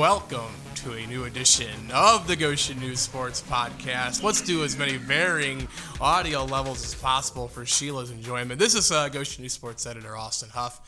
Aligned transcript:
welcome 0.00 0.50
to 0.74 0.94
a 0.94 1.06
new 1.08 1.24
edition 1.24 1.90
of 1.92 2.26
the 2.26 2.34
Goshen 2.34 2.80
News 2.80 3.00
Sports 3.00 3.42
Podcast. 3.42 4.22
Let's 4.22 4.40
do 4.40 4.64
as 4.64 4.78
many 4.78 4.96
varying 4.96 5.68
audio 6.00 6.46
levels 6.46 6.82
as 6.82 6.94
possible 6.94 7.48
for 7.48 7.66
Sheila's 7.66 8.10
enjoyment. 8.10 8.58
This 8.58 8.74
is 8.74 8.90
uh, 8.90 9.10
Goshen 9.10 9.42
News 9.42 9.52
Sports 9.52 9.84
editor 9.84 10.16
Austin 10.16 10.48
Huff, 10.48 10.80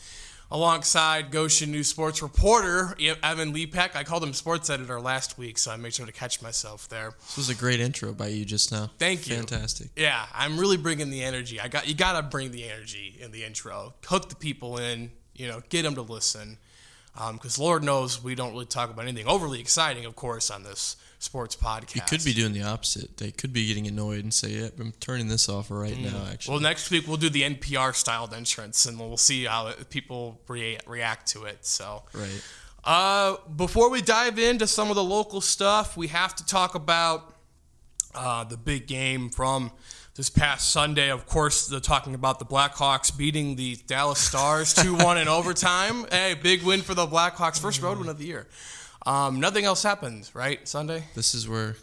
alongside 0.51 1.31
Goshen 1.31 1.71
News 1.71 1.89
Sports 1.89 2.23
reporter 2.23 2.97
Evan 3.23 3.53
Lepek. 3.53 3.95
I 3.95 4.03
called 4.03 4.25
him 4.25 4.33
sports 4.33 4.71
editor 4.71 4.99
last 4.99 5.37
week, 5.37 5.59
so 5.59 5.73
I 5.73 5.77
made 5.77 5.93
sure 5.93 6.07
to 6.07 6.13
catch 6.13 6.41
myself 6.41 6.89
there. 6.89 7.13
This 7.21 7.37
was 7.37 7.51
a 7.51 7.55
great 7.55 7.81
intro 7.81 8.15
by 8.15 8.29
you 8.29 8.47
just 8.47 8.73
now. 8.73 8.93
Thank 8.99 9.29
you. 9.29 9.37
Fantastic. 9.37 9.91
Yeah, 9.95 10.25
I'm 10.33 10.59
really 10.59 10.79
bringing 10.79 11.11
the 11.11 11.23
energy. 11.23 11.61
I 11.61 11.69
got 11.69 11.87
you. 11.87 11.95
Got 11.95 12.19
to 12.19 12.23
bring 12.23 12.51
the 12.51 12.65
energy 12.65 13.19
in 13.21 13.31
the 13.31 13.45
intro. 13.45 13.93
Hook 14.07 14.31
the 14.31 14.37
people 14.37 14.79
in. 14.79 15.11
You 15.35 15.49
know, 15.49 15.61
get 15.69 15.83
them 15.83 15.97
to 15.97 16.03
listen 16.03 16.57
because 17.15 17.59
um, 17.59 17.65
Lord 17.65 17.85
knows 17.85 18.23
we 18.23 18.35
don't 18.35 18.53
really 18.53 18.67
talk 18.67 18.91
about 18.91 19.07
anything 19.07 19.27
overly 19.27 19.61
exciting, 19.61 20.05
of 20.07 20.17
course, 20.17 20.51
on 20.51 20.63
this 20.63 20.97
sports 21.19 21.55
podcast. 21.55 21.95
You 21.95 22.03
could 22.03 22.25
be 22.25 22.33
doing 22.33 22.53
the 22.53 22.63
opposite. 22.63 23.19
They 23.19 23.31
could 23.31 23.53
be 23.53 23.67
getting 23.67 23.87
annoyed 23.87 24.25
and 24.25 24.33
say, 24.33 24.51
"Yep, 24.51 24.81
I'm 24.81 24.93
turning 24.93 25.29
this 25.29 25.49
off 25.49 25.71
right 25.71 25.95
mm. 25.95 26.11
now." 26.11 26.27
Actually, 26.31 26.53
well, 26.53 26.63
next 26.63 26.91
week 26.91 27.07
we'll 27.07 27.19
do 27.19 27.29
the 27.29 27.43
NPR 27.43 27.95
styled 27.95 28.33
entrance, 28.33 28.87
and 28.87 28.99
we'll 28.99 29.17
see 29.17 29.45
how 29.45 29.69
it, 29.69 29.91
people 29.91 30.41
re- 30.49 30.79
react 30.87 31.27
to 31.29 31.45
it. 31.45 31.67
So, 31.67 32.03
right. 32.13 32.43
Uh, 32.85 33.37
before 33.57 33.91
we 33.91 34.03
dive 34.03 34.39
into 34.39 34.67
some 34.67 34.91
of 34.91 34.97
the 34.97 35.05
local 35.05 35.41
stuff, 35.41 35.97
we 35.97 36.09
have 36.09 36.35
to 36.35 36.45
talk 36.45 36.75
about 36.75 37.35
uh, 38.15 38.45
the 38.45 38.57
big 38.57 38.87
game 38.87 39.31
from 39.31 39.71
this 40.15 40.31
past 40.31 40.71
Sunday. 40.71 41.11
Of 41.11 41.27
course, 41.27 41.67
they're 41.67 41.81
talking 41.81 42.15
about 42.15 42.39
the 42.39 42.45
Blackhawks 42.45 43.17
beating 43.17 43.57
the 43.57 43.77
Dallas 43.87 44.19
Stars 44.19 44.75
2 44.83 44.97
1 44.97 45.19
in 45.19 45.29
overtime. 45.29 46.07
Hey, 46.11 46.35
big 46.35 46.63
win 46.63 46.83
for 46.83 46.95
the 46.95 47.07
Blackhawks, 47.07 47.61
first 47.61 47.83
road 47.83 47.99
win 47.99 48.09
of 48.09 48.19
the 48.19 48.27
year. 48.27 48.47
Um, 49.07 49.41
nothing 49.41 49.65
else 49.65 49.83
happened, 49.83 50.31
right, 50.35 50.67
Sunday? 50.69 51.05
This 51.15 51.35
is 51.35 51.49
where 51.49 51.77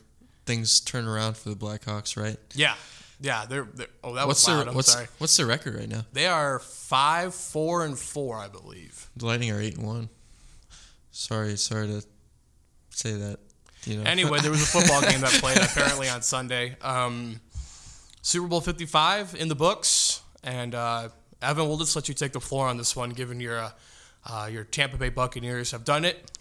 things 0.45 0.80
turn 0.80 1.05
around 1.05 1.38
for 1.38 1.49
the 1.49 1.55
Blackhawks, 1.55 2.16
right? 2.21 2.38
Yeah. 2.53 2.75
Yeah, 3.21 3.45
they're, 3.45 3.67
they're 3.73 3.88
oh 4.02 4.16
that 4.16 4.27
what's 4.27 4.47
was 4.47 4.55
loud. 4.55 4.67
Their, 4.67 4.73
what's 4.73 4.93
sorry. 4.93 5.08
what's 5.17 5.36
their 5.36 5.45
record 5.45 5.75
right 5.75 5.89
now? 5.89 6.05
They 6.14 6.25
are 6.25 6.59
five, 6.59 7.36
four, 7.36 7.83
and 7.83 7.99
four, 7.99 8.38
I 8.38 8.47
believe. 8.47 9.09
The 9.17 9.25
Lightning 9.25 9.52
are 9.52 9.59
eight 9.59 9.75
and 9.75 9.86
one. 9.86 10.09
Sorry, 11.11 11.58
sorry 11.58 11.88
to 11.88 12.05
say 12.91 13.11
that. 13.11 13.39
You 13.83 13.97
know. 13.97 14.03
Anyway, 14.03 14.39
there 14.39 14.52
was 14.52 14.64
a 14.64 14.66
football 14.66 15.02
game 15.02 15.19
that 15.19 15.31
played 15.31 15.58
apparently 15.61 16.08
on 16.08 16.21
Sunday. 16.21 16.77
Um, 16.81 17.41
Super 18.22 18.48
Bowl 18.48 18.62
55 18.62 19.36
in 19.36 19.48
the 19.48 19.56
books. 19.56 20.22
And 20.44 20.75
uh, 20.75 21.09
Evan, 21.42 21.67
we'll 21.67 21.78
just 21.78 21.95
let 21.95 22.08
you 22.08 22.14
take 22.14 22.31
the 22.34 22.39
floor 22.39 22.67
on 22.67 22.78
this 22.78 22.95
one, 22.95 23.11
given 23.11 23.39
your 23.39 23.59
uh, 23.59 23.72
uh, 24.26 24.50
your 24.52 24.64
Tampa 24.64 24.98
Bay 24.98 25.09
Buccaneers 25.09 25.72
have 25.72 25.84
done 25.86 26.06
it. 26.06 26.31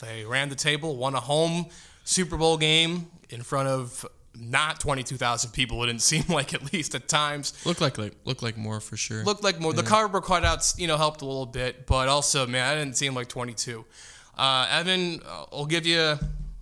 They 0.00 0.24
ran 0.24 0.48
the 0.48 0.54
table, 0.54 0.96
won 0.96 1.14
a 1.14 1.20
home 1.20 1.66
Super 2.04 2.36
Bowl 2.36 2.56
game 2.56 3.10
in 3.30 3.42
front 3.42 3.68
of 3.68 4.06
not 4.34 4.80
22,000 4.80 5.50
people. 5.50 5.82
It 5.82 5.86
didn't 5.88 6.02
seem 6.12 6.24
like 6.28 6.54
at 6.54 6.72
least 6.72 6.94
at 6.94 7.08
times. 7.08 7.54
Looked 7.66 7.80
like 7.80 7.98
like 7.98 8.14
looked 8.24 8.42
like 8.42 8.56
more 8.56 8.80
for 8.80 8.96
sure. 8.96 9.24
Looked 9.24 9.42
like 9.44 9.60
more. 9.60 9.72
Yeah. 9.72 9.82
The 9.82 9.88
cardboard 9.88 10.24
cutouts, 10.24 10.78
you 10.78 10.86
know, 10.86 10.96
helped 10.96 11.22
a 11.22 11.26
little 11.26 11.46
bit, 11.46 11.86
but 11.86 12.08
also, 12.08 12.46
man, 12.46 12.66
I 12.66 12.78
didn't 12.78 12.96
seem 12.96 13.14
like 13.14 13.28
22. 13.28 13.84
Uh, 14.36 14.68
Evan, 14.70 15.20
I'll 15.52 15.66
give 15.66 15.84
you 15.84 16.16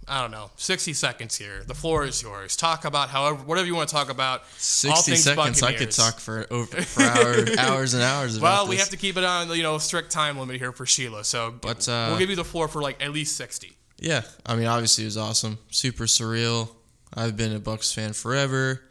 I 0.08 0.20
don't 0.20 0.30
know, 0.30 0.50
60 0.56 0.92
seconds 0.92 1.36
here. 1.36 1.64
The 1.66 1.74
floor 1.74 2.04
is 2.04 2.22
yours. 2.22 2.56
Talk 2.56 2.84
about 2.84 3.08
however, 3.08 3.42
whatever 3.42 3.66
you 3.66 3.74
want 3.74 3.88
to 3.88 3.94
talk 3.94 4.08
about. 4.08 4.46
60 4.56 5.16
seconds, 5.16 5.62
I 5.62 5.72
could 5.72 5.90
talk 5.90 6.20
for 6.20 6.46
over 6.50 6.80
for 6.82 7.02
hour, 7.02 7.44
hours 7.58 7.92
and 7.94 8.04
hours. 8.04 8.38
well, 8.38 8.68
we 8.68 8.76
this. 8.76 8.84
have 8.84 8.90
to 8.90 8.96
keep 8.96 9.16
it 9.16 9.24
on, 9.24 9.50
you 9.50 9.64
know, 9.64 9.78
strict 9.78 10.12
time 10.12 10.38
limit 10.38 10.58
here 10.58 10.70
for 10.70 10.86
Sheila. 10.86 11.24
So, 11.24 11.52
but 11.60 11.88
uh, 11.88 12.06
we'll 12.10 12.18
give 12.18 12.30
you 12.30 12.36
the 12.36 12.44
floor 12.44 12.68
for 12.68 12.80
like 12.80 13.02
at 13.02 13.12
least 13.12 13.36
60. 13.36 13.72
Yeah, 13.98 14.22
I 14.44 14.54
mean, 14.54 14.66
obviously 14.66 15.04
it 15.04 15.08
was 15.08 15.16
awesome, 15.16 15.58
super 15.70 16.04
surreal. 16.04 16.68
I've 17.14 17.36
been 17.36 17.54
a 17.54 17.60
Bucs 17.60 17.92
fan 17.94 18.12
forever, 18.12 18.82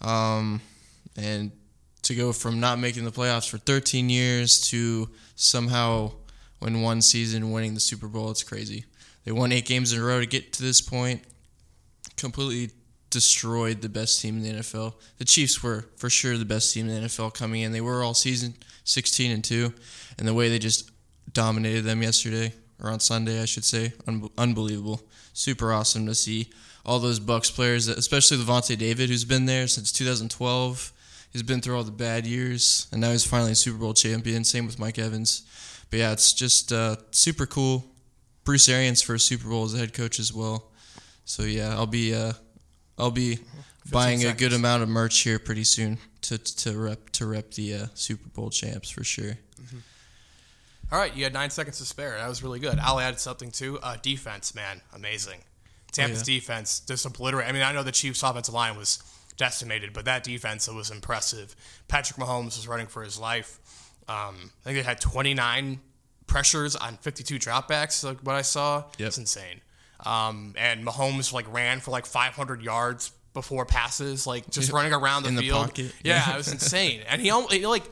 um, 0.00 0.62
and 1.16 1.52
to 2.02 2.14
go 2.14 2.32
from 2.32 2.58
not 2.58 2.78
making 2.78 3.04
the 3.04 3.10
playoffs 3.12 3.48
for 3.48 3.58
13 3.58 4.08
years 4.08 4.60
to 4.70 5.10
somehow 5.36 6.12
win 6.60 6.80
one 6.82 7.02
season, 7.02 7.52
winning 7.52 7.74
the 7.74 7.80
Super 7.80 8.08
Bowl, 8.08 8.30
it's 8.30 8.42
crazy. 8.42 8.84
They 9.26 9.32
won 9.32 9.52
eight 9.52 9.66
games 9.66 9.92
in 9.92 10.00
a 10.00 10.04
row 10.04 10.20
to 10.20 10.26
get 10.26 10.52
to 10.54 10.62
this 10.62 10.80
point. 10.80 11.20
Completely 12.16 12.70
destroyed 13.10 13.82
the 13.82 13.88
best 13.88 14.20
team 14.20 14.36
in 14.36 14.42
the 14.42 14.60
NFL. 14.60 14.94
The 15.18 15.24
Chiefs 15.24 15.62
were 15.62 15.84
for 15.96 16.08
sure 16.08 16.38
the 16.38 16.44
best 16.44 16.72
team 16.72 16.88
in 16.88 17.02
the 17.02 17.08
NFL 17.08 17.34
coming 17.34 17.62
in. 17.62 17.72
They 17.72 17.80
were 17.80 18.02
all 18.02 18.14
season 18.14 18.54
16 18.84 19.32
and 19.32 19.44
2 19.44 19.72
and 20.18 20.28
the 20.28 20.34
way 20.34 20.48
they 20.48 20.60
just 20.60 20.90
dominated 21.32 21.82
them 21.82 22.02
yesterday 22.02 22.52
or 22.80 22.88
on 22.90 23.00
Sunday 23.00 23.42
I 23.42 23.46
should 23.46 23.64
say 23.64 23.92
un- 24.06 24.30
unbelievable. 24.38 25.02
Super 25.32 25.72
awesome 25.72 26.06
to 26.06 26.14
see 26.14 26.50
all 26.84 27.00
those 27.00 27.18
Bucs 27.18 27.52
players, 27.52 27.88
especially 27.88 28.36
Lavonte 28.36 28.78
David 28.78 29.08
who's 29.08 29.24
been 29.24 29.46
there 29.46 29.66
since 29.66 29.90
2012. 29.90 30.92
He's 31.32 31.42
been 31.42 31.60
through 31.60 31.76
all 31.76 31.84
the 31.84 31.90
bad 31.90 32.26
years 32.26 32.86
and 32.92 33.00
now 33.00 33.10
he's 33.10 33.24
finally 33.24 33.52
a 33.52 33.56
Super 33.56 33.78
Bowl 33.78 33.92
champion. 33.92 34.44
Same 34.44 34.66
with 34.66 34.78
Mike 34.78 35.00
Evans. 35.00 35.42
But 35.90 35.98
yeah, 35.98 36.12
it's 36.12 36.32
just 36.32 36.72
uh, 36.72 36.96
super 37.10 37.46
cool 37.46 37.84
Bruce 38.46 38.68
Arians 38.68 39.02
for 39.02 39.16
a 39.16 39.18
Super 39.18 39.48
Bowl 39.48 39.64
as 39.64 39.74
a 39.74 39.78
head 39.78 39.92
coach 39.92 40.18
as 40.18 40.32
well. 40.32 40.70
So 41.26 41.42
yeah, 41.42 41.74
I'll 41.74 41.86
be 41.86 42.14
uh, 42.14 42.32
I'll 42.96 43.10
be 43.10 43.40
buying 43.90 44.20
seconds. 44.20 44.40
a 44.40 44.44
good 44.44 44.52
amount 44.54 44.84
of 44.84 44.88
merch 44.88 45.20
here 45.20 45.38
pretty 45.38 45.64
soon 45.64 45.98
to 46.22 46.38
to 46.38 46.78
rep 46.78 47.10
to 47.10 47.26
rep 47.26 47.50
the 47.50 47.74
uh, 47.74 47.86
Super 47.94 48.28
Bowl 48.30 48.48
champs 48.48 48.88
for 48.88 49.04
sure. 49.04 49.36
Mm-hmm. 49.60 49.78
All 50.92 50.98
right, 51.00 51.14
you 51.14 51.24
had 51.24 51.32
nine 51.32 51.50
seconds 51.50 51.78
to 51.78 51.84
spare. 51.84 52.16
That 52.16 52.28
was 52.28 52.44
really 52.44 52.60
good. 52.60 52.78
I'll 52.78 53.00
add 53.00 53.18
something 53.18 53.50
too. 53.50 53.80
Uh, 53.82 53.96
defense, 54.00 54.54
man, 54.54 54.80
amazing. 54.94 55.40
Tampa's 55.90 56.22
oh, 56.22 56.30
yeah. 56.30 56.38
defense 56.38 56.80
just 56.80 57.04
obliterate. 57.04 57.48
I 57.48 57.52
mean, 57.52 57.62
I 57.62 57.72
know 57.72 57.82
the 57.82 57.90
Chiefs' 57.90 58.22
offensive 58.22 58.54
line 58.54 58.76
was 58.76 59.02
decimated, 59.36 59.92
but 59.92 60.04
that 60.04 60.22
defense 60.22 60.68
was 60.68 60.92
impressive. 60.92 61.56
Patrick 61.88 62.18
Mahomes 62.20 62.56
was 62.56 62.68
running 62.68 62.86
for 62.86 63.02
his 63.02 63.18
life. 63.18 63.58
Um, 64.08 64.52
I 64.64 64.70
think 64.70 64.76
they 64.76 64.82
had 64.82 65.00
29 65.00 65.80
pressures 66.36 66.76
on 66.76 66.98
52 66.98 67.38
dropbacks, 67.38 68.04
like 68.04 68.18
what 68.18 68.34
I 68.36 68.42
saw. 68.42 68.84
Yep. 68.98 69.06
It's 69.08 69.16
insane. 69.16 69.62
Um, 70.04 70.52
and 70.58 70.86
Mahomes 70.86 71.32
like 71.32 71.50
ran 71.50 71.80
for 71.80 71.92
like 71.92 72.04
500 72.04 72.60
yards 72.60 73.10
before 73.32 73.64
passes, 73.64 74.26
like 74.26 74.50
just 74.50 74.70
running 74.70 74.92
around 74.92 75.22
the 75.22 75.30
In 75.30 75.38
field. 75.38 75.74
The 75.74 75.90
yeah, 76.04 76.34
it 76.34 76.36
was 76.36 76.52
insane. 76.52 77.00
And 77.08 77.22
he, 77.22 77.30
he 77.50 77.66
like 77.66 77.84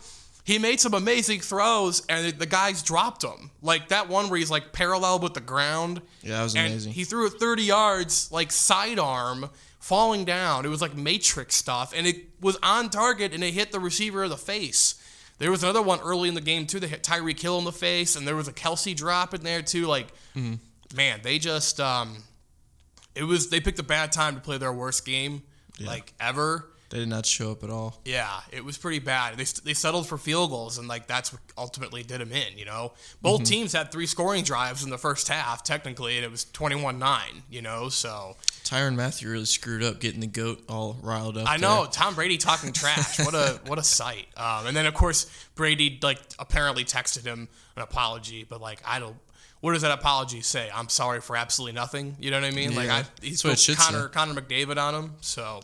he 0.44 0.58
made 0.58 0.78
some 0.78 0.92
amazing 0.92 1.40
throws, 1.40 2.04
and 2.10 2.38
the 2.38 2.44
guys 2.44 2.82
dropped 2.82 3.24
him. 3.24 3.50
Like 3.62 3.88
that 3.88 4.10
one 4.10 4.28
where 4.28 4.38
he's 4.38 4.50
like 4.50 4.74
parallel 4.74 5.20
with 5.20 5.32
the 5.32 5.40
ground. 5.40 6.02
Yeah, 6.20 6.36
that 6.36 6.42
was 6.42 6.54
amazing. 6.54 6.92
He 6.92 7.04
threw 7.04 7.26
it 7.26 7.40
30 7.40 7.62
yards, 7.62 8.30
like 8.30 8.52
sidearm, 8.52 9.48
falling 9.78 10.26
down. 10.26 10.66
It 10.66 10.68
was 10.68 10.82
like 10.82 10.94
Matrix 10.94 11.54
stuff, 11.54 11.94
and 11.96 12.06
it 12.06 12.26
was 12.42 12.58
on 12.62 12.90
target, 12.90 13.32
and 13.32 13.42
it 13.42 13.54
hit 13.54 13.72
the 13.72 13.80
receiver 13.80 14.24
in 14.24 14.28
the 14.28 14.36
face. 14.36 14.96
There 15.38 15.50
was 15.50 15.62
another 15.62 15.82
one 15.82 16.00
early 16.00 16.28
in 16.28 16.34
the 16.34 16.40
game 16.40 16.66
too. 16.66 16.80
They 16.80 16.86
hit 16.86 17.02
Tyreek 17.02 17.40
Hill 17.40 17.58
in 17.58 17.64
the 17.64 17.72
face, 17.72 18.16
and 18.16 18.26
there 18.26 18.36
was 18.36 18.48
a 18.48 18.52
Kelce 18.52 18.94
drop 18.94 19.34
in 19.34 19.42
there 19.42 19.62
too. 19.62 19.86
Like, 19.86 20.08
mm-hmm. 20.36 20.54
man, 20.96 21.20
they 21.22 21.38
just 21.38 21.80
um, 21.80 22.22
it 23.14 23.24
was 23.24 23.50
they 23.50 23.60
picked 23.60 23.78
a 23.78 23.84
bad 23.84 24.12
time 24.12 24.34
to 24.34 24.40
play 24.40 24.58
their 24.58 24.72
worst 24.72 25.04
game 25.04 25.42
yeah. 25.78 25.88
like 25.88 26.12
ever. 26.20 26.70
They 26.94 27.00
did 27.00 27.08
not 27.08 27.26
show 27.26 27.50
up 27.50 27.64
at 27.64 27.70
all. 27.70 28.00
Yeah, 28.04 28.30
it 28.52 28.64
was 28.64 28.78
pretty 28.78 29.00
bad. 29.00 29.36
They, 29.36 29.42
they 29.64 29.74
settled 29.74 30.06
for 30.06 30.16
field 30.16 30.50
goals, 30.50 30.78
and 30.78 30.86
like 30.86 31.08
that's 31.08 31.32
what 31.32 31.42
ultimately 31.58 32.04
did 32.04 32.20
them 32.20 32.30
in. 32.30 32.56
You 32.56 32.66
know, 32.66 32.92
both 33.20 33.40
mm-hmm. 33.40 33.46
teams 33.46 33.72
had 33.72 33.90
three 33.90 34.06
scoring 34.06 34.44
drives 34.44 34.84
in 34.84 34.90
the 34.90 34.96
first 34.96 35.26
half, 35.26 35.64
technically, 35.64 36.14
and 36.14 36.24
it 36.24 36.30
was 36.30 36.44
twenty 36.44 36.76
one 36.76 37.00
nine. 37.00 37.42
You 37.50 37.62
know, 37.62 37.88
so 37.88 38.36
Tyrann 38.62 38.94
Mathieu 38.94 39.28
really 39.28 39.44
screwed 39.44 39.82
up 39.82 39.98
getting 39.98 40.20
the 40.20 40.28
goat 40.28 40.62
all 40.68 40.96
riled 41.02 41.36
up. 41.36 41.50
I 41.50 41.56
know 41.56 41.82
there. 41.82 41.90
Tom 41.90 42.14
Brady 42.14 42.38
talking 42.38 42.72
trash. 42.72 43.18
what 43.18 43.34
a 43.34 43.60
what 43.66 43.80
a 43.80 43.82
sight. 43.82 44.28
Um, 44.36 44.68
and 44.68 44.76
then 44.76 44.86
of 44.86 44.94
course 44.94 45.26
Brady 45.56 45.98
like 46.00 46.20
apparently 46.38 46.84
texted 46.84 47.24
him 47.24 47.48
an 47.74 47.82
apology, 47.82 48.46
but 48.48 48.60
like 48.60 48.80
I 48.86 49.00
don't. 49.00 49.16
What 49.62 49.72
does 49.72 49.82
that 49.82 49.90
apology 49.90 50.42
say? 50.42 50.70
I'm 50.72 50.88
sorry 50.88 51.20
for 51.20 51.36
absolutely 51.36 51.74
nothing. 51.74 52.14
You 52.20 52.30
know 52.30 52.40
what 52.40 52.52
I 52.52 52.54
mean? 52.54 52.70
Yeah, 52.70 52.78
like 52.78 52.90
I, 52.90 53.04
he's 53.20 53.42
put 53.42 53.58
Connor 53.78 54.02
say. 54.02 54.12
Connor 54.12 54.40
McDavid 54.40 54.76
on 54.76 54.94
him. 54.94 55.14
So 55.22 55.60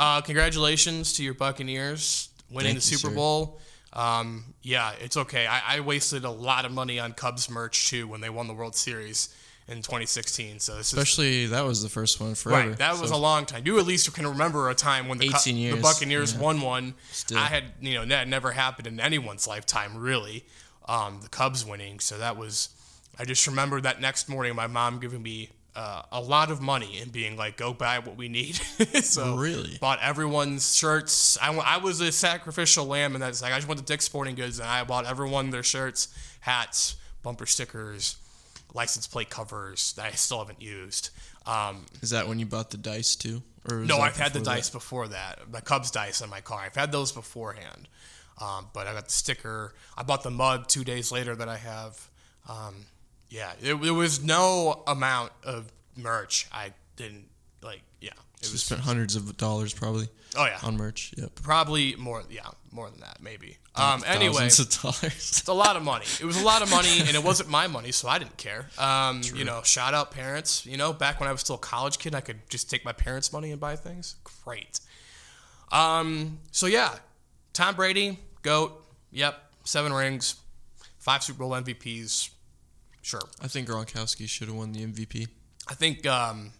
uh, 0.00 0.20
congratulations 0.22 1.12
to 1.12 1.22
your 1.22 1.34
Buccaneers 1.34 2.30
winning 2.50 2.72
Thank 2.72 2.76
the 2.78 2.96
Super 2.96 3.10
you, 3.10 3.16
Bowl. 3.16 3.60
Um, 3.92 4.54
yeah, 4.62 4.92
it's 5.00 5.16
okay. 5.16 5.46
I, 5.46 5.76
I, 5.76 5.80
wasted 5.80 6.24
a 6.24 6.30
lot 6.30 6.64
of 6.64 6.72
money 6.72 6.98
on 7.00 7.12
Cubs 7.12 7.50
merch 7.50 7.90
too 7.90 8.06
when 8.06 8.20
they 8.20 8.30
won 8.30 8.46
the 8.46 8.54
World 8.54 8.76
Series 8.76 9.34
in 9.68 9.78
2016. 9.78 10.60
So 10.60 10.78
especially 10.78 11.44
is, 11.44 11.50
that 11.50 11.64
was 11.64 11.82
the 11.82 11.88
first 11.88 12.20
one 12.20 12.34
forever. 12.34 12.68
Right, 12.68 12.78
that 12.78 12.94
so. 12.94 13.02
was 13.02 13.10
a 13.10 13.16
long 13.16 13.46
time. 13.46 13.64
You 13.66 13.78
at 13.78 13.86
least 13.86 14.12
can 14.14 14.26
remember 14.26 14.70
a 14.70 14.74
time 14.74 15.08
when 15.08 15.18
the, 15.18 15.28
the 15.28 15.78
Buccaneers 15.82 16.34
yeah. 16.34 16.40
won 16.40 16.60
one. 16.60 16.94
Still. 17.10 17.38
I 17.38 17.46
had 17.46 17.64
you 17.80 17.94
know 17.94 18.06
that 18.06 18.28
never 18.28 18.52
happened 18.52 18.86
in 18.86 19.00
anyone's 19.00 19.46
lifetime 19.46 19.98
really. 19.98 20.46
Um, 20.88 21.20
the 21.22 21.28
Cubs 21.28 21.66
winning, 21.66 22.00
so 22.00 22.16
that 22.18 22.36
was. 22.36 22.70
I 23.18 23.24
just 23.24 23.46
remember 23.46 23.80
that 23.82 24.00
next 24.00 24.28
morning, 24.28 24.54
my 24.54 24.66
mom 24.66 24.98
giving 24.98 25.22
me 25.22 25.50
uh, 25.76 26.02
a 26.12 26.20
lot 26.20 26.50
of 26.50 26.60
money 26.60 26.98
and 27.00 27.12
being 27.12 27.36
like, 27.36 27.56
"Go 27.56 27.72
buy 27.72 27.98
what 27.98 28.16
we 28.16 28.28
need." 28.28 28.54
so 29.02 29.36
really 29.36 29.78
bought 29.80 29.98
everyone's 30.02 30.74
shirts. 30.74 31.38
I, 31.40 31.54
I 31.56 31.76
was 31.78 32.00
a 32.00 32.12
sacrificial 32.12 32.86
lamb, 32.86 33.14
and 33.14 33.22
that's 33.22 33.42
like 33.42 33.52
I 33.52 33.56
just 33.56 33.68
went 33.68 33.78
to 33.78 33.84
Dick's 33.84 34.04
Sporting 34.04 34.34
Goods 34.34 34.58
and 34.58 34.68
I 34.68 34.82
bought 34.84 35.06
everyone 35.06 35.50
their 35.50 35.62
shirts, 35.62 36.08
hats, 36.40 36.96
bumper 37.22 37.46
stickers, 37.46 38.16
license 38.74 39.06
plate 39.06 39.30
covers 39.30 39.92
that 39.94 40.06
I 40.06 40.12
still 40.12 40.38
haven't 40.38 40.60
used. 40.62 41.10
Um, 41.46 41.86
Is 42.02 42.10
that 42.10 42.28
when 42.28 42.38
you 42.38 42.46
bought 42.46 42.70
the 42.70 42.76
dice 42.76 43.16
too? 43.16 43.42
Or 43.70 43.78
no, 43.78 43.98
I've 43.98 44.16
had 44.16 44.32
the 44.32 44.38
that? 44.40 44.44
dice 44.44 44.70
before 44.70 45.08
that. 45.08 45.40
The 45.50 45.60
Cubs 45.60 45.90
dice 45.90 46.22
on 46.22 46.30
my 46.30 46.40
car. 46.40 46.60
I've 46.60 46.74
had 46.76 46.92
those 46.92 47.12
beforehand. 47.12 47.88
Um, 48.40 48.68
but 48.72 48.86
I 48.86 48.94
got 48.94 49.06
the 49.06 49.12
sticker. 49.12 49.74
I 49.96 50.02
bought 50.02 50.22
the 50.22 50.30
mug 50.30 50.66
two 50.66 50.82
days 50.82 51.12
later 51.12 51.34
that 51.34 51.48
I 51.48 51.58
have. 51.58 52.08
Um, 52.48 52.86
yeah, 53.30 53.52
there, 53.60 53.74
there 53.76 53.94
was 53.94 54.22
no 54.22 54.82
amount 54.86 55.32
of 55.44 55.72
merch 55.96 56.46
I 56.52 56.72
didn't 56.96 57.26
like. 57.62 57.80
Yeah, 58.00 58.10
it 58.40 58.46
You 58.48 58.52
was. 58.52 58.62
spent 58.62 58.82
hundreds 58.82 59.16
of 59.16 59.36
dollars 59.38 59.72
probably 59.72 60.08
Oh 60.36 60.44
yeah, 60.44 60.58
on 60.62 60.76
merch. 60.76 61.12
Yep. 61.16 61.36
probably 61.42 61.96
more. 61.96 62.22
Yeah, 62.30 62.42
more 62.70 62.88
than 62.90 63.00
that 63.00 63.18
maybe. 63.20 63.56
Um, 63.74 64.04
anyway, 64.06 64.46
of 64.46 64.80
dollars. 64.82 65.02
it's 65.02 65.48
a 65.48 65.52
lot 65.52 65.76
of 65.76 65.82
money. 65.82 66.04
It 66.20 66.24
was 66.24 66.40
a 66.40 66.44
lot 66.44 66.62
of 66.62 66.70
money, 66.70 67.00
and 67.00 67.10
it 67.16 67.22
wasn't 67.24 67.48
my 67.48 67.66
money, 67.66 67.90
so 67.92 68.08
I 68.08 68.18
didn't 68.18 68.36
care. 68.36 68.66
Um, 68.78 69.22
you 69.34 69.44
know, 69.44 69.62
shout 69.64 69.94
out 69.94 70.10
parents. 70.12 70.66
You 70.66 70.76
know, 70.76 70.92
back 70.92 71.18
when 71.20 71.28
I 71.28 71.32
was 71.32 71.40
still 71.40 71.56
a 71.56 71.58
college 71.58 71.98
kid, 71.98 72.14
I 72.14 72.20
could 72.20 72.48
just 72.48 72.68
take 72.70 72.84
my 72.84 72.92
parents' 72.92 73.32
money 73.32 73.50
and 73.50 73.60
buy 73.60 73.74
things. 73.76 74.16
Great. 74.44 74.80
Um, 75.72 76.38
so 76.52 76.66
yeah, 76.66 76.94
Tom 77.52 77.74
Brady, 77.74 78.18
goat. 78.42 78.84
Yep, 79.12 79.34
seven 79.64 79.92
rings, 79.92 80.36
five 80.98 81.22
Super 81.24 81.40
Bowl 81.40 81.50
MVPs. 81.50 82.30
Sure. 83.02 83.20
I 83.42 83.48
think 83.48 83.68
Gronkowski 83.68 84.28
should 84.28 84.48
have 84.48 84.56
won 84.56 84.72
the 84.72 84.84
MVP. 84.86 85.28
I 85.68 85.74
think 85.74 86.06
um, 86.06 86.52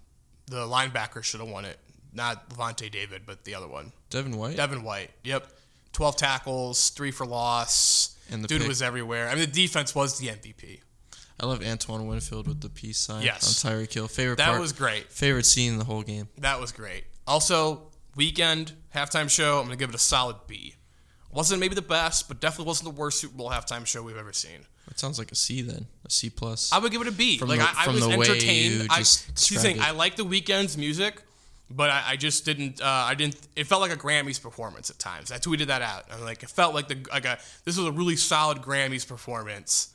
the 0.46 0.66
linebacker 0.66 1.22
should 1.22 1.40
have 1.40 1.48
won 1.50 1.64
it, 1.64 1.78
not 2.12 2.48
Lavonte 2.50 2.90
David, 2.90 3.22
but 3.26 3.44
the 3.44 3.54
other 3.54 3.68
one, 3.68 3.92
Devin 4.10 4.36
White. 4.36 4.56
Devin 4.56 4.82
White. 4.82 5.10
Yep, 5.24 5.46
twelve 5.92 6.16
tackles, 6.16 6.90
three 6.90 7.10
for 7.10 7.26
loss. 7.26 8.16
And 8.32 8.44
the 8.44 8.48
dude 8.48 8.60
pick. 8.60 8.68
was 8.68 8.80
everywhere. 8.80 9.28
I 9.28 9.30
mean, 9.34 9.40
the 9.40 9.46
defense 9.48 9.94
was 9.94 10.18
the 10.18 10.28
MVP. 10.28 10.80
I 11.40 11.46
love 11.46 11.64
Antoine 11.64 12.06
Winfield 12.06 12.46
with 12.46 12.60
the 12.60 12.68
peace 12.68 12.98
sign 12.98 13.22
Yes. 13.24 13.64
on 13.64 13.72
Tyreek 13.72 13.92
Hill. 13.92 14.06
Favorite 14.08 14.36
That 14.36 14.48
part. 14.50 14.60
was 14.60 14.72
great. 14.72 15.10
favorite 15.10 15.46
scene 15.46 15.72
in 15.72 15.78
the 15.78 15.84
whole 15.86 16.02
game. 16.02 16.28
That 16.38 16.60
was 16.60 16.70
great. 16.70 17.04
Also, 17.26 17.90
Weeknd 18.16 18.72
halftime 18.94 19.28
show. 19.30 19.58
I'm 19.58 19.64
gonna 19.64 19.76
give 19.76 19.88
it 19.88 19.94
a 19.94 19.98
solid 19.98 20.36
B. 20.46 20.74
Wasn't 21.32 21.58
maybe 21.60 21.74
the 21.74 21.82
best, 21.82 22.28
but 22.28 22.40
definitely 22.40 22.66
wasn't 22.66 22.94
the 22.94 23.00
worst 23.00 23.20
Super 23.20 23.36
Bowl 23.36 23.50
halftime 23.50 23.86
show 23.86 24.02
we've 24.02 24.16
ever 24.16 24.32
seen. 24.32 24.66
That 24.90 24.98
sounds 24.98 25.18
like 25.18 25.32
a 25.32 25.36
C 25.36 25.62
then, 25.62 25.86
a 26.04 26.10
C 26.10 26.28
plus. 26.30 26.72
I 26.72 26.78
would 26.78 26.90
give 26.90 27.00
it 27.00 27.06
a 27.06 27.12
B. 27.12 27.38
From 27.38 27.48
like 27.48 27.60
the- 27.60 27.64
I, 27.64 27.86
I 27.86 27.88
was 27.88 28.06
the 28.06 28.12
entertained. 28.12 28.88
I, 28.90 29.02
see 29.02 29.54
thing, 29.54 29.76
it. 29.76 29.82
I 29.82 29.92
like 29.92 30.16
the 30.16 30.24
Weeknd's 30.24 30.76
music, 30.76 31.22
but 31.70 31.90
I, 31.90 32.02
I 32.08 32.16
just 32.16 32.44
didn't. 32.44 32.82
Uh, 32.82 32.84
I 32.84 33.14
didn't. 33.14 33.36
It 33.54 33.68
felt 33.68 33.80
like 33.80 33.92
a 33.92 33.96
Grammys 33.96 34.42
performance 34.42 34.90
at 34.90 34.98
times. 34.98 35.30
I 35.30 35.38
tweeted 35.38 35.68
that 35.68 35.80
out. 35.80 36.06
I'm 36.12 36.22
like, 36.22 36.42
it 36.42 36.50
felt 36.50 36.74
like 36.74 36.88
the 36.88 36.98
like 37.10 37.24
a. 37.24 37.38
This 37.64 37.78
was 37.78 37.86
a 37.86 37.92
really 37.92 38.16
solid 38.16 38.58
Grammys 38.58 39.06
performance, 39.06 39.94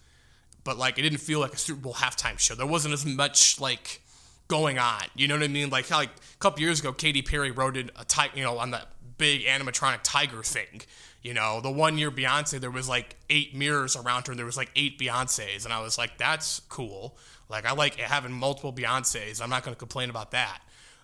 but 0.63 0.77
like 0.77 0.97
it 0.97 1.01
didn't 1.01 1.19
feel 1.19 1.41
like 1.41 1.53
a 1.53 1.57
Super 1.57 1.81
Bowl 1.81 1.93
halftime 1.93 2.39
show. 2.39 2.55
There 2.55 2.65
wasn't 2.65 2.93
as 2.93 3.05
much 3.05 3.59
like 3.59 4.01
going 4.47 4.79
on. 4.79 5.03
You 5.15 5.27
know 5.27 5.35
what 5.35 5.43
I 5.43 5.49
mean? 5.49 5.69
Like 5.69 5.89
how 5.89 5.97
like 5.97 6.09
a 6.09 6.37
couple 6.39 6.61
years 6.61 6.79
ago, 6.79 6.93
Katy 6.93 7.21
Perry 7.21 7.51
wrote 7.51 7.75
in 7.75 7.91
a 7.97 8.05
type, 8.05 8.31
you 8.35 8.43
know, 8.43 8.57
on 8.59 8.71
that 8.71 8.87
big 9.17 9.45
animatronic 9.45 9.99
tiger 10.03 10.43
thing. 10.43 10.81
You 11.21 11.33
know, 11.33 11.59
the 11.59 11.71
one 11.71 11.97
year 11.97 12.11
Beyonce, 12.11 12.59
there 12.59 12.69
was 12.69 12.87
like 12.87 13.15
eight 13.29 13.55
mirrors 13.55 13.95
around 13.95 14.27
her, 14.27 14.33
and 14.33 14.39
there 14.39 14.45
was 14.45 14.57
like 14.57 14.69
eight 14.75 14.99
Beyonces, 14.99 15.65
and 15.65 15.73
I 15.73 15.81
was 15.81 15.97
like, 15.97 16.17
that's 16.17 16.61
cool. 16.69 17.17
Like 17.49 17.65
I 17.65 17.73
like 17.73 17.95
having 17.95 18.31
multiple 18.31 18.73
Beyonces. 18.73 19.41
I'm 19.41 19.49
not 19.49 19.63
going 19.63 19.73
to 19.73 19.79
complain 19.79 20.09
about 20.09 20.31
that. 20.31 20.61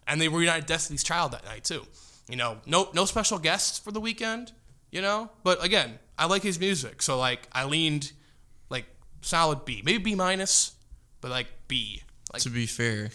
And 0.08 0.20
they 0.20 0.28
reunited 0.28 0.66
Destiny's 0.66 1.04
Child 1.04 1.32
that 1.32 1.46
night 1.46 1.64
too. 1.64 1.86
You 2.30 2.36
know, 2.36 2.58
no 2.66 2.90
no 2.94 3.06
special 3.06 3.40
guests 3.40 3.80
for 3.80 3.92
the 3.92 4.02
Weeknd. 4.02 4.52
You 4.92 5.02
know, 5.02 5.32
but 5.44 5.64
again, 5.64 6.00
I 6.18 6.26
like 6.26 6.44
his 6.44 6.60
music, 6.60 7.02
so 7.02 7.18
like 7.18 7.48
I 7.52 7.66
leaned 7.66 8.12
like 8.70 8.86
solid 9.22 9.66
B, 9.66 9.82
maybe 9.86 10.04
B 10.04 10.16
minus, 10.16 10.74
but 11.22 11.32
like 11.32 11.48
B. 11.68 12.04
Like 12.34 12.42
to 12.44 12.50
be 12.50 12.66
fair, 12.66 13.10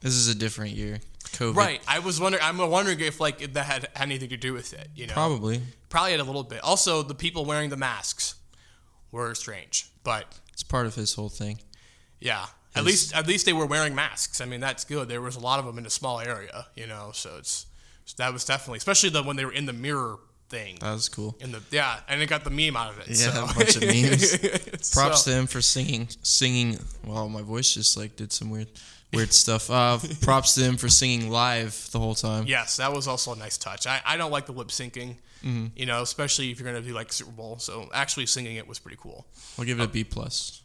this 0.00 0.14
is 0.14 0.28
a 0.28 0.34
different 0.34 0.72
year. 0.72 1.00
COVID. 1.32 1.54
Right. 1.56 1.80
I 1.88 1.98
was 2.00 2.20
wondering. 2.20 2.42
I'm 2.44 2.58
wondering 2.58 3.00
if 3.00 3.20
like 3.20 3.40
if 3.42 3.52
that 3.54 3.66
had 3.66 3.88
anything 3.96 4.28
to 4.30 4.36
do 4.36 4.52
with 4.52 4.72
it. 4.72 4.88
You 4.94 5.06
know, 5.06 5.12
Probably. 5.14 5.60
probably 5.88 6.12
had 6.12 6.20
a 6.20 6.24
little 6.24 6.42
bit. 6.44 6.60
Also, 6.62 7.02
the 7.02 7.14
people 7.14 7.44
wearing 7.44 7.70
the 7.70 7.76
masks 7.76 8.34
were 9.12 9.34
strange, 9.34 9.90
but 10.04 10.38
It's 10.52 10.62
part 10.62 10.86
of 10.86 10.94
his 10.94 11.14
whole 11.14 11.28
thing. 11.30 11.60
yeah. 12.20 12.46
At 12.76 12.84
least, 12.84 13.12
at 13.12 13.26
least 13.26 13.44
they 13.44 13.52
were 13.52 13.66
wearing 13.66 13.94
masks. 13.96 14.40
I 14.40 14.44
mean, 14.44 14.60
that's 14.60 14.84
good. 14.84 15.08
There 15.08 15.20
was 15.20 15.34
a 15.34 15.40
lot 15.40 15.58
of 15.58 15.64
them 15.64 15.78
in 15.78 15.86
a 15.86 15.90
small 15.90 16.20
area, 16.20 16.66
you 16.76 16.86
know. 16.86 17.10
So 17.12 17.36
it's 17.38 17.66
that 18.18 18.32
was 18.32 18.44
definitely, 18.44 18.76
especially 18.78 19.08
the 19.10 19.22
when 19.24 19.34
they 19.34 19.44
were 19.44 19.52
in 19.52 19.66
the 19.66 19.72
mirror 19.72 20.18
thing. 20.48 20.76
That 20.80 20.92
was 20.92 21.08
cool. 21.08 21.36
In 21.40 21.50
the 21.50 21.60
yeah, 21.72 21.98
and 22.08 22.22
it 22.22 22.28
got 22.28 22.44
the 22.44 22.50
meme 22.50 22.76
out 22.76 22.92
of 22.92 23.00
it. 23.00 23.08
Yeah, 23.08 23.32
so. 23.32 23.44
a 23.44 23.54
bunch 23.54 23.74
of 23.76 23.82
memes. 23.82 24.90
Props 24.92 25.24
So- 25.24 25.30
to 25.32 25.36
him 25.38 25.46
for 25.48 25.60
singing. 25.60 26.08
Singing. 26.22 26.78
Wow, 27.04 27.26
my 27.26 27.42
voice 27.42 27.74
just 27.74 27.96
like 27.96 28.14
did 28.14 28.32
some 28.32 28.50
weird, 28.50 28.68
weird 29.12 29.32
stuff. 29.32 29.70
Uh, 29.70 29.98
props 30.20 30.54
to 30.54 30.62
him 30.62 30.76
for 30.76 30.88
singing 30.88 31.30
live 31.30 31.88
the 31.92 31.98
whole 31.98 32.14
time. 32.14 32.44
Yes, 32.46 32.76
that 32.76 32.92
was 32.92 33.08
also 33.08 33.32
a 33.32 33.36
nice 33.36 33.56
touch. 33.58 33.86
I, 33.86 34.00
I 34.04 34.16
don't 34.16 34.30
like 34.30 34.46
the 34.46 34.52
lip 34.52 34.68
syncing, 34.68 35.16
Mm-hmm. 35.44 35.66
you 35.76 35.86
know, 35.86 36.02
especially 36.02 36.50
if 36.50 36.58
you're 36.58 36.66
gonna 36.72 36.84
do 36.84 36.92
like 36.92 37.12
Super 37.12 37.30
Bowl. 37.30 37.58
So 37.60 37.88
actually 37.94 38.26
singing 38.26 38.56
it 38.56 38.66
was 38.66 38.80
pretty 38.80 38.98
cool. 39.00 39.24
I'll 39.58 39.64
give 39.64 39.78
it 39.78 39.84
a 39.84 39.88
B 39.88 40.02
plus. 40.02 40.62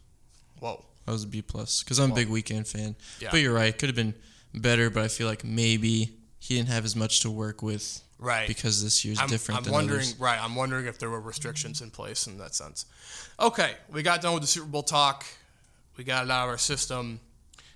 Whoa. 0.58 0.84
That 1.06 1.12
was 1.12 1.22
a 1.22 1.28
B 1.28 1.42
plus 1.42 1.82
because 1.84 2.00
I'm 2.00 2.10
a 2.10 2.14
big 2.14 2.28
Weeknd 2.28 2.66
fan. 2.66 2.96
Yeah. 3.20 3.28
But 3.30 3.40
you're 3.40 3.54
right, 3.54 3.76
could 3.78 3.88
have 3.88 3.94
been 3.94 4.14
better. 4.52 4.90
But 4.90 5.04
I 5.04 5.08
feel 5.08 5.28
like 5.28 5.44
maybe 5.44 6.16
he 6.40 6.56
didn't 6.56 6.70
have 6.70 6.84
as 6.84 6.96
much 6.96 7.20
to 7.20 7.30
work 7.30 7.62
with 7.62 8.00
Right. 8.18 8.48
because 8.48 8.82
this 8.82 9.04
year's 9.04 9.18
I'm, 9.20 9.28
different 9.28 9.66
I'm 9.66 9.72
wondering, 9.72 10.00
others. 10.00 10.18
right? 10.18 10.42
I'm 10.42 10.54
wondering 10.56 10.86
if 10.86 10.98
there 10.98 11.10
were 11.10 11.20
restrictions 11.20 11.80
in 11.82 11.90
place 11.90 12.26
in 12.26 12.38
that 12.38 12.54
sense. 12.54 12.86
Okay, 13.38 13.72
we 13.92 14.02
got 14.02 14.22
done 14.22 14.32
with 14.34 14.42
the 14.42 14.46
Super 14.48 14.66
Bowl 14.66 14.82
talk. 14.82 15.24
We 15.96 16.04
got 16.04 16.24
it 16.24 16.30
out 16.30 16.44
of 16.44 16.50
our 16.50 16.58
system. 16.58 17.20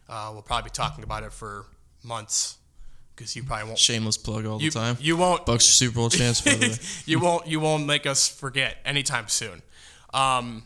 Uh, 0.09 0.31
we'll 0.33 0.43
probably 0.43 0.69
be 0.69 0.73
talking 0.73 1.05
about 1.05 1.23
it 1.23 1.33
for 1.33 1.67
months 2.03 2.57
because 3.15 3.35
you 3.37 3.43
probably 3.45 3.67
won't. 3.67 3.79
Shameless 3.79 4.17
plug 4.17 4.47
all 4.47 4.61
You, 4.63 4.71
the 4.71 4.79
time. 4.79 4.97
you 5.01 5.17
won't. 5.17 5.45
Bucs 5.45 5.57
are 5.57 5.61
Super 5.61 5.97
Bowl 5.97 6.09
chance 6.11 6.41
by 6.41 6.55
the 6.55 6.69
way. 6.69 6.75
you 7.07 7.19
won't. 7.21 7.47
You 7.47 7.61
won't 7.61 7.87
make 7.87 8.07
us 8.07 8.29
forget 8.29 8.79
anytime 8.85 9.29
soon. 9.29 9.61
Um, 10.15 10.63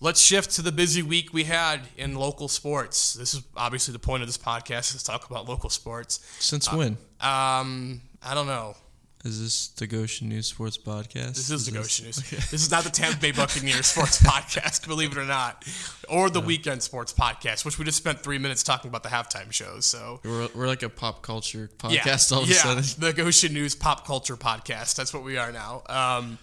let's 0.00 0.20
shift 0.20 0.52
to 0.52 0.62
the 0.62 0.72
busy 0.72 1.02
week 1.02 1.32
we 1.32 1.44
had 1.44 1.80
in 1.96 2.14
local 2.14 2.48
sports. 2.48 3.14
This 3.14 3.34
is 3.34 3.42
obviously 3.56 3.92
the 3.92 3.98
point 3.98 4.22
of 4.22 4.28
this 4.28 4.38
podcast 4.38 4.94
is 4.94 5.02
to 5.02 5.04
talk 5.10 5.28
about 5.30 5.48
local 5.48 5.68
sports. 5.70 6.20
Since 6.38 6.68
Uh, 6.72 6.76
when 6.76 6.98
Um, 7.20 8.00
I 8.22 8.34
don't 8.34 8.46
know. 8.46 8.76
Is 9.24 9.40
this 9.40 9.68
the 9.68 9.86
Goshen 9.86 10.28
News 10.28 10.48
Sports 10.48 10.76
Podcast? 10.76 11.36
This 11.36 11.48
is 11.48 11.66
the 11.66 11.72
Goshen 11.72 12.06
News. 12.06 12.18
This 12.50 12.54
is 12.54 12.72
not 12.72 12.82
the 12.82 12.90
Tampa 12.90 13.20
Bay 13.20 13.30
Buccaneers 13.30 13.86
sports 13.86 14.20
podcast, 14.22 14.84
believe 14.88 15.12
it 15.12 15.18
or 15.18 15.24
not, 15.24 15.64
or 16.08 16.28
the 16.28 16.42
Weeknd 16.42 16.82
sports 16.82 17.12
podcast, 17.12 17.64
which 17.64 17.78
we 17.78 17.84
just 17.84 17.98
spent 17.98 18.18
three 18.18 18.38
minutes 18.38 18.64
talking 18.64 18.88
about 18.88 19.04
the 19.04 19.10
halftime 19.10 19.52
shows. 19.52 19.86
So 19.86 20.18
We're, 20.24 20.48
we're 20.56 20.66
like 20.66 20.82
a 20.82 20.88
pop 20.88 21.22
culture 21.22 21.70
yeah, 21.88 22.00
podcast 22.00 22.32
all 22.32 22.42
of 22.42 22.48
yeah, 22.48 22.56
a 22.76 22.82
sudden. 22.82 23.00
the 23.00 23.12
Goshen 23.12 23.52
News 23.52 23.76
pop 23.76 24.04
culture 24.04 24.36
podcast. 24.36 24.96
That's 24.96 25.14
what 25.14 25.22
we 25.22 25.38
are 25.38 25.52
now. 25.52 25.84
Um, 25.88 26.38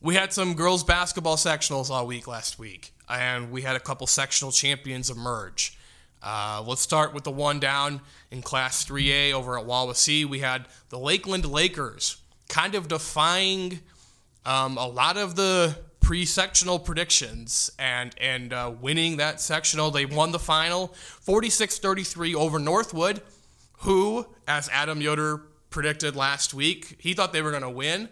we 0.00 0.14
had 0.14 0.32
some 0.32 0.54
girls 0.54 0.84
basketball 0.84 1.36
sectionals 1.36 1.90
all 1.90 2.06
week 2.06 2.28
last 2.28 2.56
week, 2.56 2.92
and 3.08 3.50
we 3.50 3.62
had 3.62 3.74
a 3.74 3.80
couple 3.80 4.06
sectional 4.06 4.52
champions 4.52 5.10
emerge. 5.10 5.76
Uh, 6.22 6.62
let's 6.66 6.80
start 6.80 7.14
with 7.14 7.24
the 7.24 7.30
one 7.30 7.60
down 7.60 8.00
in 8.30 8.42
Class 8.42 8.84
3A 8.84 9.32
over 9.32 9.58
at 9.58 9.64
Wawasee. 9.64 10.24
We 10.24 10.40
had 10.40 10.66
the 10.88 10.98
Lakeland 10.98 11.44
Lakers 11.44 12.16
kind 12.48 12.74
of 12.74 12.88
defying 12.88 13.80
um, 14.44 14.78
a 14.78 14.86
lot 14.86 15.16
of 15.16 15.36
the 15.36 15.76
pre-sectional 16.00 16.78
predictions 16.78 17.68
and 17.80 18.14
and 18.20 18.52
uh, 18.52 18.72
winning 18.80 19.16
that 19.16 19.40
sectional. 19.40 19.90
They 19.90 20.06
won 20.06 20.30
the 20.30 20.38
final 20.38 20.88
46-33 21.26 22.34
over 22.34 22.58
Northwood, 22.60 23.22
who, 23.78 24.26
as 24.46 24.68
Adam 24.72 25.00
Yoder 25.00 25.42
predicted 25.70 26.14
last 26.14 26.54
week, 26.54 26.96
he 27.00 27.12
thought 27.12 27.32
they 27.32 27.42
were 27.42 27.50
going 27.50 27.62
to 27.62 27.70
win. 27.70 28.08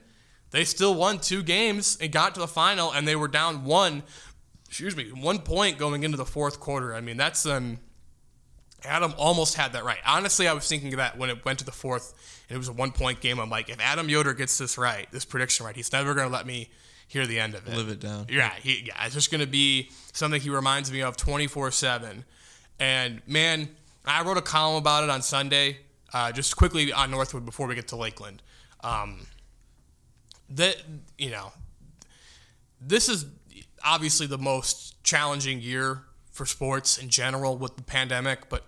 They 0.51 0.65
still 0.65 0.95
won 0.95 1.19
two 1.19 1.43
games 1.43 1.97
and 2.01 2.13
got 2.13 2.35
to 2.35 2.41
the 2.41 2.49
final, 2.49 2.93
and 2.93 3.09
they 3.09 3.17
were 3.17 3.29
down 3.29 3.65
one. 3.65 4.03
Excuse 4.69 4.97
me, 4.97 5.11
one 5.11 5.39
point 5.39 5.79
going 5.79 6.03
into 6.03 6.17
the 6.17 6.27
fourth 6.27 6.61
quarter. 6.61 6.95
I 6.95 7.01
mean, 7.01 7.17
that's 7.17 7.47
um. 7.47 7.79
Adam 8.87 9.15
almost 9.17 9.55
had 9.55 9.73
that 9.73 9.85
right. 9.85 9.99
Honestly, 10.07 10.49
I 10.49 10.53
was 10.53 10.69
thinking 10.69 10.93
of 10.93 10.99
that 10.99 11.19
when 11.19 11.31
it 11.31 11.45
went 11.45 11.59
to 11.61 11.65
the 11.65 11.73
fourth 11.73 12.45
and 12.49 12.57
it 12.57 12.59
was 12.59 12.69
a 12.69 12.73
one 12.73 12.93
point 12.93 13.21
game. 13.21 13.39
I'm 13.39 13.51
like, 13.51 13.69
if 13.69 13.81
Adam 13.81 14.09
Yoder 14.09 14.35
gets 14.35 14.59
this 14.59 14.79
right, 14.79 15.11
this 15.11 15.25
prediction 15.25 15.67
right, 15.67 15.75
he's 15.75 15.93
never 15.93 16.15
going 16.15 16.29
to 16.29 16.33
let 16.33 16.47
me 16.47 16.71
hear 17.09 17.27
the 17.27 17.39
end 17.39 17.55
of 17.55 17.67
it. 17.67 17.77
Live 17.77 17.89
it 17.89 18.01
down. 18.01 18.27
Yeah, 18.29 18.53
he, 18.63 18.85
yeah, 18.87 19.05
it's 19.05 19.15
just 19.15 19.31
going 19.31 19.41
to 19.41 19.47
be 19.47 19.91
something 20.13 20.41
he 20.41 20.51
reminds 20.51 20.93
me 20.93 21.03
of 21.03 21.17
24 21.17 21.71
7. 21.71 22.25
And 22.81 23.23
man, 23.27 23.69
I 24.05 24.23
wrote 24.23 24.37
a 24.37 24.43
column 24.43 24.77
about 24.77 25.05
it 25.05 25.11
on 25.11 25.23
Sunday, 25.23 25.79
uh, 26.13 26.33
just 26.33 26.57
quickly 26.57 26.93
on 26.93 27.11
Northwood 27.11 27.45
before 27.45 27.67
we 27.67 27.75
get 27.75 27.89
to 27.89 27.97
Lakeland. 27.97 28.43
Um, 28.83 29.27
that, 30.51 30.77
you 31.17 31.31
know, 31.31 31.53
this 32.81 33.09
is 33.09 33.27
obviously 33.85 34.27
the 34.27 34.39
most 34.39 35.03
challenging 35.05 35.61
year 35.61 36.03
for 36.31 36.47
sports 36.47 36.99
in 36.99 37.09
general 37.09 37.57
with 37.57 37.77
the 37.77 37.83
pandemic, 37.83 38.49
but 38.49 38.65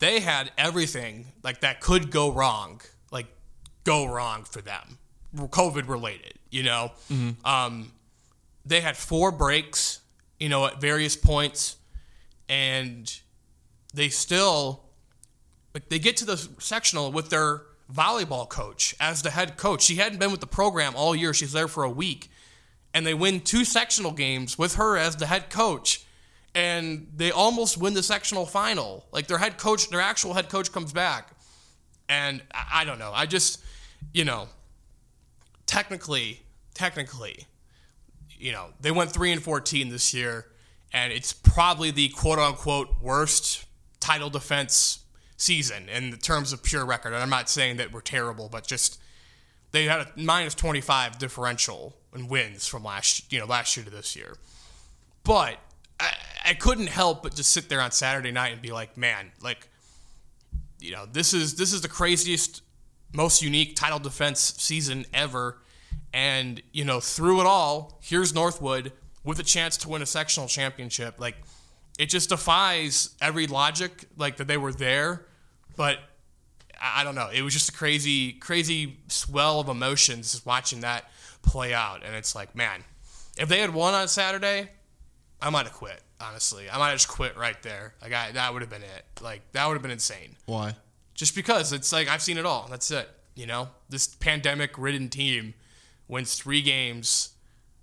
they 0.00 0.20
had 0.20 0.50
everything 0.58 1.26
like 1.44 1.60
that 1.60 1.80
could 1.80 2.10
go 2.10 2.32
wrong, 2.32 2.80
like 3.12 3.26
go 3.84 4.06
wrong 4.06 4.44
for 4.44 4.60
them, 4.60 4.98
COVID 5.36 5.88
related. 5.88 6.34
You 6.50 6.64
know, 6.64 6.92
um, 7.44 7.92
they 8.66 8.80
had 8.80 8.96
four 8.96 9.30
breaks, 9.30 10.00
you 10.38 10.48
know, 10.48 10.66
at 10.66 10.80
various 10.80 11.16
points, 11.16 11.76
and 12.48 13.14
they 13.94 14.08
still 14.08 14.82
like 15.74 15.88
they 15.88 15.98
get 15.98 16.16
to 16.18 16.24
the 16.24 16.36
sectional 16.58 17.12
with 17.12 17.30
their 17.30 17.62
volleyball 17.92 18.48
coach 18.48 18.94
as 19.00 19.22
the 19.22 19.30
head 19.30 19.56
coach. 19.56 19.82
She 19.82 19.96
hadn't 19.96 20.18
been 20.18 20.30
with 20.30 20.40
the 20.40 20.46
program 20.46 20.94
all 20.96 21.14
year. 21.14 21.34
She's 21.34 21.52
there 21.52 21.68
for 21.68 21.84
a 21.84 21.90
week, 21.90 22.30
and 22.94 23.06
they 23.06 23.14
win 23.14 23.40
two 23.40 23.64
sectional 23.64 24.12
games 24.12 24.58
with 24.58 24.74
her 24.76 24.96
as 24.96 25.16
the 25.16 25.26
head 25.26 25.50
coach. 25.50 26.04
And 26.54 27.06
they 27.14 27.30
almost 27.30 27.78
win 27.78 27.94
the 27.94 28.02
sectional 28.02 28.46
final. 28.46 29.06
Like 29.12 29.26
their 29.26 29.38
head 29.38 29.56
coach, 29.56 29.88
their 29.88 30.00
actual 30.00 30.34
head 30.34 30.48
coach 30.48 30.72
comes 30.72 30.92
back. 30.92 31.32
And 32.08 32.42
I, 32.52 32.80
I 32.80 32.84
don't 32.84 32.98
know. 32.98 33.12
I 33.14 33.26
just, 33.26 33.62
you 34.12 34.24
know, 34.24 34.48
technically, 35.66 36.40
technically, 36.74 37.46
you 38.36 38.52
know, 38.52 38.68
they 38.80 38.90
went 38.90 39.12
3 39.12 39.32
and 39.32 39.42
14 39.42 39.90
this 39.90 40.12
year, 40.12 40.46
and 40.92 41.12
it's 41.12 41.32
probably 41.32 41.90
the 41.90 42.08
quote 42.08 42.38
unquote 42.38 42.88
worst 43.00 43.66
title 44.00 44.30
defense 44.30 45.04
season 45.36 45.88
in 45.88 46.16
terms 46.18 46.52
of 46.52 46.62
pure 46.62 46.84
record. 46.84 47.12
And 47.12 47.22
I'm 47.22 47.30
not 47.30 47.48
saying 47.48 47.76
that 47.76 47.92
we're 47.92 48.00
terrible, 48.00 48.48
but 48.48 48.66
just 48.66 49.00
they 49.72 49.84
had 49.84 50.00
a 50.00 50.08
minus 50.16 50.54
25 50.54 51.18
differential 51.18 51.96
in 52.14 52.28
wins 52.28 52.66
from 52.66 52.82
last, 52.82 53.32
you 53.32 53.38
know, 53.38 53.46
last 53.46 53.76
year 53.76 53.84
to 53.84 53.90
this 53.90 54.16
year. 54.16 54.36
But 55.22 55.58
I, 56.00 56.12
I 56.44 56.54
couldn't 56.54 56.88
help 56.88 57.22
but 57.22 57.34
just 57.34 57.50
sit 57.50 57.68
there 57.68 57.80
on 57.80 57.90
Saturday 57.90 58.30
night 58.30 58.52
and 58.52 58.62
be 58.62 58.72
like, 58.72 58.96
man, 58.96 59.32
like, 59.42 59.68
you 60.78 60.92
know, 60.92 61.06
this 61.06 61.34
is 61.34 61.56
this 61.56 61.72
is 61.72 61.80
the 61.82 61.88
craziest, 61.88 62.62
most 63.12 63.42
unique 63.42 63.76
title 63.76 63.98
defense 63.98 64.54
season 64.58 65.06
ever. 65.12 65.58
And, 66.12 66.62
you 66.72 66.84
know, 66.84 67.00
through 67.00 67.40
it 67.40 67.46
all, 67.46 67.98
here's 68.02 68.34
Northwood 68.34 68.92
with 69.22 69.38
a 69.38 69.44
chance 69.44 69.76
to 69.78 69.88
win 69.88 70.02
a 70.02 70.06
sectional 70.06 70.48
championship. 70.48 71.20
Like, 71.20 71.36
it 71.98 72.06
just 72.06 72.30
defies 72.30 73.10
every 73.20 73.46
logic, 73.46 74.06
like 74.16 74.38
that 74.38 74.48
they 74.48 74.56
were 74.56 74.72
there. 74.72 75.26
But 75.76 75.98
I 76.80 77.04
don't 77.04 77.14
know. 77.14 77.28
It 77.32 77.42
was 77.42 77.52
just 77.52 77.68
a 77.68 77.72
crazy, 77.72 78.32
crazy 78.32 78.98
swell 79.08 79.60
of 79.60 79.68
emotions 79.68 80.32
just 80.32 80.46
watching 80.46 80.80
that 80.80 81.10
play 81.42 81.74
out. 81.74 82.02
And 82.04 82.14
it's 82.16 82.34
like, 82.34 82.56
man, 82.56 82.84
if 83.36 83.48
they 83.48 83.60
had 83.60 83.72
won 83.74 83.94
on 83.94 84.08
Saturday, 84.08 84.70
I 85.40 85.50
might 85.50 85.66
have 85.66 85.74
quit. 85.74 86.02
Honestly, 86.20 86.68
I 86.70 86.78
might 86.78 86.90
have 86.90 86.96
just 86.96 87.08
quit 87.08 87.36
right 87.36 87.60
there. 87.62 87.94
Like 88.02 88.12
I, 88.12 88.32
that 88.32 88.52
would 88.52 88.62
have 88.62 88.70
been 88.70 88.82
it. 88.82 89.04
Like 89.20 89.40
that 89.52 89.66
would 89.66 89.74
have 89.74 89.82
been 89.82 89.90
insane. 89.90 90.36
Why? 90.46 90.74
Just 91.14 91.34
because 91.34 91.72
it's 91.72 91.92
like 91.92 92.08
I've 92.08 92.22
seen 92.22 92.38
it 92.38 92.46
all. 92.46 92.66
That's 92.70 92.90
it. 92.90 93.08
You 93.34 93.46
know, 93.46 93.68
this 93.88 94.06
pandemic-ridden 94.06 95.08
team 95.08 95.54
wins 96.08 96.34
three 96.34 96.62
games, 96.62 97.30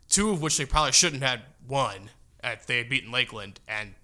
two 0.10 0.29
of 0.29 0.41
which 0.41 0.58
they 0.58 0.65
probably 0.65 0.91
shouldn't 0.91 1.24
have 1.24 1.41
won 1.67 2.10
if 2.44 2.65
they 2.65 2.77
had 2.77 2.89
beaten 2.89 3.12
Lakeland, 3.12 3.60
and 3.67 3.96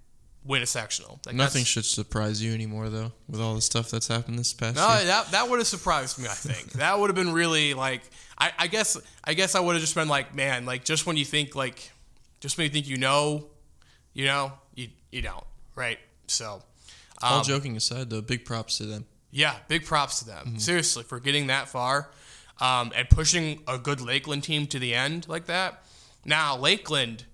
win 0.45 0.61
a 0.61 0.65
sectional. 0.65 1.19
Like 1.25 1.35
Nothing 1.35 1.63
should 1.63 1.85
surprise 1.85 2.41
you 2.41 2.53
anymore, 2.53 2.89
though, 2.89 3.11
with 3.29 3.39
all 3.39 3.55
the 3.55 3.61
stuff 3.61 3.89
that's 3.91 4.07
happened 4.07 4.39
this 4.39 4.53
past 4.53 4.75
no, 4.75 4.87
year. 4.97 5.05
that 5.05 5.31
that 5.31 5.49
would 5.49 5.59
have 5.59 5.67
surprised 5.67 6.19
me. 6.19 6.25
I 6.25 6.33
think 6.33 6.71
that 6.73 6.97
would 6.97 7.09
have 7.09 7.15
been 7.15 7.33
really 7.33 7.73
like 7.73 8.01
I, 8.37 8.51
I 8.57 8.67
guess 8.67 8.97
I 9.23 9.33
guess 9.33 9.55
I 9.55 9.59
would 9.59 9.73
have 9.73 9.81
just 9.81 9.95
been 9.95 10.07
like, 10.07 10.35
man, 10.35 10.65
like 10.65 10.83
just 10.83 11.05
when 11.05 11.17
you 11.17 11.25
think 11.25 11.55
like, 11.55 11.91
just 12.39 12.57
when 12.57 12.65
you 12.65 12.71
think 12.71 12.87
you 12.87 12.97
know, 12.97 13.47
you 14.13 14.25
know, 14.25 14.53
you 14.75 14.89
you 15.11 15.21
don't, 15.21 15.45
right? 15.75 15.99
So, 16.27 16.61
um, 17.21 17.33
all 17.33 17.43
joking 17.43 17.75
aside, 17.77 18.09
though, 18.09 18.21
big 18.21 18.45
props 18.45 18.77
to 18.77 18.85
them. 18.85 19.05
Yeah, 19.31 19.55
big 19.67 19.85
props 19.85 20.19
to 20.19 20.25
them. 20.25 20.45
Mm-hmm. 20.45 20.57
Seriously, 20.57 21.03
for 21.03 21.19
getting 21.19 21.47
that 21.47 21.67
far 21.67 22.09
um, 22.61 22.91
and 22.95 23.09
pushing 23.09 23.61
a 23.67 23.77
good 23.77 24.01
Lakeland 24.01 24.43
team 24.43 24.67
to 24.67 24.79
the 24.79 24.93
end 24.93 25.27
like 25.27 25.45
that. 25.45 25.83
Now, 26.25 26.55
Lakeland, 26.55 27.25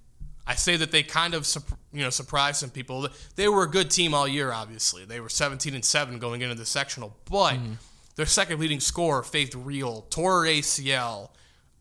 I 0.47 0.55
say 0.55 0.75
that 0.77 0.91
they 0.91 1.03
kind 1.03 1.33
of 1.33 1.47
you 1.91 2.01
know 2.01 2.09
surprised 2.09 2.57
some 2.57 2.69
people. 2.69 3.07
They 3.35 3.47
were 3.47 3.63
a 3.63 3.69
good 3.69 3.91
team 3.91 4.13
all 4.13 4.27
year. 4.27 4.51
Obviously, 4.51 5.05
they 5.05 5.19
were 5.19 5.29
17 5.29 5.75
and 5.75 5.85
seven 5.85 6.19
going 6.19 6.41
into 6.41 6.55
the 6.55 6.65
sectional, 6.65 7.15
but 7.29 7.53
mm-hmm. 7.53 7.73
their 8.15 8.25
second 8.25 8.59
leading 8.59 8.79
scorer, 8.79 9.23
Faith 9.23 9.53
Real, 9.53 10.01
tore 10.09 10.45
ACL 10.45 11.29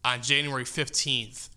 on 0.04 0.22
January 0.22 0.64
15th. 0.64 1.48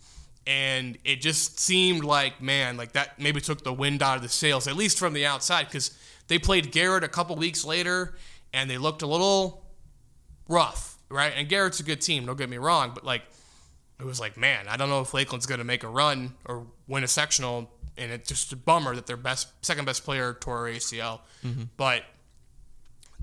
And 0.48 0.98
it 1.06 1.22
just 1.22 1.60
seemed 1.60 2.04
like, 2.04 2.42
man, 2.42 2.76
like 2.76 2.94
that 2.94 3.20
maybe 3.20 3.40
took 3.42 3.64
the 3.64 3.74
wind 3.74 4.02
out 4.02 4.18
of 4.18 4.24
the 4.24 4.30
sails, 4.30 4.68
at 4.68 4.76
least 4.76 4.98
from 4.98 5.14
the 5.14 5.26
outside, 5.26 5.68
because 5.68 5.96
they 6.28 6.40
played 6.40 6.72
Garrett 6.72 7.04
a 7.04 7.08
couple 7.08 7.36
weeks 7.36 7.64
later, 7.64 8.16
and 8.54 8.70
they 8.70 8.78
looked 8.78 9.02
a 9.02 9.08
little 9.08 9.64
rough, 10.48 10.98
right? 11.10 11.34
And 11.36 11.48
Garrett's 11.48 11.80
a 11.80 11.84
good 11.84 12.02
team, 12.02 12.26
don't 12.26 12.38
get 12.38 12.50
me 12.50 12.58
wrong, 12.58 12.92
but 12.94 13.06
like 13.06 13.24
it 14.00 14.06
was 14.06 14.20
like, 14.20 14.36
man, 14.36 14.68
I 14.68 14.78
don't 14.78 14.90
know 14.90 15.02
if 15.02 15.14
Lakeland's 15.14 15.46
going 15.46 15.60
to 15.60 15.64
make 15.64 15.84
a 15.84 15.88
run 15.88 16.34
or 16.46 16.66
win 16.88 17.04
a 17.04 17.08
sectional, 17.08 17.70
and 17.98 18.12
it's 18.12 18.28
just 18.28 18.52
a 18.52 18.56
bummer 18.56 18.96
that 18.96 19.06
their 19.06 19.18
best, 19.18 19.50
second 19.64 19.86
best 19.86 20.04
player 20.04 20.34
tore 20.34 20.66
ACL. 20.66 21.20
Mm-hmm. 21.46 21.64
But 21.78 22.04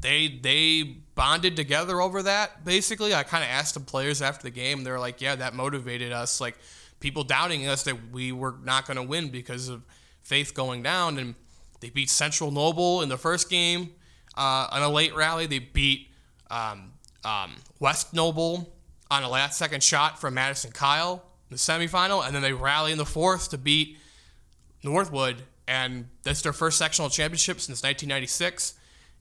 they 0.00 0.38
they 0.40 0.98
bonded 1.14 1.56
together 1.56 2.00
over 2.00 2.22
that. 2.22 2.64
Basically, 2.64 3.12
I 3.12 3.24
kind 3.24 3.42
of 3.42 3.50
asked 3.50 3.74
the 3.74 3.80
players 3.80 4.22
after 4.22 4.44
the 4.44 4.50
game, 4.50 4.84
they're 4.84 5.00
like, 5.00 5.20
yeah, 5.20 5.34
that 5.34 5.54
motivated 5.54 6.12
us. 6.12 6.40
Like 6.40 6.56
people 7.00 7.24
doubting 7.24 7.66
us 7.66 7.84
that 7.84 8.10
we 8.12 8.32
were 8.32 8.56
not 8.62 8.86
going 8.86 8.96
to 8.96 9.02
win 9.02 9.28
because 9.28 9.68
of 9.68 9.82
Faith 10.22 10.52
going 10.52 10.82
down, 10.82 11.18
and 11.18 11.34
they 11.80 11.88
beat 11.88 12.10
Central 12.10 12.50
Noble 12.50 13.00
in 13.00 13.08
the 13.08 13.16
first 13.16 13.48
game 13.48 13.94
uh, 14.36 14.68
on 14.70 14.82
a 14.82 14.88
late 14.90 15.14
rally. 15.14 15.46
They 15.46 15.58
beat 15.58 16.08
um, 16.50 16.92
um, 17.24 17.56
West 17.80 18.12
Noble 18.12 18.76
on 19.10 19.22
a 19.22 19.28
last 19.28 19.58
second 19.58 19.82
shot 19.82 20.20
from 20.20 20.34
Madison 20.34 20.70
Kyle 20.70 21.24
in 21.48 21.54
the 21.54 21.56
semifinal, 21.56 22.26
and 22.26 22.34
then 22.34 22.42
they 22.42 22.52
rally 22.52 22.92
in 22.92 22.98
the 22.98 23.06
fourth 23.06 23.48
to 23.50 23.58
beat 23.58 23.96
Northwood, 24.82 25.44
and 25.66 26.08
that's 26.24 26.42
their 26.42 26.52
first 26.52 26.76
sectional 26.76 27.08
championship 27.08 27.58
since 27.58 27.82
1996. 27.82 28.74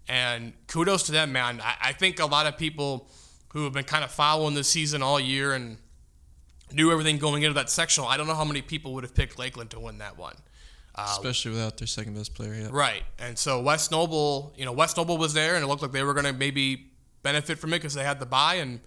And 0.10 0.54
kudos 0.68 1.04
to 1.04 1.12
them, 1.12 1.32
man. 1.32 1.62
I, 1.62 1.76
I 1.82 1.94
think 1.94 2.20
a 2.20 2.26
lot 2.26 2.48
of 2.48 2.58
people 2.58 3.10
who 3.54 3.64
have 3.64 3.74
been 3.74 3.86
kind 3.86 4.04
of 4.04 4.12
following 4.12 4.56
the 4.56 4.64
season 4.64 5.02
all 5.02 5.20
year 5.20 5.54
and 5.54 5.78
knew 6.72 6.92
everything 6.92 7.18
going 7.18 7.44
into 7.44 7.54
that 7.56 7.70
sectional. 7.70 8.08
I 8.08 8.18
don't 8.18 8.28
know 8.28 8.36
how 8.36 8.46
many 8.46 8.62
people 8.62 8.94
would 8.94 9.04
have 9.04 9.16
picked 9.16 9.40
Lakeland 9.40 9.72
to 9.72 9.80
win 9.80 10.00
that 10.00 10.18
one. 10.18 10.36
Uh, 10.96 11.08
Especially 11.12 11.52
without 11.52 11.78
their 11.78 11.88
second 11.88 12.16
best 12.16 12.34
player 12.34 12.54
yet. 12.54 12.72
Right. 12.72 13.04
And 13.20 13.38
so 13.38 13.62
West 13.62 13.92
Noble, 13.92 14.54
you 14.58 14.66
know, 14.66 14.72
West 14.72 14.98
Noble 14.98 15.18
was 15.18 15.34
there 15.34 15.56
and 15.56 15.64
it 15.64 15.68
looked 15.68 15.82
like 15.82 15.92
they 15.92 16.04
were 16.04 16.14
going 16.14 16.26
to 16.26 16.34
maybe 16.34 16.88
benefit 17.22 17.60
from 17.60 17.74
it 17.74 17.78
because 17.78 17.94
they 17.94 18.04
had 18.04 18.20
the 18.20 18.26
buy. 18.26 18.56
And 18.56 18.80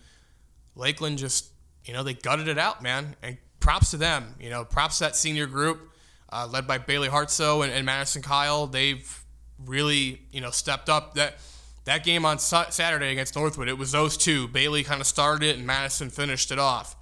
Lakeland 0.74 1.18
just, 1.18 1.50
you 1.84 1.92
know, 1.92 2.02
they 2.02 2.14
gutted 2.14 2.48
it 2.48 2.58
out, 2.58 2.82
man. 2.82 3.14
And 3.22 3.38
props 3.60 3.92
to 3.92 3.96
them. 3.96 4.34
You 4.40 4.50
know, 4.50 4.64
props 4.64 4.98
to 4.98 5.04
that 5.04 5.14
senior 5.16 5.46
group 5.46 5.90
uh, 6.32 6.48
led 6.50 6.66
by 6.66 6.78
Bailey 6.78 7.08
Hartso 7.08 7.62
and, 7.62 7.72
and, 7.72 7.86
Madison 7.86 8.22
Kyle. 8.22 8.66
They've 8.66 9.24
really, 9.64 10.22
you 10.32 10.40
know, 10.40 10.50
stepped 10.50 10.88
up. 10.88 11.14
That 11.14 11.38
that 11.84 12.04
game 12.04 12.24
on 12.24 12.38
Saturday 12.38 13.10
against 13.10 13.36
Northwood, 13.36 13.68
it 13.68 13.78
was 13.78 13.92
those 13.92 14.16
two. 14.16 14.48
Bailey 14.48 14.84
kind 14.84 15.00
of 15.00 15.06
started 15.06 15.46
it, 15.46 15.56
and 15.56 15.66
Madison 15.66 16.10
finished 16.10 16.50
it 16.50 16.58
off. 16.58 16.96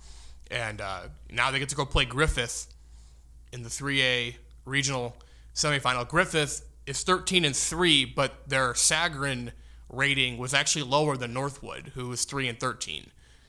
And 0.50 0.80
uh, 0.80 1.02
now 1.30 1.50
they 1.50 1.58
get 1.58 1.68
to 1.70 1.76
go 1.76 1.84
play 1.84 2.04
Griffith 2.04 2.66
in 3.52 3.62
the 3.62 3.68
3A 3.68 4.36
regional 4.64 5.16
semifinal. 5.54 6.08
Griffith 6.08 6.66
is 6.86 7.02
13 7.02 7.44
and 7.44 7.54
three, 7.54 8.04
but 8.04 8.48
their 8.48 8.72
Sagarin 8.72 9.52
rating 9.90 10.38
was 10.38 10.54
actually 10.54 10.84
lower 10.84 11.16
than 11.16 11.32
Northwood, 11.32 11.92
who 11.94 12.08
was 12.08 12.24
three 12.24 12.48
and 12.48 12.58
13. 12.58 13.06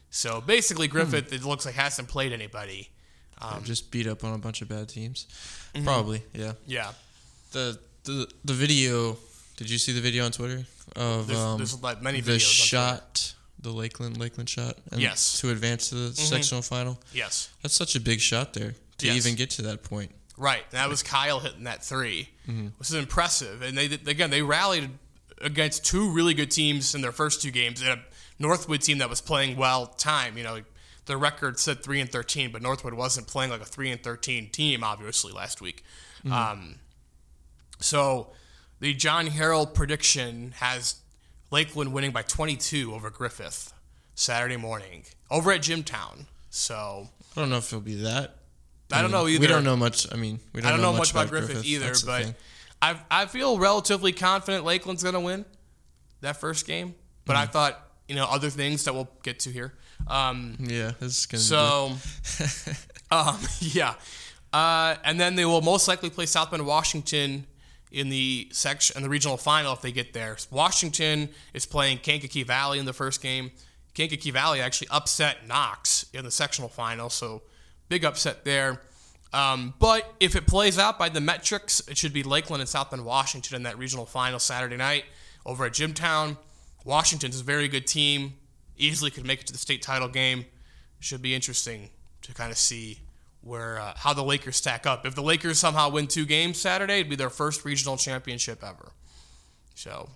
So 0.10 0.42
basically, 0.42 0.88
hmm. 0.88 0.94
Griffith, 0.94 1.30
hmm. 1.30 1.36
it 1.36 1.44
looks 1.44 1.66
like 1.66 1.76
hasn't 1.76 2.08
played 2.08 2.34
anybody. 2.34 2.90
Um, 3.42 3.64
just 3.64 3.92
beat 3.92 4.08
up 4.08 4.24
on 4.24 4.34
a 4.34 4.38
bunch 4.38 4.62
of 4.62 4.68
bad 4.68 4.90
teams. 4.90 5.28
Mm-hmm. 5.74 5.86
Probably, 5.86 6.24
yeah. 6.34 6.54
Yeah. 6.68 6.92
The 7.52 7.80
the 8.04 8.28
the 8.44 8.54
video. 8.54 9.18
Did 9.56 9.70
you 9.70 9.78
see 9.78 9.92
the 9.94 10.02
video 10.02 10.26
on 10.26 10.32
Twitter 10.32 10.66
of 10.96 11.28
there's, 11.28 11.40
um, 11.40 11.58
there's 11.58 11.82
like 11.82 12.02
many 12.02 12.22
the 12.22 12.40
shot, 12.40 13.34
the 13.62 13.72
Lakeland 13.72 14.18
Lakeland 14.18 14.50
shot? 14.50 14.78
yes. 14.96 15.40
To 15.42 15.50
advance 15.50 15.90
to 15.90 15.96
the 15.96 16.10
mm-hmm. 16.10 16.24
sectional 16.24 16.62
final. 16.62 17.00
Yes. 17.14 17.50
That's 17.62 17.74
such 17.74 17.96
a 17.96 18.00
big 18.00 18.20
shot 18.20 18.54
there 18.54 18.76
to 19.00 19.06
yes. 19.06 19.16
even 19.16 19.36
get 19.36 19.50
to 19.52 19.62
that 19.64 19.84
point. 19.84 20.12
Right. 20.38 20.70
That 20.72 20.88
was 20.88 21.04
Kyle 21.04 21.40
hitting 21.40 21.66
that 21.66 21.84
3 21.84 22.30
mm-hmm. 22.48 22.68
which 22.78 22.90
is 22.90 22.96
impressive. 22.96 23.62
And 23.62 23.78
they 23.78 23.86
again 23.86 24.30
they 24.30 24.42
rallied 24.42 24.90
against 25.42 25.86
two 25.86 26.12
really 26.12 26.34
good 26.34 26.52
teams 26.52 26.96
in 26.96 27.02
their 27.02 27.12
first 27.12 27.42
two 27.42 27.52
games. 27.52 27.82
And 27.82 27.90
a 27.92 28.00
Northwood 28.40 28.82
team 28.82 29.00
that 29.00 29.10
was 29.10 29.22
playing 29.22 29.58
well 29.58 29.88
time. 29.88 30.38
You 30.38 30.44
know, 30.44 30.62
the 31.06 31.18
record 31.18 31.60
said 31.60 31.84
three 31.84 32.00
and 32.00 32.10
thirteen, 32.10 32.52
but 32.52 32.62
Northwood 32.62 32.94
wasn't 32.94 33.28
playing 33.28 33.52
like 33.52 33.62
a 33.62 33.66
three 33.66 33.92
and 33.92 34.02
thirteen 34.02 34.50
team, 34.50 34.84
obviously 34.84 35.34
last 35.34 35.62
week. 35.62 35.84
Mm-hmm. 36.24 36.34
Um, 36.34 36.76
so 37.80 38.32
the 38.80 38.94
John 38.94 39.28
Harold 39.28 39.74
prediction 39.74 40.54
has 40.60 40.96
Lakeland 41.52 41.94
winning 41.94 42.12
by 42.12 42.22
22 42.22 42.94
over 42.94 43.10
Griffith 43.10 43.74
Saturday 44.16 44.58
morning 44.58 45.04
over 45.32 45.52
at 45.52 45.62
Jimtown. 45.62 46.26
So 46.50 47.10
I 47.36 47.40
don't 47.40 47.50
know 47.50 47.58
if 47.58 47.68
it'll 47.68 47.82
be 47.82 48.02
that. 48.04 48.36
I, 48.92 49.00
I 49.00 49.02
don't 49.02 49.12
know 49.12 49.28
either. 49.28 49.42
We 49.42 49.48
don't 49.48 49.64
know 49.64 49.78
much. 49.78 50.12
I 50.12 50.18
mean, 50.18 50.40
we 50.54 50.62
don't, 50.62 50.68
I 50.68 50.72
don't 50.72 50.82
know, 50.82 50.92
know 50.92 50.98
much, 50.98 51.12
about, 51.12 51.30
Griffith, 51.30 51.50
Griffith 51.50 51.66
either, 51.66 51.94
but 52.06 52.34
I 52.82 53.00
I 53.12 53.26
feel 53.28 53.60
relatively 53.60 54.12
confident 54.12 54.66
Lakeland's 54.66 55.04
going 55.04 55.14
to 55.14 55.20
win 55.20 55.46
that 56.22 56.38
first 56.38 56.66
game. 56.66 56.96
But 57.26 57.34
mm-hmm. 57.34 57.44
I 57.44 57.46
thought 57.46 57.92
you 58.08 58.16
know 58.16 58.26
other 58.26 58.50
things 58.50 58.86
that 58.86 58.94
we'll 58.94 59.10
get 59.24 59.40
to 59.42 59.52
here. 59.52 59.74
Um, 60.08 60.58
yeah, 60.60 60.92
this 61.00 61.20
is 61.20 61.26
gonna 61.28 61.42
so. 61.42 61.96
um, 63.16 63.38
yeah, 63.60 63.94
uh, 64.52 64.96
and 65.04 65.20
then 65.20 65.36
they 65.36 65.46
will 65.46 65.62
most 65.62 65.88
likely 65.88 66.10
play 66.10 66.26
South 66.26 66.50
Bend, 66.50 66.66
Washington 66.66 67.46
in 67.92 68.10
the 68.10 68.48
section 68.52 68.96
in 68.98 69.04
the 69.04 69.10
regional 69.10 69.38
final 69.38 69.74
if 69.74 69.82
they 69.82 69.92
get 69.92 70.14
there. 70.14 70.38
Washington 70.52 71.30
is 71.54 71.66
playing 71.66 72.00
Kankakee 72.00 72.44
Valley 72.44 72.80
in 72.80 72.86
the 72.86 72.94
first 72.94 73.22
game. 73.22 73.52
Kankakee 73.94 74.32
Valley 74.32 74.62
actually 74.62 74.88
upset 74.92 75.48
Knox 75.48 76.06
in 76.14 76.24
the 76.24 76.32
sectional 76.32 76.70
final, 76.70 77.10
so 77.10 77.42
big 77.90 78.06
upset 78.06 78.46
there. 78.46 78.82
Um, 79.34 79.74
but 79.80 80.16
if 80.20 80.36
it 80.36 80.48
plays 80.48 80.80
out 80.80 80.98
by 80.98 81.10
the 81.10 81.22
metrics, 81.22 81.82
it 81.88 81.98
should 81.98 82.14
be 82.14 82.24
Lakeland 82.24 82.62
and 82.62 82.70
South 82.70 82.90
Bend 82.92 83.06
Washington 83.06 83.56
in 83.56 83.64
that 83.64 83.78
regional 83.78 84.06
final 84.06 84.40
Saturday 84.40 84.78
night 84.78 85.06
over 85.46 85.66
at 85.66 85.74
Jimtown. 85.74 86.38
Washington's 86.86 87.42
a 87.42 87.44
very 87.44 87.68
good 87.68 87.86
team, 87.86 88.34
easily 88.78 89.12
could 89.12 89.26
make 89.26 89.42
it 89.42 89.48
to 89.48 89.54
the 89.54 89.60
state 89.60 89.82
title 89.82 90.08
game. 90.08 90.46
Should 91.00 91.22
be 91.22 91.34
interesting 91.34 91.90
to 92.24 92.34
kind 92.34 92.52
of 92.52 92.58
see 92.58 93.00
where 93.42 93.80
uh, 93.80 93.94
how 93.96 94.14
the 94.14 94.24
Lakers 94.24 94.58
stack 94.58 94.86
up. 94.86 95.06
If 95.06 95.16
the 95.16 95.24
Lakers 95.24 95.60
somehow 95.60 95.90
win 95.90 96.08
two 96.08 96.26
games 96.26 96.60
Saturday, 96.60 96.96
it'd 96.96 97.10
be 97.10 97.16
their 97.16 97.30
first 97.30 97.66
regional 97.66 97.98
championship 97.98 98.64
ever. 98.64 98.92
So 99.76 100.10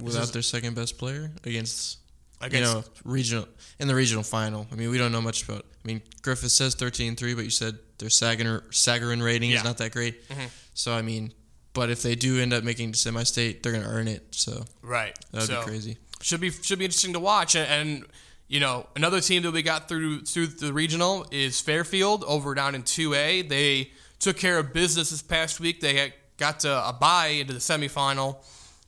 without 0.00 0.24
is, 0.24 0.30
their 0.32 0.42
second 0.42 0.74
best 0.74 0.98
player 0.98 1.30
against, 1.44 1.98
against 2.40 2.74
you 2.74 2.80
know 2.80 2.84
regional 3.04 3.48
in 3.78 3.88
the 3.88 3.94
regional 3.94 4.22
final. 4.22 4.66
I 4.70 4.76
mean, 4.76 4.90
we 4.90 4.98
don't 4.98 5.12
know 5.12 5.20
much 5.20 5.42
about. 5.42 5.64
I 5.84 5.88
mean, 5.88 6.02
Griffith 6.22 6.50
says 6.50 6.76
13-3, 6.76 7.34
but 7.34 7.44
you 7.44 7.50
said 7.50 7.78
their 7.98 8.08
Sagarin, 8.08 8.62
Sagarin 8.70 9.22
rating 9.22 9.50
yeah. 9.50 9.56
is 9.56 9.64
not 9.64 9.78
that 9.78 9.92
great. 9.92 10.28
Mm-hmm. 10.28 10.46
So 10.74 10.92
I 10.92 11.02
mean, 11.02 11.32
but 11.72 11.90
if 11.90 12.02
they 12.02 12.14
do 12.14 12.40
end 12.40 12.52
up 12.52 12.64
making 12.64 12.94
semi-state, 12.94 13.62
they're 13.62 13.72
gonna 13.72 13.88
earn 13.88 14.08
it. 14.08 14.26
So 14.30 14.64
right, 14.82 15.16
that 15.32 15.40
would 15.40 15.48
so, 15.48 15.60
be 15.60 15.66
crazy. 15.66 15.98
Should 16.20 16.40
be 16.40 16.50
should 16.50 16.78
be 16.78 16.84
interesting 16.84 17.12
to 17.14 17.20
watch 17.20 17.56
and, 17.56 17.68
and 17.68 18.06
you 18.48 18.60
know, 18.60 18.86
another 18.96 19.20
team 19.20 19.42
that 19.42 19.52
we 19.52 19.62
got 19.62 19.88
through 19.88 20.22
through 20.22 20.46
the 20.46 20.72
regional 20.72 21.26
is 21.30 21.60
Fairfield 21.60 22.24
over 22.24 22.54
down 22.54 22.74
in 22.74 22.82
2A. 22.82 23.46
They 23.48 23.92
took 24.18 24.38
care 24.38 24.58
of 24.58 24.72
business 24.72 25.10
this 25.10 25.22
past 25.22 25.60
week. 25.60 25.80
They 25.80 26.14
got 26.38 26.60
to 26.60 26.88
a 26.88 26.94
bye 26.98 27.26
into 27.26 27.52
the 27.52 27.58
semifinal 27.58 28.38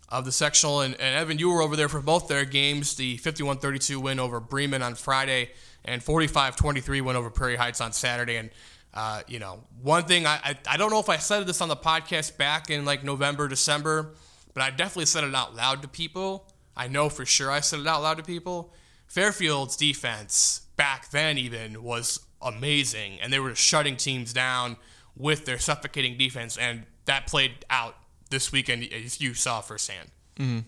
of 0.08 0.24
the 0.24 0.32
sectional. 0.32 0.80
And, 0.80 0.94
and 0.94 1.14
Evan, 1.14 1.38
you 1.38 1.50
were 1.50 1.60
over 1.60 1.76
there 1.76 1.90
for 1.90 2.00
both 2.00 2.26
their 2.26 2.46
games 2.46 2.94
the 2.94 3.18
51 3.18 3.58
32 3.58 4.00
win 4.00 4.18
over 4.18 4.40
Bremen 4.40 4.82
on 4.82 4.94
Friday 4.94 5.50
and 5.84 6.02
45 6.02 6.56
23 6.56 7.02
win 7.02 7.16
over 7.16 7.28
Prairie 7.28 7.56
Heights 7.56 7.82
on 7.82 7.92
Saturday. 7.92 8.36
And, 8.36 8.50
uh, 8.94 9.22
you 9.28 9.38
know, 9.38 9.60
one 9.82 10.04
thing 10.04 10.24
I, 10.24 10.40
I, 10.42 10.56
I 10.70 10.76
don't 10.78 10.90
know 10.90 11.00
if 11.00 11.10
I 11.10 11.18
said 11.18 11.46
this 11.46 11.60
on 11.60 11.68
the 11.68 11.76
podcast 11.76 12.38
back 12.38 12.70
in 12.70 12.86
like 12.86 13.04
November, 13.04 13.46
December, 13.46 14.14
but 14.54 14.62
I 14.62 14.70
definitely 14.70 15.06
said 15.06 15.24
it 15.24 15.34
out 15.34 15.54
loud 15.54 15.82
to 15.82 15.88
people. 15.88 16.46
I 16.74 16.88
know 16.88 17.10
for 17.10 17.26
sure 17.26 17.50
I 17.50 17.60
said 17.60 17.80
it 17.80 17.86
out 17.86 18.00
loud 18.00 18.16
to 18.16 18.22
people 18.22 18.72
Fairfield's 19.10 19.76
defense 19.76 20.62
back 20.76 21.10
then 21.10 21.36
even 21.36 21.82
was 21.82 22.20
amazing, 22.40 23.18
and 23.20 23.32
they 23.32 23.40
were 23.40 23.56
shutting 23.56 23.96
teams 23.96 24.32
down 24.32 24.76
with 25.16 25.46
their 25.46 25.58
suffocating 25.58 26.16
defense, 26.16 26.56
and 26.56 26.84
that 27.06 27.26
played 27.26 27.64
out 27.68 27.96
this 28.30 28.52
weekend 28.52 28.84
as 28.92 29.20
you 29.20 29.34
saw 29.34 29.60
firsthand. 29.60 30.10
Mm-hmm. 30.36 30.60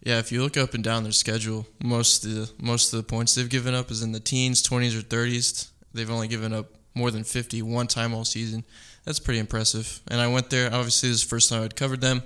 Yeah, 0.00 0.20
if 0.20 0.30
you 0.30 0.44
look 0.44 0.56
up 0.56 0.74
and 0.74 0.84
down 0.84 1.02
their 1.02 1.10
schedule, 1.10 1.66
most 1.82 2.24
of 2.24 2.30
the 2.30 2.50
most 2.60 2.92
of 2.92 2.98
the 2.98 3.02
points 3.02 3.34
they've 3.34 3.48
given 3.48 3.74
up 3.74 3.90
is 3.90 4.00
in 4.00 4.12
the 4.12 4.20
teens, 4.20 4.62
twenties, 4.62 4.96
or 4.96 5.02
thirties. 5.02 5.72
They've 5.92 6.10
only 6.10 6.28
given 6.28 6.52
up 6.52 6.66
more 6.94 7.10
than 7.10 7.24
50 7.24 7.62
one 7.62 7.88
time 7.88 8.14
all 8.14 8.24
season. 8.24 8.64
That's 9.04 9.18
pretty 9.18 9.40
impressive. 9.40 10.00
And 10.08 10.20
I 10.20 10.28
went 10.28 10.50
there. 10.50 10.72
Obviously, 10.72 11.08
this 11.08 11.18
is 11.18 11.24
the 11.24 11.30
first 11.30 11.50
time 11.50 11.64
I'd 11.64 11.74
covered 11.74 12.00
them, 12.00 12.22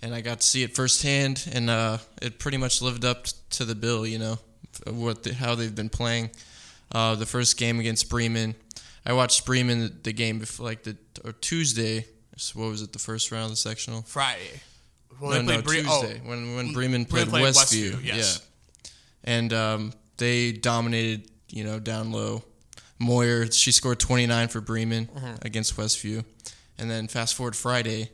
and 0.00 0.14
I 0.14 0.22
got 0.22 0.40
to 0.40 0.46
see 0.46 0.62
it 0.62 0.74
firsthand, 0.74 1.46
and 1.52 1.68
uh, 1.68 1.98
it 2.22 2.38
pretty 2.38 2.56
much 2.56 2.80
lived 2.80 3.04
up 3.04 3.26
to 3.50 3.66
the 3.66 3.74
bill. 3.74 4.06
You 4.06 4.18
know, 4.18 4.38
what 4.86 5.22
the, 5.22 5.34
how 5.34 5.54
they've 5.54 5.74
been 5.74 5.88
playing. 5.88 6.30
Uh, 6.92 7.14
the 7.14 7.26
first 7.26 7.56
game 7.56 7.78
against 7.78 8.10
Bremen, 8.10 8.54
I 9.06 9.12
watched 9.12 9.46
Bremen 9.46 9.80
the, 9.80 9.88
the 9.88 10.12
game 10.12 10.38
before, 10.38 10.66
like 10.66 10.82
the 10.82 10.96
or 11.24 11.32
Tuesday. 11.32 12.06
So 12.36 12.60
what 12.60 12.70
was 12.70 12.82
it? 12.82 12.92
The 12.92 12.98
first 12.98 13.30
round 13.30 13.44
of 13.44 13.50
the 13.50 13.56
sectional. 13.56 14.02
Friday. 14.02 14.60
Well, 15.20 15.42
no, 15.42 15.56
no, 15.56 15.62
Bre- 15.62 15.74
Tuesday 15.74 16.20
oh, 16.24 16.28
when 16.28 16.56
when 16.56 16.72
Bremen 16.72 17.04
played, 17.04 17.28
played 17.28 17.44
Westview. 17.44 17.92
Westview 17.92 18.04
yes. 18.04 18.46
Yeah, 18.84 18.90
and 19.34 19.52
um, 19.52 19.92
they 20.16 20.52
dominated. 20.52 21.30
You 21.48 21.64
know, 21.64 21.80
down 21.80 22.12
low. 22.12 22.44
Moyer, 23.00 23.50
she 23.50 23.72
scored 23.72 23.98
29 23.98 24.48
for 24.48 24.60
Bremen 24.60 25.06
mm-hmm. 25.06 25.34
against 25.42 25.76
Westview, 25.76 26.24
and 26.78 26.88
then 26.88 27.08
fast 27.08 27.34
forward 27.34 27.56
Friday, 27.56 28.10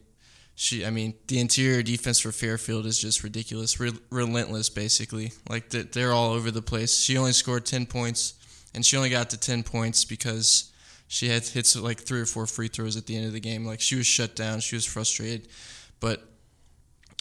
she 0.59 0.87
I 0.87 0.91
mean 0.91 1.15
the 1.29 1.39
interior 1.39 1.83
defense 1.83 2.19
for 2.19 2.33
Fairfield 2.33 2.87
is 2.87 2.99
just 2.99 3.23
ridiculous, 3.23 3.79
Re- 3.79 3.93
relentless 4.11 4.71
basically. 4.71 5.33
Like 5.49 5.69
they're 5.69 6.13
all 6.13 6.33
over 6.33 6.51
the 6.51 6.63
place. 6.63 6.99
She 6.99 7.17
only 7.19 7.33
scored 7.33 7.67
10 7.67 7.87
points 7.87 8.35
and 8.75 8.85
she 8.85 8.97
only 8.97 9.11
got 9.11 9.31
to 9.31 9.37
10 9.39 9.63
points 9.63 10.07
because 10.07 10.73
she 11.09 11.29
had 11.29 11.45
hits 11.45 11.77
like 11.77 12.01
three 12.01 12.21
or 12.21 12.27
four 12.27 12.47
free 12.47 12.69
throws 12.69 12.97
at 12.97 13.07
the 13.07 13.17
end 13.17 13.27
of 13.27 13.35
the 13.35 13.41
game. 13.41 13.67
Like 13.67 13.83
she 13.83 13.97
was 13.97 14.07
shut 14.07 14.35
down, 14.35 14.61
she 14.61 14.77
was 14.77 14.87
frustrated. 14.87 15.47
But 16.01 16.27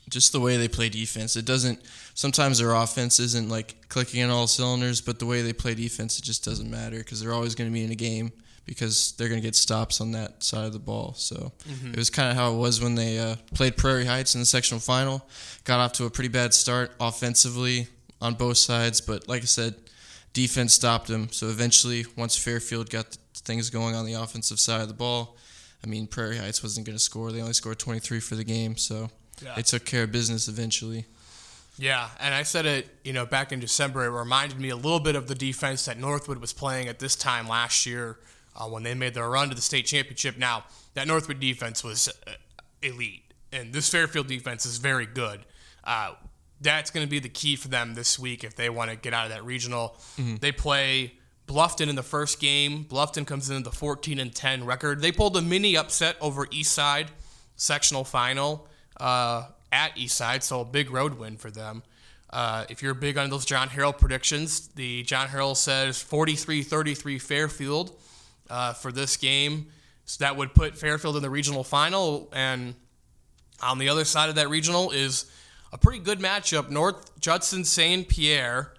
just 0.10 0.32
the 0.32 0.40
way 0.40 0.56
they 0.56 0.70
play 0.70 0.88
defense, 0.88 1.36
it 1.36 1.46
doesn't 1.46 1.82
sometimes 2.14 2.60
their 2.60 2.74
offense 2.74 3.20
isn't 3.20 3.50
like 3.50 3.90
clicking 3.90 4.24
on 4.24 4.30
all 4.30 4.48
cylinders, 4.48 5.02
but 5.02 5.20
the 5.20 5.26
way 5.26 5.42
they 5.42 5.54
play 5.54 5.76
defense 5.76 6.18
it 6.18 6.24
just 6.24 6.46
doesn't 6.46 6.72
matter 6.72 7.00
because 7.00 7.20
they're 7.20 7.34
always 7.34 7.54
going 7.54 7.70
to 7.70 7.74
be 7.74 7.84
in 7.84 7.92
a 7.92 7.96
game 7.96 8.32
because 8.66 9.14
they're 9.14 9.30
going 9.30 9.40
to 9.40 9.46
get 9.46 9.56
stops 9.56 10.02
on 10.02 10.12
that 10.12 10.44
side 10.44 10.66
of 10.66 10.74
the 10.74 10.80
ball. 10.80 11.14
So 11.16 11.54
mm-hmm. 11.68 11.90
it 11.90 11.98
was 11.98 12.10
kind 12.10 12.32
of 12.32 12.36
how 12.36 12.54
it 12.54 12.58
was 12.58 12.82
when 12.82 12.96
they 12.96 13.20
uh, 13.20 13.36
played 13.54 13.78
Prairie 13.78 14.06
Heights 14.06 14.36
in 14.36 14.42
the 14.42 14.46
sectional 14.46 14.80
final. 14.80 15.28
Got 15.64 15.80
off 15.80 15.94
to 15.94 16.06
a 16.06 16.10
pretty 16.10 16.30
bad 16.30 16.54
start 16.54 16.92
offensively 17.00 17.88
on 18.22 18.34
both 18.34 18.58
sides, 18.58 19.02
but 19.02 19.28
like 19.28 19.44
I 19.44 19.46
said, 19.46 19.76
defense 20.34 20.74
stopped 20.74 21.08
them. 21.08 21.30
So 21.32 21.48
eventually, 21.48 22.06
once 22.18 22.38
Fairfield 22.38 22.90
got 22.90 23.18
things 23.36 23.70
going 23.70 23.96
on 23.96 24.06
the 24.06 24.14
offensive 24.14 24.60
side 24.60 24.82
of 24.82 24.88
the 24.88 24.94
ball, 24.94 25.38
I 25.84 25.88
mean, 25.88 26.08
Prairie 26.08 26.38
Heights 26.38 26.64
wasn't 26.64 26.88
going 26.88 26.98
to 26.98 27.04
score. 27.04 27.32
They 27.32 27.42
only 27.42 27.54
scored 27.54 27.78
23 27.78 28.20
for 28.20 28.36
the 28.36 28.44
game, 28.44 28.78
so 28.78 29.12
yeah. 29.44 29.54
they 29.56 29.62
took 29.62 29.86
care 29.86 30.04
of 30.04 30.12
business 30.12 30.48
eventually. 30.48 31.06
Yeah, 31.78 32.08
and 32.20 32.34
I 32.34 32.44
said 32.44 32.66
it, 32.66 32.88
you 33.04 33.12
know, 33.12 33.26
back 33.26 33.52
in 33.52 33.60
December. 33.60 34.06
It 34.06 34.10
reminded 34.10 34.60
me 34.60 34.70
a 34.70 34.78
little 34.78 35.02
bit 35.02 35.16
of 35.16 35.28
the 35.28 35.36
defense 35.36 35.86
that 35.86 36.00
Northwood 36.00 36.40
was 36.40 36.54
playing 36.54 36.88
at 36.88 37.00
this 37.00 37.16
time 37.16 37.48
last 37.48 37.86
year 37.86 38.18
uh, 38.56 38.68
when 38.68 38.84
they 38.84 38.94
made 38.94 39.14
their 39.14 39.30
run 39.30 39.50
to 39.50 39.56
the 39.56 39.62
state 39.62 39.86
championship. 39.86 40.38
Now, 40.38 40.66
that 40.94 41.08
Northwood 41.08 41.40
defense 41.40 41.84
was 41.84 42.10
uh, 42.28 42.32
elite, 42.82 43.34
and 43.52 43.74
this 43.74 43.90
Fairfield 43.90 44.28
defense 44.28 44.66
is 44.66 44.78
very 44.78 45.06
good. 45.06 45.42
Uh, 45.84 46.14
that's 46.62 46.90
going 46.90 47.06
to 47.06 47.10
be 47.10 47.20
the 47.20 47.30
key 47.30 47.56
for 47.56 47.68
them 47.68 47.94
this 47.94 48.18
week 48.18 48.44
if 48.44 48.56
they 48.56 48.70
want 48.70 48.90
to 48.90 48.96
get 48.96 49.14
out 49.14 49.26
of 49.26 49.32
that 49.32 49.44
regional. 49.44 49.98
Mm-hmm. 50.18 50.38
They 50.38 50.52
play 50.52 51.14
Bluffton 51.48 51.90
in 51.90 51.96
the 51.96 52.04
first 52.04 52.40
game. 52.40 52.86
Bluffton 52.86 53.28
comes 53.28 53.50
in 53.50 53.64
the 53.64 53.72
14 53.72 54.20
and 54.20 54.34
10 54.34 54.66
record. 54.66 55.02
They 55.02 55.12
pulled 55.12 55.38
a 55.38 55.42
mini 55.42 55.78
upset 55.78 56.16
over 56.22 56.46
Eastside 56.48 57.08
sectional 57.56 58.04
final 58.04 58.68
uh, 59.00 59.44
at 59.72 59.96
Eastside, 59.96 60.44
so 60.44 60.62
a 60.62 60.66
big 60.66 60.90
road 60.90 61.18
win 61.18 61.38
for 61.38 61.52
them. 61.52 61.84
Uh, 62.30 62.66
if 62.70 62.82
you're 62.82 62.94
big 62.94 63.18
on 63.18 63.30
those 63.30 63.46
John 63.46 63.70
Harrell 63.70 63.98
predictions, 63.98 64.68
the 64.70 65.04
John 65.04 65.28
Harrell 65.28 65.56
says 65.56 66.02
43 66.02 66.64
33 66.64 67.20
Fairfield 67.20 67.98
uh, 68.50 68.74
for 68.74 68.92
this 68.92 69.18
game. 69.18 69.68
So 70.06 70.24
that 70.24 70.38
would 70.38 70.54
put 70.54 70.78
Fairfield 70.78 71.16
in 71.16 71.22
the 71.22 71.30
regional 71.30 71.64
final. 71.64 72.30
And 72.34 72.76
on 73.62 73.80
the 73.80 73.90
other 73.90 74.06
side 74.06 74.30
of 74.30 74.36
that 74.36 74.50
regional 74.50 74.92
is 74.92 75.26
a 75.74 75.78
pretty 75.78 76.00
good 76.00 76.20
matchup. 76.20 76.70
North 76.70 77.20
Judson 77.20 77.64
St. 77.66 78.08
Pierre 78.08 78.74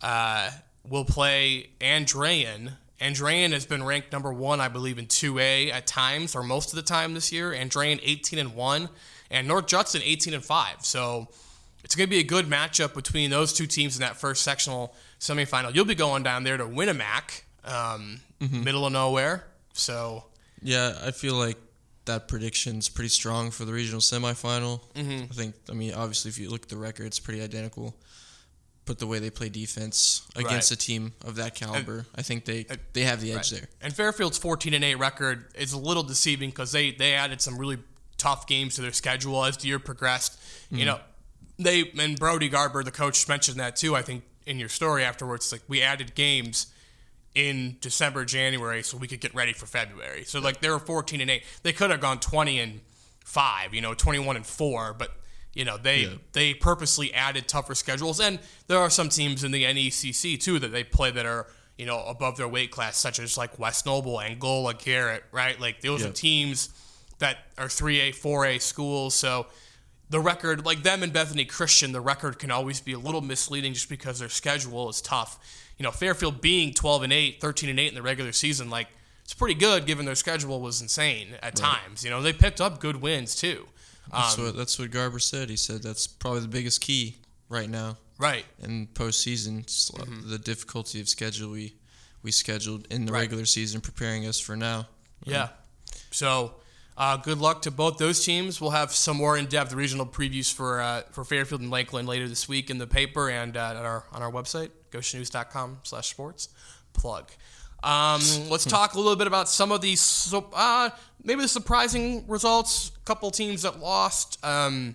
uh, 0.00 0.50
will 0.88 1.04
play 1.04 1.70
Andrean. 1.80 2.72
Andrean 3.00 3.52
has 3.52 3.66
been 3.66 3.82
ranked 3.82 4.12
number 4.12 4.32
one, 4.32 4.60
I 4.60 4.68
believe, 4.68 4.98
in 4.98 5.06
2A 5.06 5.72
at 5.72 5.86
times, 5.88 6.36
or 6.36 6.44
most 6.44 6.70
of 6.70 6.76
the 6.76 6.82
time 6.82 7.14
this 7.14 7.32
year. 7.32 7.50
Andrean 7.50 7.98
18 8.02 8.38
and 8.38 8.54
1, 8.54 8.88
and 9.30 9.48
North 9.48 9.66
Judson 9.66 10.00
18 10.04 10.34
and 10.34 10.44
5. 10.44 10.76
So 10.84 11.26
it's 11.82 11.96
going 11.96 12.06
to 12.06 12.10
be 12.10 12.20
a 12.20 12.24
good 12.24 12.46
matchup 12.46 12.94
between 12.94 13.30
those 13.30 13.52
two 13.52 13.66
teams 13.66 13.96
in 13.96 14.02
that 14.02 14.16
first 14.16 14.42
sectional 14.42 14.94
semifinal. 15.18 15.74
You'll 15.74 15.84
be 15.84 15.96
going 15.96 16.22
down 16.22 16.44
there 16.44 16.56
to 16.56 16.64
Winamac 16.64 17.42
um, 17.64 18.20
mm-hmm. 18.40 18.64
middle 18.64 18.86
of 18.86 18.92
nowhere. 18.92 19.44
So 19.72 20.24
yeah, 20.62 20.94
I 21.04 21.10
feel 21.10 21.34
like 21.34 21.58
that 22.04 22.28
prediction's 22.28 22.88
pretty 22.88 23.08
strong 23.08 23.50
for 23.50 23.64
the 23.64 23.72
regional 23.72 24.00
semifinal. 24.00 24.80
Mm-hmm. 24.94 25.24
I 25.24 25.34
think. 25.34 25.54
I 25.70 25.72
mean, 25.72 25.94
obviously, 25.94 26.30
if 26.30 26.38
you 26.38 26.50
look 26.50 26.62
at 26.62 26.68
the 26.68 26.76
record, 26.76 27.06
it's 27.06 27.20
pretty 27.20 27.42
identical. 27.42 27.96
But 28.84 28.98
the 28.98 29.06
way 29.06 29.20
they 29.20 29.30
play 29.30 29.48
defense 29.48 30.26
against 30.34 30.72
right. 30.72 30.72
a 30.72 30.76
team 30.76 31.12
of 31.24 31.36
that 31.36 31.54
caliber, 31.54 31.98
and, 31.98 32.06
I 32.16 32.22
think 32.22 32.44
they 32.46 32.66
they 32.92 33.02
have 33.02 33.20
the 33.20 33.30
edge 33.30 33.52
right. 33.52 33.60
there. 33.60 33.68
And 33.80 33.94
Fairfield's 33.94 34.38
14 34.38 34.74
and 34.74 34.82
8 34.82 34.96
record 34.96 35.44
is 35.54 35.72
a 35.72 35.78
little 35.78 36.02
deceiving 36.02 36.50
because 36.50 36.72
they 36.72 36.90
they 36.90 37.14
added 37.14 37.40
some 37.40 37.56
really 37.56 37.78
tough 38.16 38.48
games 38.48 38.74
to 38.76 38.82
their 38.82 38.92
schedule 38.92 39.44
as 39.44 39.56
the 39.56 39.68
year 39.68 39.78
progressed. 39.78 40.36
Mm-hmm. 40.36 40.76
You 40.78 40.84
know, 40.86 41.00
they 41.60 41.92
and 41.96 42.18
Brody 42.18 42.48
Garber, 42.48 42.82
the 42.82 42.90
coach, 42.90 43.28
mentioned 43.28 43.60
that 43.60 43.76
too. 43.76 43.94
I 43.94 44.02
think 44.02 44.24
in 44.46 44.58
your 44.58 44.68
story 44.68 45.04
afterwards, 45.04 45.52
like 45.52 45.62
we 45.68 45.80
added 45.80 46.16
games 46.16 46.66
in 47.34 47.76
December, 47.80 48.24
January, 48.24 48.82
so 48.82 48.96
we 48.96 49.08
could 49.08 49.20
get 49.20 49.34
ready 49.34 49.52
for 49.52 49.66
February. 49.66 50.24
So 50.24 50.40
like 50.40 50.60
they 50.60 50.68
were 50.68 50.78
14 50.78 51.20
and 51.20 51.30
8. 51.30 51.42
They 51.62 51.72
could 51.72 51.90
have 51.90 52.00
gone 52.00 52.20
20 52.20 52.58
and 52.58 52.80
5, 53.24 53.74
you 53.74 53.80
know, 53.80 53.94
21 53.94 54.36
and 54.36 54.46
4, 54.46 54.94
but 54.98 55.12
you 55.54 55.64
know, 55.64 55.76
they 55.76 56.00
yeah. 56.00 56.14
they 56.32 56.54
purposely 56.54 57.12
added 57.12 57.46
tougher 57.46 57.74
schedules 57.74 58.20
and 58.20 58.38
there 58.68 58.78
are 58.78 58.90
some 58.90 59.08
teams 59.08 59.44
in 59.44 59.52
the 59.52 59.64
NECC 59.64 60.40
too 60.40 60.58
that 60.58 60.72
they 60.72 60.84
play 60.84 61.10
that 61.10 61.26
are, 61.26 61.46
you 61.76 61.86
know, 61.86 62.02
above 62.04 62.36
their 62.36 62.48
weight 62.48 62.70
class 62.70 62.96
such 62.96 63.18
as 63.18 63.36
like 63.36 63.58
West 63.58 63.84
Noble, 63.86 64.20
Angola, 64.20 64.74
Garrett, 64.74 65.24
right? 65.30 65.60
Like 65.60 65.80
those 65.80 66.02
yeah. 66.02 66.08
are 66.08 66.12
teams 66.12 66.70
that 67.18 67.38
are 67.58 67.68
3A, 67.68 68.10
4A 68.10 68.60
schools. 68.60 69.14
So 69.14 69.46
the 70.12 70.20
record, 70.20 70.64
like 70.64 70.82
them 70.84 71.02
and 71.02 71.12
Bethany 71.12 71.44
Christian, 71.44 71.90
the 71.92 72.00
record 72.00 72.38
can 72.38 72.50
always 72.52 72.80
be 72.80 72.92
a 72.92 72.98
little 72.98 73.20
misleading 73.20 73.74
just 73.74 73.88
because 73.88 74.20
their 74.20 74.28
schedule 74.28 74.88
is 74.88 75.00
tough. 75.00 75.38
You 75.78 75.82
know, 75.82 75.90
Fairfield 75.90 76.40
being 76.40 76.72
12 76.72 77.02
and 77.02 77.12
8, 77.12 77.40
13 77.40 77.68
and 77.70 77.80
8 77.80 77.88
in 77.88 77.94
the 77.94 78.02
regular 78.02 78.30
season, 78.32 78.70
like 78.70 78.86
it's 79.24 79.34
pretty 79.34 79.54
good 79.54 79.86
given 79.86 80.04
their 80.06 80.14
schedule 80.14 80.60
was 80.60 80.80
insane 80.80 81.28
at 81.42 81.56
times. 81.56 82.04
You 82.04 82.10
know, 82.10 82.22
they 82.22 82.32
picked 82.32 82.60
up 82.60 82.78
good 82.78 82.96
wins 82.96 83.34
too. 83.34 83.66
That's 84.12 84.38
what 84.38 84.56
that's 84.56 84.78
what 84.78 84.90
Garber 84.90 85.18
said. 85.18 85.48
He 85.50 85.56
said 85.56 85.82
that's 85.82 86.06
probably 86.06 86.40
the 86.40 86.48
biggest 86.48 86.80
key 86.80 87.16
right 87.48 87.68
now 87.70 87.96
Right. 88.18 88.44
in 88.62 88.86
postseason. 88.88 89.64
L- 89.98 90.06
The 90.30 90.38
difficulty 90.38 91.00
of 91.00 91.08
schedule 91.08 91.50
we 91.50 91.74
we 92.22 92.30
scheduled 92.32 92.86
in 92.90 93.06
the 93.06 93.06
Mm-hmm. 93.06 93.14
Right. 93.14 93.20
regular 93.22 93.46
season, 93.46 93.80
preparing 93.80 94.26
us 94.26 94.38
for 94.38 94.56
now. 94.56 94.86
Yeah. 95.24 95.48
So, 96.10 96.54
uh, 96.96 97.16
good 97.16 97.38
luck 97.38 97.62
to 97.62 97.70
both 97.70 97.98
those 97.98 98.24
teams. 98.24 98.60
We'll 98.60 98.70
have 98.70 98.92
some 98.92 99.16
more 99.16 99.36
in-depth 99.36 99.72
regional 99.72 100.06
previews 100.06 100.52
for 100.52 100.80
uh, 100.80 101.02
for 101.10 101.24
Fairfield 101.24 101.60
and 101.60 101.70
Lakeland 101.70 102.08
later 102.08 102.28
this 102.28 102.48
week 102.48 102.70
in 102.70 102.78
the 102.78 102.86
paper 102.86 103.30
and 103.30 103.56
uh, 103.56 103.70
at 103.70 103.76
our 103.76 104.04
on 104.12 104.22
our 104.22 104.30
website, 104.30 104.70
goshennews.com/sports. 104.90 106.48
Plug. 106.92 107.30
Um, 107.82 108.20
let's 108.48 108.64
talk 108.64 108.94
a 108.94 108.98
little 108.98 109.16
bit 109.16 109.26
about 109.26 109.48
some 109.48 109.72
of 109.72 109.80
these, 109.80 110.00
so, 110.00 110.48
uh, 110.54 110.90
maybe 111.24 111.42
the 111.42 111.48
surprising 111.48 112.24
results. 112.28 112.92
A 112.96 113.04
couple 113.04 113.30
teams 113.32 113.62
that 113.62 113.80
lost. 113.80 114.38
Um, 114.44 114.94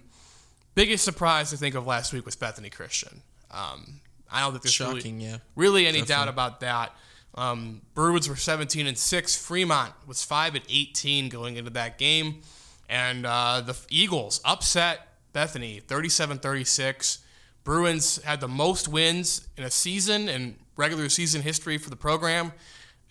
biggest 0.73 1.03
surprise 1.03 1.53
I 1.53 1.57
think 1.57 1.75
of 1.75 1.85
last 1.85 2.13
week 2.13 2.25
was 2.25 2.37
Bethany 2.37 2.69
Christian. 2.69 3.21
Um, 3.51 3.99
I 4.31 4.41
don't 4.41 4.51
think 4.51 4.63
there's 4.63 4.79
really, 4.79 5.01
Shocking, 5.01 5.19
yeah. 5.19 5.37
really 5.55 5.85
any 5.85 6.01
doubt 6.01 6.27
about 6.29 6.61
that. 6.61 6.95
Um, 7.37 7.81
Bruins 7.93 8.27
were 8.27 8.35
17 8.35 8.87
and 8.87 8.97
six. 8.97 9.35
Fremont 9.35 9.93
was 10.07 10.23
five 10.23 10.55
and 10.55 10.63
18 10.67 11.29
going 11.29 11.55
into 11.55 11.69
that 11.71 11.97
game, 11.97 12.41
and 12.89 13.25
uh, 13.25 13.61
the 13.61 13.77
Eagles 13.89 14.41
upset 14.43 15.07
Bethany 15.33 15.81
37-36. 15.87 17.19
Bruins 17.63 18.21
had 18.23 18.41
the 18.41 18.47
most 18.47 18.87
wins 18.87 19.47
in 19.55 19.63
a 19.63 19.69
season 19.69 20.27
in 20.27 20.55
regular 20.77 21.09
season 21.09 21.43
history 21.43 21.77
for 21.77 21.91
the 21.91 21.95
program, 21.95 22.53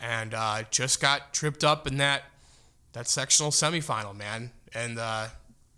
and 0.01 0.35
uh, 0.35 0.65
just 0.73 1.01
got 1.01 1.33
tripped 1.33 1.63
up 1.63 1.87
in 1.87 1.99
that 1.99 2.25
that 2.95 3.07
sectional 3.07 3.51
semifinal, 3.51 4.17
man. 4.17 4.51
And 4.75 4.99
uh, 4.99 5.27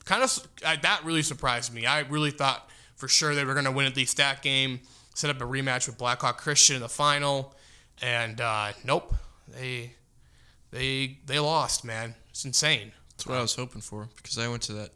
kind 0.04 0.22
of 0.22 0.48
that 0.62 1.00
really 1.04 1.22
surprised 1.22 1.74
me. 1.74 1.84
I 1.84 2.00
really 2.00 2.30
thought 2.30 2.70
for 2.96 3.08
sure 3.08 3.34
they 3.34 3.44
were 3.44 3.54
going 3.54 3.66
to 3.66 3.72
win 3.72 3.86
at 3.86 3.96
least 3.96 4.16
that 4.16 4.40
game, 4.42 4.80
set 5.14 5.28
up 5.28 5.40
a 5.40 5.44
rematch 5.44 5.86
with 5.86 5.98
Blackhawk 5.98 6.38
Christian 6.38 6.76
in 6.76 6.82
the 6.82 6.88
final, 6.88 7.54
and 8.02 8.40
uh, 8.40 8.72
nope, 8.84 9.14
they 9.48 9.92
they 10.70 11.18
they 11.26 11.38
lost, 11.38 11.84
man. 11.84 12.14
It's 12.30 12.44
insane. 12.44 12.92
That's 13.10 13.26
what 13.26 13.38
I 13.38 13.42
was 13.42 13.54
hoping 13.54 13.80
for 13.80 14.08
because 14.16 14.38
I 14.38 14.48
went 14.48 14.62
to 14.62 14.72
that 14.74 14.90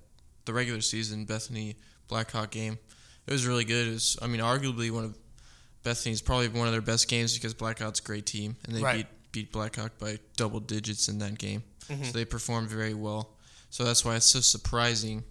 the 0.45 0.53
regular 0.53 0.81
season 0.81 1.25
Bethany 1.25 1.77
Blackhawk 2.09 2.51
game. 2.51 2.79
It 3.27 3.33
was 3.33 3.47
really 3.47 3.65
good. 3.65 3.89
It 3.89 3.93
was, 3.93 4.19
I 4.21 4.27
mean, 4.27 4.41
arguably 4.41 4.91
one 4.91 5.05
of 5.05 5.17
Bethany's 5.85 6.21
probably 6.21 6.49
one 6.49 6.67
of 6.67 6.73
their 6.73 6.81
best 6.83 7.09
games 7.09 7.35
because 7.35 7.55
Blackhawk's 7.55 8.01
a 8.01 8.03
great 8.03 8.27
team 8.27 8.57
and 8.65 8.77
they 8.77 8.83
Right. 8.83 8.97
beat 8.97 9.07
beat 9.33 9.53
Blackhawk 9.53 9.99
by 9.99 10.19
double 10.37 10.61
digits 10.61 11.09
in 11.09 11.19
that 11.21 11.39
game. 11.39 11.63
Mm-hmm. 11.89 12.05
So 12.05 12.13
they 12.13 12.25
performed 12.25 12.69
very 12.69 12.95
well. 12.95 13.31
So 13.71 13.85
that's 13.85 14.05
why 14.05 14.17
it's 14.17 14.27
so 14.27 14.41
surprising. 14.41 15.25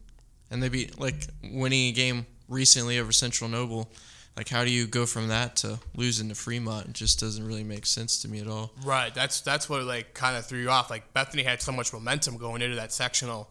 And 0.50 0.62
they 0.64 0.70
beat 0.70 1.00
like 1.00 1.28
winning 1.44 1.90
a 1.90 1.92
game 1.92 2.26
recently 2.50 2.98
over 3.00 3.12
Central 3.12 3.50
Noble. 3.50 3.92
Like, 4.38 4.48
how 4.48 4.63
do 4.63 4.72
you 4.72 4.88
go 4.88 5.06
from 5.06 5.28
that 5.28 5.58
to 5.58 5.80
losing 5.96 6.30
to 6.30 6.36
Fremont? 6.36 6.88
It 6.88 6.94
just 6.94 7.20
doesn't 7.20 7.46
really 7.46 7.63
make 7.63 7.86
sense 7.86 8.22
to 8.22 8.30
me 8.30 8.39
at 8.39 8.48
all. 8.48 8.72
Right. 8.84 9.13
That's 9.13 9.41
that's 9.41 9.70
what 9.70 9.84
like 9.84 10.13
kind 10.13 10.38
of 10.38 10.46
threw 10.46 10.60
you 10.60 10.70
off. 10.70 10.89
Like 10.89 11.13
Bethany 11.13 11.44
had 11.44 11.62
so 11.62 11.72
much 11.72 11.91
momentum 11.91 12.38
going 12.38 12.62
into 12.62 12.78
that 12.78 12.94
sectional, 12.94 13.50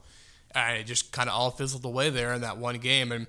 and 0.54 0.78
it 0.78 0.84
just 0.84 1.12
kind 1.12 1.28
of 1.28 1.34
all 1.34 1.50
fizzled 1.50 1.84
away 1.84 2.10
there 2.10 2.32
in 2.32 2.40
that 2.40 2.56
one 2.56 2.78
game. 2.78 3.12
And 3.12 3.26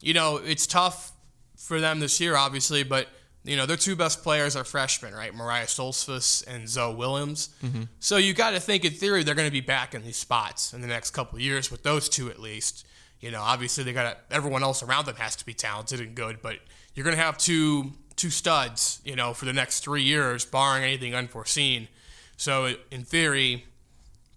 you 0.00 0.14
know 0.14 0.36
it's 0.36 0.66
tough 0.66 1.12
for 1.56 1.80
them 1.80 2.00
this 2.00 2.20
year, 2.20 2.36
obviously, 2.36 2.84
but 2.84 3.08
you 3.42 3.56
know 3.56 3.66
their 3.66 3.76
two 3.76 3.96
best 3.96 4.22
players 4.22 4.54
are 4.54 4.64
freshmen, 4.64 5.12
right? 5.12 5.34
Mariah 5.34 5.66
Stoltzfus 5.66 6.46
and 6.46 6.68
Zoe 6.68 6.94
Williams. 6.94 7.48
Mm-hmm. 7.64 7.82
So 7.98 8.16
you 8.16 8.32
got 8.32 8.50
to 8.52 8.60
think 8.60 8.84
in 8.84 8.92
theory 8.92 9.24
they're 9.24 9.34
going 9.34 9.48
to 9.48 9.52
be 9.52 9.60
back 9.60 9.94
in 9.94 10.04
these 10.04 10.16
spots 10.16 10.72
in 10.72 10.80
the 10.80 10.88
next 10.88 11.10
couple 11.10 11.36
of 11.36 11.42
years 11.42 11.68
with 11.68 11.82
those 11.82 12.08
two 12.08 12.30
at 12.30 12.38
least. 12.38 12.86
You 13.18 13.30
know, 13.32 13.40
obviously 13.40 13.82
they 13.84 13.92
got 13.92 14.18
everyone 14.30 14.62
else 14.62 14.82
around 14.82 15.06
them 15.06 15.16
has 15.16 15.36
to 15.36 15.46
be 15.46 15.54
talented 15.54 16.00
and 16.00 16.14
good, 16.14 16.42
but 16.42 16.58
you're 16.94 17.04
going 17.04 17.16
to 17.16 17.22
have 17.22 17.38
two 17.38 17.92
two 18.16 18.30
studs, 18.30 19.00
you 19.04 19.16
know, 19.16 19.32
for 19.34 19.46
the 19.46 19.52
next 19.52 19.80
three 19.80 20.02
years, 20.02 20.44
barring 20.44 20.84
anything 20.84 21.14
unforeseen. 21.14 21.88
So 22.36 22.74
in 22.90 23.04
theory, 23.04 23.64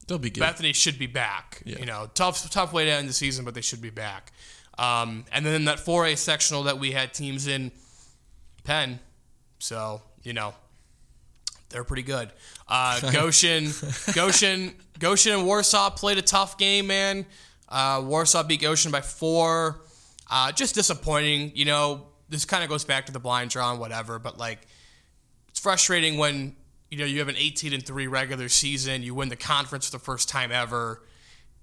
They'll 0.07 0.19
be 0.19 0.29
good. 0.29 0.39
Bethany 0.41 0.73
should 0.73 0.99
be 0.99 1.07
back. 1.07 1.61
Yeah. 1.65 1.79
You 1.79 1.85
know, 1.85 2.09
tough 2.13 2.49
tough 2.49 2.73
way 2.73 2.85
to 2.85 2.91
end 2.91 3.09
the 3.09 3.13
season, 3.13 3.43
but 3.43 3.55
they 3.55 3.61
should 3.61 3.81
be 3.81 3.89
back. 3.89 4.31
Um, 4.77 5.25
and 5.31 5.45
then 5.45 5.65
that 5.65 5.79
4A 5.79 6.17
sectional 6.17 6.63
that 6.63 6.79
we 6.79 6.91
had 6.91 7.13
teams 7.13 7.47
in 7.47 7.71
Penn, 8.63 8.99
so 9.57 10.01
you 10.21 10.33
know 10.33 10.53
they're 11.69 11.83
pretty 11.83 12.03
good. 12.03 12.31
Uh, 12.67 12.99
Goshen, 13.11 13.71
Goshen, 14.13 14.73
Goshen, 14.99 15.33
and 15.33 15.45
Warsaw 15.45 15.89
played 15.91 16.17
a 16.17 16.21
tough 16.21 16.57
game, 16.57 16.87
man. 16.87 17.25
Uh, 17.67 18.03
Warsaw 18.05 18.43
beat 18.43 18.61
Goshen 18.61 18.91
by 18.91 19.01
four. 19.01 19.81
Uh, 20.29 20.51
just 20.51 20.75
disappointing. 20.75 21.51
You 21.55 21.65
know, 21.65 22.07
this 22.29 22.45
kind 22.45 22.63
of 22.63 22.69
goes 22.69 22.83
back 22.83 23.05
to 23.05 23.11
the 23.11 23.19
blind 23.19 23.51
draw 23.51 23.71
and 23.71 23.79
whatever, 23.79 24.19
but 24.19 24.37
like 24.37 24.67
it's 25.49 25.59
frustrating 25.59 26.17
when 26.17 26.55
you 26.91 26.97
know 26.97 27.05
you 27.05 27.19
have 27.19 27.27
an 27.27 27.35
18 27.37 27.73
and 27.73 27.85
3 27.85 28.07
regular 28.07 28.49
season 28.49 29.03
you 29.03 29.15
win 29.15 29.29
the 29.29 29.35
conference 29.35 29.89
for 29.89 29.97
the 29.97 30.03
first 30.03 30.29
time 30.29 30.51
ever 30.51 31.01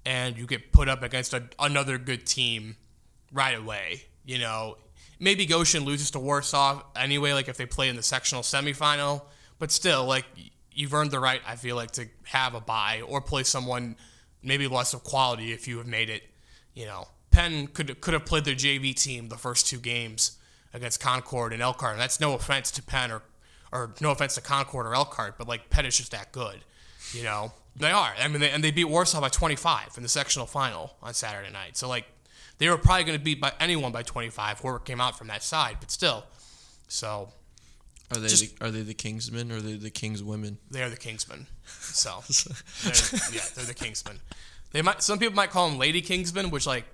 and 0.04 0.36
you 0.36 0.46
get 0.46 0.72
put 0.72 0.88
up 0.88 1.02
against 1.02 1.32
a, 1.32 1.42
another 1.58 1.98
good 1.98 2.26
team 2.26 2.76
right 3.32 3.58
away 3.58 4.02
you 4.24 4.38
know? 4.38 4.76
Maybe 5.18 5.46
goshen 5.46 5.84
loses 5.84 6.10
to 6.12 6.18
warsaw 6.18 6.82
anyway 6.96 7.32
like 7.32 7.48
if 7.48 7.56
they 7.56 7.66
play 7.66 7.88
in 7.88 7.96
the 7.96 8.02
sectional 8.02 8.42
semifinal 8.42 9.22
but 9.58 9.70
still 9.70 10.04
like 10.04 10.24
you've 10.72 10.92
earned 10.92 11.12
the 11.12 11.20
right 11.20 11.40
i 11.46 11.54
feel 11.54 11.76
like 11.76 11.92
to 11.92 12.08
have 12.24 12.54
a 12.54 12.60
bye 12.60 13.02
or 13.06 13.20
play 13.20 13.44
someone 13.44 13.94
maybe 14.42 14.66
less 14.66 14.94
of 14.94 15.04
quality 15.04 15.52
if 15.52 15.68
you 15.68 15.78
have 15.78 15.86
made 15.86 16.10
it 16.10 16.22
you 16.74 16.86
know? 16.86 17.06
Penn 17.30 17.66
could 17.68 18.00
could 18.00 18.14
have 18.14 18.26
played 18.26 18.44
their 18.44 18.54
jv 18.54 18.94
team 18.94 19.28
the 19.28 19.36
first 19.36 19.68
two 19.68 19.78
games 19.78 20.38
against 20.74 21.00
concord 21.00 21.52
and 21.52 21.60
elkhart 21.62 21.92
and 21.92 22.00
that's 22.00 22.20
no 22.20 22.34
offense 22.34 22.70
to 22.70 22.82
penn 22.82 23.10
or 23.10 23.22
or 23.72 23.94
no 24.02 24.10
offense 24.10 24.34
to 24.34 24.42
Concord 24.42 24.84
or 24.86 24.94
Elkhart, 24.94 25.38
but 25.38 25.48
like 25.48 25.70
Penn 25.70 25.86
is 25.86 25.96
just 25.96 26.10
that 26.12 26.30
good, 26.30 26.58
you 27.14 27.22
know. 27.22 27.52
They 27.74 27.90
are. 27.90 28.12
I 28.20 28.28
mean, 28.28 28.42
they, 28.42 28.50
and 28.50 28.62
they 28.62 28.70
beat 28.70 28.84
Warsaw 28.84 29.22
by 29.22 29.30
25 29.30 29.94
in 29.96 30.02
the 30.02 30.10
sectional 30.10 30.44
final 30.44 30.94
on 31.02 31.14
Saturday 31.14 31.50
night. 31.50 31.78
So 31.78 31.88
like, 31.88 32.04
they 32.58 32.68
were 32.68 32.76
probably 32.76 33.04
going 33.04 33.18
to 33.18 33.24
beat 33.24 33.40
by 33.40 33.50
anyone 33.58 33.90
by 33.90 34.02
25. 34.02 34.60
Whoever 34.60 34.78
came 34.78 35.00
out 35.00 35.16
from 35.16 35.28
that 35.28 35.42
side, 35.42 35.78
but 35.80 35.90
still. 35.90 36.24
So 36.86 37.30
Are 38.10 38.18
they 38.18 38.28
Just- 38.28 38.58
the, 38.58 38.66
are 38.66 38.70
they 38.70 38.82
the 38.82 38.92
Kingsmen 38.92 39.50
or 39.50 39.56
are 39.56 39.60
they 39.62 39.76
the 39.78 39.88
Kings 39.90 40.22
women? 40.22 40.58
they 40.70 40.82
are 40.82 40.90
the 40.90 40.96
Kingsmen. 40.98 41.46
So 41.64 42.22
they're, 42.84 42.92
yeah, 43.32 43.40
they're 43.54 43.64
the 43.64 43.74
Kingsmen. 43.74 44.18
They 44.72 44.82
might. 44.82 45.02
Some 45.02 45.18
people 45.18 45.34
might 45.34 45.48
call 45.48 45.70
them 45.70 45.78
Lady 45.78 46.02
Kingsmen, 46.02 46.50
which 46.50 46.66
like 46.66 46.84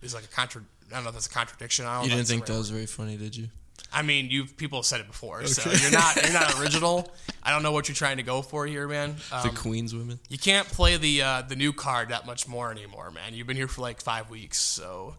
is 0.00 0.14
like 0.14 0.22
a 0.22 0.28
contra. 0.28 0.62
I 0.90 0.94
don't 0.96 1.04
know 1.04 1.08
if 1.10 1.14
that's 1.14 1.26
a 1.26 1.30
contradiction. 1.30 1.86
I 1.86 1.96
don't 1.96 2.04
You 2.04 2.16
didn't 2.16 2.26
think 2.28 2.46
that 2.46 2.56
was 2.56 2.70
very 2.70 2.86
funny, 2.86 3.16
did 3.16 3.36
you? 3.36 3.48
I 3.92 4.02
mean, 4.02 4.28
you 4.30 4.46
people 4.46 4.78
have 4.78 4.86
said 4.86 5.00
it 5.00 5.06
before, 5.06 5.44
so 5.46 5.70
you're 5.70 5.90
not 5.92 6.16
you're 6.22 6.32
not 6.32 6.58
original. 6.60 7.12
I 7.42 7.50
don't 7.50 7.62
know 7.62 7.72
what 7.72 7.88
you're 7.88 7.94
trying 7.94 8.16
to 8.16 8.22
go 8.22 8.42
for 8.42 8.66
here, 8.66 8.88
man. 8.88 9.16
The 9.30 9.48
Um, 9.48 9.54
Queens 9.54 9.94
women. 9.94 10.18
you 10.28 10.38
can't 10.38 10.66
play 10.66 10.96
the 10.96 11.22
uh, 11.22 11.42
the 11.42 11.54
new 11.56 11.72
card 11.72 12.08
that 12.08 12.26
much 12.26 12.48
more 12.48 12.70
anymore, 12.70 13.10
man. 13.10 13.34
You've 13.34 13.46
been 13.46 13.56
here 13.56 13.68
for 13.68 13.82
like 13.82 14.00
five 14.00 14.30
weeks, 14.30 14.58
so 14.58 15.14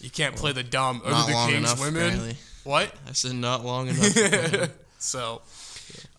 you 0.00 0.08
can't 0.10 0.36
play 0.36 0.52
the 0.52 0.62
dumb. 0.62 1.02
Not 1.04 1.26
the 1.26 1.32
long 1.34 1.48
Kings 1.50 1.58
enough, 1.70 1.80
women. 1.80 2.02
apparently. 2.02 2.36
What? 2.64 2.94
I 3.08 3.12
said 3.12 3.34
not 3.34 3.64
long 3.64 3.88
enough. 3.88 4.70
So, 5.00 5.42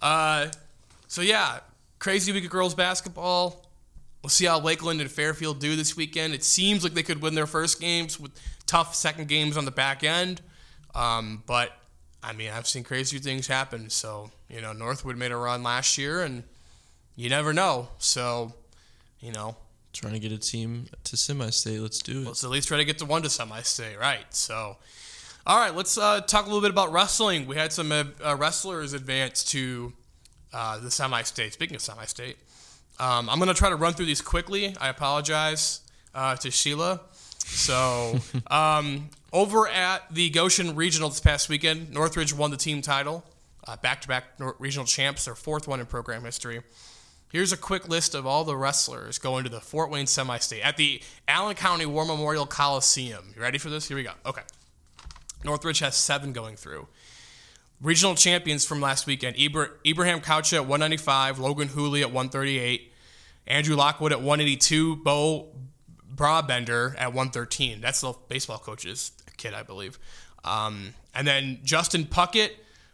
uh, 0.02 0.48
so 1.08 1.22
yeah, 1.22 1.60
crazy 2.00 2.32
week 2.32 2.46
of 2.46 2.50
girls 2.50 2.74
basketball. 2.74 3.66
We'll 4.24 4.30
see 4.30 4.46
how 4.46 4.60
Lakeland 4.62 5.02
and 5.02 5.12
Fairfield 5.12 5.60
do 5.60 5.76
this 5.76 5.98
weekend. 5.98 6.34
It 6.34 6.44
seems 6.46 6.84
like 6.84 6.94
they 6.94 7.04
could 7.04 7.22
win 7.22 7.36
their 7.36 7.46
first 7.48 7.82
games 7.82 8.18
with 8.20 8.32
tough 8.70 8.94
second 8.94 9.28
games 9.28 9.58
on 9.58 9.66
the 9.66 9.72
back 9.72 10.04
end. 10.04 10.42
Um, 10.94 11.44
but 11.46 11.72
I 12.22 12.34
mean, 12.34 12.52
I've 12.52 12.68
seen 12.68 12.84
crazy 12.84 13.18
things 13.18 13.48
happen. 13.48 13.90
So 13.90 14.32
you 14.50 14.62
know, 14.62 14.74
Northwood 14.74 15.18
made 15.18 15.32
a 15.32 15.38
run 15.38 15.64
last 15.64 15.98
year, 15.98 16.22
and 16.22 16.44
you 17.16 17.30
never 17.30 17.54
know. 17.54 17.90
So 17.98 18.54
you 19.20 19.32
know, 19.32 19.56
Trying 19.92 20.14
to 20.14 20.20
get 20.20 20.32
a 20.32 20.38
team 20.38 20.86
to 21.06 21.18
semi-state. 21.18 21.80
Let's 21.80 22.00
do 22.00 22.22
it. 22.22 22.28
let's 22.28 22.44
at 22.44 22.52
least 22.52 22.68
try 22.68 22.78
to 22.78 22.86
get 22.86 23.00
to 23.00 23.06
one 23.06 23.24
to 23.24 23.30
semi-state, 23.30 24.00
right? 24.00 24.24
So, 24.30 24.78
all 25.48 25.60
right, 25.60 25.76
let's 25.76 25.98
uh, 25.98 26.22
talk 26.22 26.46
a 26.46 26.48
little 26.48 26.62
bit 26.62 26.70
about 26.70 26.92
wrestling. 26.92 27.48
We 27.48 27.56
had 27.56 27.74
some 27.74 27.92
uh, 27.92 28.04
uh, 28.24 28.36
wrestlers 28.36 28.94
advance 28.94 29.44
to 29.46 29.92
uh, 30.54 30.78
the 30.78 30.92
semi-state. 30.92 31.54
Speaking 31.54 31.76
of 31.76 31.82
semi-state, 31.82 32.38
um, 33.00 33.30
I'm 33.30 33.40
going 33.40 33.48
to 33.50 33.56
try 33.56 33.70
to 33.70 33.76
run 33.76 33.94
through 33.94 34.06
these 34.06 34.22
quickly. 34.22 34.76
I 34.80 34.90
apologize 34.90 35.82
uh, 36.14 36.36
to 36.36 36.52
Sheila. 36.52 37.02
So, 37.50 38.20
um, 38.48 39.10
over 39.34 39.68
at 39.68 40.14
the 40.14 40.30
Goshen 40.30 40.76
Regional 40.76 41.10
this 41.10 41.20
past 41.20 41.50
weekend, 41.50 41.92
Northridge 41.92 42.34
won 42.34 42.52
the 42.52 42.58
team 42.58 42.82
title, 42.82 43.24
uh, 43.68 43.76
back-to-back 43.78 44.26
regional 44.60 44.86
champs, 44.86 45.26
their 45.26 45.36
fourth 45.36 45.68
one 45.68 45.80
in 45.80 45.86
program 45.86 46.24
history. 46.24 46.62
Here's 47.32 47.52
a 47.52 47.58
quick 47.58 47.88
list 47.88 48.16
of 48.16 48.26
all 48.26 48.44
the 48.44 48.58
wrestlers 48.58 49.20
going 49.20 49.44
to 49.44 49.52
the 49.52 49.60
Fort 49.60 49.92
Wayne 49.92 50.08
semi-state 50.08 50.62
at 50.62 50.78
the 50.78 51.02
Allen 51.28 51.56
County 51.56 51.86
War 51.86 52.04
Memorial 52.04 52.48
Coliseum. 52.48 53.34
You 53.36 53.42
ready 53.42 53.60
for 53.60 53.70
this? 53.70 53.88
Here 53.88 53.98
we 53.98 54.04
go. 54.04 54.14
Okay. 54.26 54.42
Northridge 55.44 55.80
has 55.80 55.96
seven 55.96 56.34
going 56.34 56.56
through. 56.56 56.88
Regional 57.82 58.16
champions 58.16 58.66
from 58.66 58.82
last 58.82 59.06
weekend: 59.06 59.38
Ibra- 59.38 59.70
Ibrahim 59.86 60.22
Coucha 60.22 60.56
at 60.56 60.66
195, 60.66 61.40
Logan 61.40 61.70
Hooley 61.70 62.02
at 62.02 62.08
138, 62.08 62.92
Andrew 63.48 63.76
Lockwood 63.76 64.12
at 64.12 64.20
182, 64.20 64.98
Bo 64.98 65.50
Brabender 66.20 66.96
at 66.98 67.08
113. 67.14 67.80
That's 67.80 68.02
the 68.02 68.14
baseball 68.28 68.58
coach's 68.58 69.14
kid, 69.38 69.54
I 69.54 69.64
believe. 69.64 69.98
Um, 70.44 70.94
and 71.16 71.26
then 71.26 71.60
Justin 71.64 72.04
Puckett, 72.04 72.52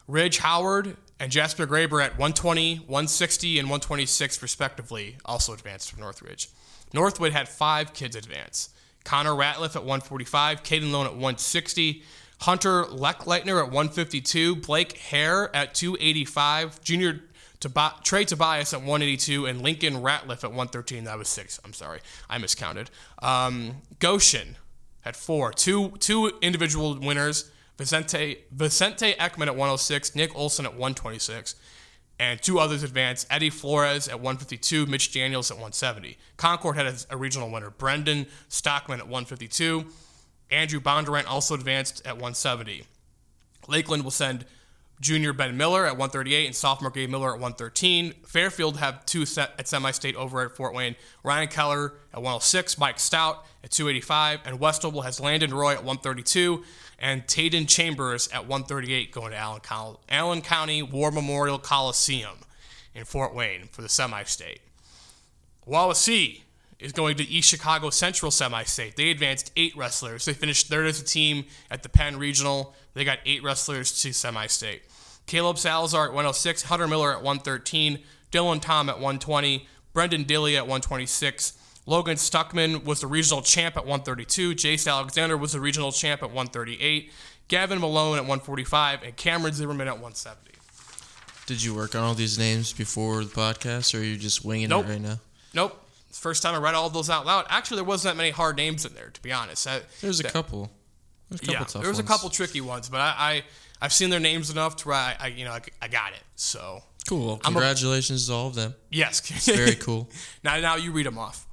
Ridge 0.08 0.38
Howard, 0.38 0.96
and 1.20 1.32
Jasper 1.32 1.66
Graber 1.66 2.04
at 2.04 2.12
120, 2.12 2.76
160, 2.76 3.58
and 3.58 3.68
126, 3.68 4.44
respectively, 4.44 5.18
also 5.26 5.54
advanced 5.54 5.92
from 5.92 6.02
Northridge. 6.02 6.50
Northwood 6.94 7.32
had 7.32 7.50
five 7.50 7.94
kids 7.94 8.16
advance. 8.16 8.70
Connor 9.04 9.32
Ratliff 9.32 9.76
at 9.76 9.84
145, 9.84 10.62
Caden 10.62 10.92
Lone 10.92 11.08
at 11.08 11.14
160, 11.14 12.04
Hunter 12.42 12.84
Leckleitner 12.84 13.60
at 13.60 13.72
152, 13.72 14.58
Blake 14.58 14.98
Hare 14.98 15.56
at 15.56 15.74
285, 15.74 16.80
Junior 16.84 17.22
Tob- 17.70 18.04
Trey 18.04 18.26
Tobias 18.26 18.74
at 18.74 18.80
182, 18.80 19.46
and 19.46 19.62
Lincoln 19.62 19.96
Ratliff 19.96 20.44
at 20.44 20.52
113. 20.52 21.04
That 21.06 21.18
was 21.18 21.28
six. 21.28 21.60
I'm 21.66 21.74
sorry, 21.74 22.00
I 22.30 22.38
miscounted. 22.38 22.90
Um, 23.22 23.82
Goshen 24.00 24.58
at 25.04 25.16
four. 25.16 25.52
Two 25.52 25.92
two 26.00 26.32
individual 26.42 27.00
winners. 27.00 27.52
Vicente 27.78 28.38
Vicente 28.52 29.14
Ekman 29.14 29.48
at 29.48 29.56
106, 29.56 30.16
Nick 30.16 30.34
Olson 30.36 30.66
at 30.66 30.72
126, 30.72 31.56
and 32.20 32.42
two 32.42 32.60
others 32.60 32.84
advanced: 32.84 33.28
Eddie 33.30 33.50
Flores 33.50 34.08
at 34.08 34.16
152, 34.16 34.86
Mitch 34.86 35.12
Daniels 35.12 35.52
at 35.52 35.58
170. 35.58 36.18
Concord 36.38 36.78
had 36.78 36.86
a, 36.86 36.96
a 37.10 37.18
regional 37.18 37.52
winner: 37.52 37.70
Brendan 37.70 38.28
Stockman 38.48 39.00
at 39.00 39.06
152. 39.06 39.86
Andrew 40.52 40.80
Bondurant 40.80 41.28
also 41.28 41.56
advanced 41.56 42.06
at 42.06 42.14
170. 42.14 42.84
Lakeland 43.68 44.04
will 44.04 44.12
send 44.12 44.46
junior 45.02 45.34
Ben 45.34 45.58
Miller 45.58 45.86
at 45.86 45.94
138 45.94 46.46
and 46.46 46.56
sophomore 46.56 46.92
Gabe 46.92 47.10
Miller 47.10 47.30
at 47.30 47.40
113. 47.40 48.14
Fairfield 48.26 48.78
have 48.78 49.06
two 49.06 49.26
at 49.38 49.68
semi-state 49.68 50.16
over 50.16 50.42
at 50.42 50.56
Fort 50.56 50.74
Wayne. 50.74 50.96
Ryan 51.24 51.48
Keller 51.48 51.94
at 52.14 52.22
106, 52.22 52.78
Mike 52.78 53.00
Stout 53.00 53.46
at 53.64 53.72
285, 53.72 54.40
and 54.46 54.60
Westover 54.60 55.02
has 55.02 55.20
Landon 55.20 55.54
Roy 55.54 55.74
at 55.74 55.84
132 55.84 56.64
and 57.00 57.28
Tayden 57.28 57.68
Chambers 57.68 58.28
at 58.30 58.48
138 58.48 59.12
going 59.12 59.32
to 59.32 59.38
Allen, 59.38 59.60
Col- 59.62 60.00
Allen 60.10 60.42
County 60.42 60.82
War 60.82 61.12
Memorial 61.12 61.60
Coliseum 61.60 62.38
in 62.94 63.04
Fort 63.04 63.36
Wayne 63.36 63.68
for 63.72 63.82
the 63.82 63.90
semi-state. 63.90 64.62
Wawasee 65.68 66.42
is 66.86 66.92
going 66.92 67.18
to 67.18 67.24
East 67.28 67.50
Chicago 67.50 67.90
Central 67.90 68.32
Semi-State. 68.32 68.96
They 68.96 69.10
advanced 69.10 69.52
eight 69.58 69.76
wrestlers. 69.76 70.26
They 70.26 70.34
finished 70.34 70.68
third 70.68 70.86
as 70.88 71.02
a 71.02 71.06
team 71.06 71.46
at 71.72 71.84
the 71.84 71.90
Penn 71.90 72.18
Regional. 72.18 72.74
They 72.94 73.04
got 73.04 73.20
eight 73.26 73.44
wrestlers 73.44 74.02
to 74.04 74.14
Semi-State. 74.14 74.84
Caleb 75.26 75.58
Salazar 75.58 76.06
at 76.06 76.10
106, 76.12 76.64
Hunter 76.64 76.88
Miller 76.88 77.12
at 77.12 77.24
113, 77.24 78.00
Dylan 78.32 78.62
Tom 78.62 78.90
at 78.90 78.96
120, 78.96 79.68
Brendan 79.94 80.24
Dilly 80.24 80.56
at 80.56 80.64
126. 80.64 81.54
Logan 81.88 82.16
Stuckman 82.18 82.84
was 82.86 83.02
the 83.02 83.08
regional 83.08 83.42
champ 83.42 83.76
at 83.78 83.84
132. 83.86 84.54
Jace 84.56 84.90
Alexander 84.92 85.36
was 85.38 85.54
the 85.54 85.60
regional 85.60 85.92
champ 85.92 86.22
at 86.22 86.30
138. 86.30 87.12
Gavin 87.48 87.80
Malone 87.80 88.18
at 88.18 88.22
145, 88.24 89.04
and 89.04 89.16
Cameron 89.16 89.54
Zimmerman 89.54 89.88
at 89.88 89.94
170. 89.96 90.52
Did 91.46 91.64
you 91.64 91.76
work 91.76 91.94
on 91.96 92.02
all 92.04 92.14
these 92.16 92.40
names 92.40 92.74
before 92.74 93.24
the 93.24 93.30
podcast, 93.30 93.94
or 93.94 94.00
are 94.00 94.04
you 94.04 94.18
just 94.18 94.44
winging 94.44 94.70
Nope. 94.70 94.88
it 94.88 94.90
right 94.90 95.02
now? 95.02 95.20
Nope. 95.54 95.80
It's 96.16 96.22
first 96.22 96.42
time 96.42 96.56
I 96.56 96.60
read 96.60 96.76
all 96.76 96.90
those 96.90 97.10
out 97.10 97.26
loud. 97.26 97.46
Actually, 97.50 97.76
there 97.76 97.84
wasn't 97.84 98.14
that 98.14 98.18
many 98.18 98.30
hard 98.30 98.56
names 98.56 98.86
in 98.86 98.94
there, 98.94 99.10
to 99.10 99.22
be 99.22 99.34
honest. 99.34 99.68
I, 99.68 99.82
There's 100.00 100.22
a 100.22 100.24
that- 100.24 100.32
couple. 100.32 100.72
There's 101.30 101.42
a 101.42 101.44
couple 101.46 101.54
yeah, 101.54 101.60
tough 101.66 101.82
there 101.82 101.90
was 101.90 102.00
a 102.00 102.04
couple 102.04 102.30
tricky 102.30 102.62
ones, 102.62 102.88
but 102.88 103.02
I, 103.02 103.14
I 103.18 103.44
I've 103.82 103.92
seen 103.92 104.10
their 104.12 104.22
names 104.22 104.50
enough 104.50 104.78
to 104.78 104.88
where 104.88 104.96
I, 104.96 105.16
I 105.20 105.28
you 105.28 105.44
know 105.44 105.52
I, 105.52 105.60
I 105.82 105.88
got 105.90 106.14
it. 106.14 106.22
So 106.36 106.84
Cool. 107.10 107.34
I'm 107.44 107.52
a- 107.54 107.60
Congratulations 107.60 108.28
to 108.28 108.34
all 108.34 108.48
of 108.48 108.56
them. 108.56 108.76
yes, 108.92 109.20
Very 109.54 109.76
cool. 109.76 110.10
now 110.42 110.58
now 110.62 110.78
you 110.78 110.94
read 110.94 111.06
them 111.06 111.18
off. 111.18 111.46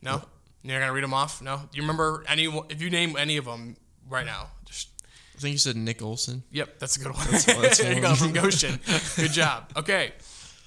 No, 0.00 0.22
you're 0.62 0.78
gonna 0.78 0.92
read 0.92 1.02
them 1.02 1.14
off. 1.14 1.42
No, 1.42 1.56
do 1.56 1.76
you 1.76 1.82
remember 1.82 2.22
any? 2.28 2.44
If 2.68 2.80
you 2.80 2.88
name 2.90 3.16
any 3.16 3.36
of 3.36 3.46
them 3.46 3.76
right 4.08 4.24
now, 4.26 4.46
just 4.64 4.90
I 5.36 5.40
think 5.40 5.52
you 5.52 5.58
said 5.58 5.74
Nick 5.76 6.02
Olson. 6.02 6.44
Yep, 6.52 6.78
that's 6.78 6.96
a 6.96 7.00
good 7.00 7.14
one. 7.14 7.26
that's 7.30 7.78
there 7.78 7.94
you 7.94 8.00
go 8.00 8.14
from 8.14 8.32
Goshen. 8.32 8.78
Good 9.16 9.32
job. 9.32 9.72
Okay. 9.76 10.12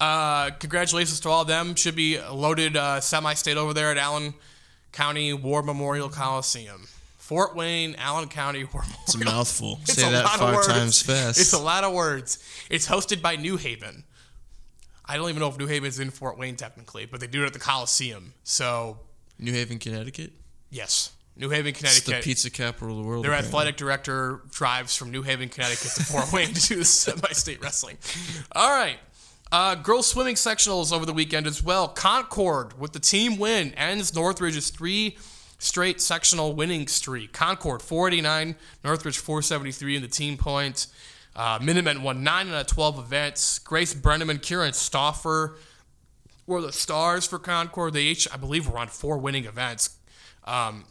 Uh, 0.02 0.50
congratulations 0.60 1.20
to 1.20 1.30
all 1.30 1.44
of 1.44 1.48
them. 1.48 1.76
Should 1.76 1.96
be 1.96 2.20
loaded 2.20 2.76
uh, 2.76 3.00
semi-state 3.02 3.56
over 3.58 3.72
there 3.74 3.92
at 3.92 3.98
Allen 3.98 4.34
County 4.92 5.32
War 5.32 5.62
Memorial 5.62 6.10
Coliseum. 6.10 6.88
Fort 7.18 7.56
Wayne, 7.56 7.96
Allen 8.00 8.28
County 8.28 8.64
War 8.74 8.82
Memorial. 8.82 9.00
It's 9.04 9.16
a 9.16 9.24
mouthful. 9.24 9.80
It's 9.84 9.94
Say 9.94 10.08
a 10.08 10.12
that 10.12 10.24
lot 10.26 10.34
of 10.34 10.40
five 10.40 10.56
words. 10.56 10.68
times 10.68 11.02
fast. 11.04 11.40
It's 11.40 11.54
a 11.54 11.60
lot 11.60 11.84
of 11.84 11.94
words. 11.94 12.40
It's 12.70 12.88
hosted 12.88 13.22
by 13.22 13.36
New 13.36 13.58
Haven. 13.58 14.04
I 15.06 15.18
don't 15.18 15.30
even 15.30 15.40
know 15.40 15.50
if 15.50 15.58
New 15.60 15.68
Haven's 15.68 16.00
in 16.00 16.10
Fort 16.10 16.38
Wayne 16.38 16.56
technically, 16.56 17.06
but 17.06 17.20
they 17.20 17.28
do 17.28 17.44
it 17.44 17.46
at 17.48 17.54
the 17.54 17.60
Coliseum. 17.60 18.34
So 18.44 19.00
New 19.38 19.52
Haven, 19.54 19.78
Connecticut. 19.78 20.32
yes, 20.72 21.12
New 21.38 21.50
Haven, 21.50 21.74
Connecticut. 21.74 22.16
It's 22.16 22.26
the 22.26 22.30
pizza 22.30 22.50
capital 22.50 22.98
of 22.98 23.04
the 23.04 23.08
world. 23.08 23.24
Their 23.24 23.32
apparently. 23.32 23.48
athletic 23.50 23.78
director 23.78 24.42
drives 24.52 24.96
from 24.96 25.12
New 25.12 25.22
Haven, 25.22 25.48
Connecticut 25.50 25.92
to 25.92 26.04
Fort 26.04 26.32
Wayne 26.34 26.54
to 26.54 26.68
do 26.68 26.76
the 26.78 26.86
semi-state 26.86 27.62
wrestling. 27.62 27.98
All 28.54 28.70
right. 28.70 28.98
Uh, 29.52 29.76
girls 29.76 30.08
swimming 30.08 30.36
sectionals 30.36 30.94
over 30.94 31.06
the 31.06 31.14
weekend 31.14 31.46
as 31.46 31.62
well. 31.62 31.88
Concord 31.88 32.80
with 32.80 32.94
the 32.94 33.00
team 33.00 33.38
win 33.38 33.74
ends 33.74 34.16
Northridge's 34.16 34.70
three 34.70 35.18
straight 35.60 36.00
sectional 36.00 36.54
winning 36.54 36.88
streak. 36.88 37.34
Concord 37.34 37.82
489, 37.82 38.56
Northridge 38.84 39.18
473 39.18 39.98
in 39.98 40.02
the 40.02 40.08
team 40.08 40.38
points. 40.38 40.88
Uh, 41.36 41.60
Minutemen 41.62 42.02
won 42.02 42.24
9 42.24 42.50
out 42.50 42.62
of 42.62 42.68
12 42.68 43.00
events. 43.00 43.60
Grace 43.60 43.94
Brenneman, 43.94 44.42
Kieran 44.42 44.74
Stauffer 44.74 45.58
were 46.48 46.62
the 46.62 46.72
stars 46.72 47.26
for 47.26 47.38
Concord. 47.38 47.94
They 47.94 48.04
each, 48.04 48.28
I 48.34 48.38
believe, 48.38 48.70
were 48.70 48.80
on 48.80 48.88
four 48.88 49.18
winning 49.18 49.46
events. 49.46 49.98
Um, 50.46 50.86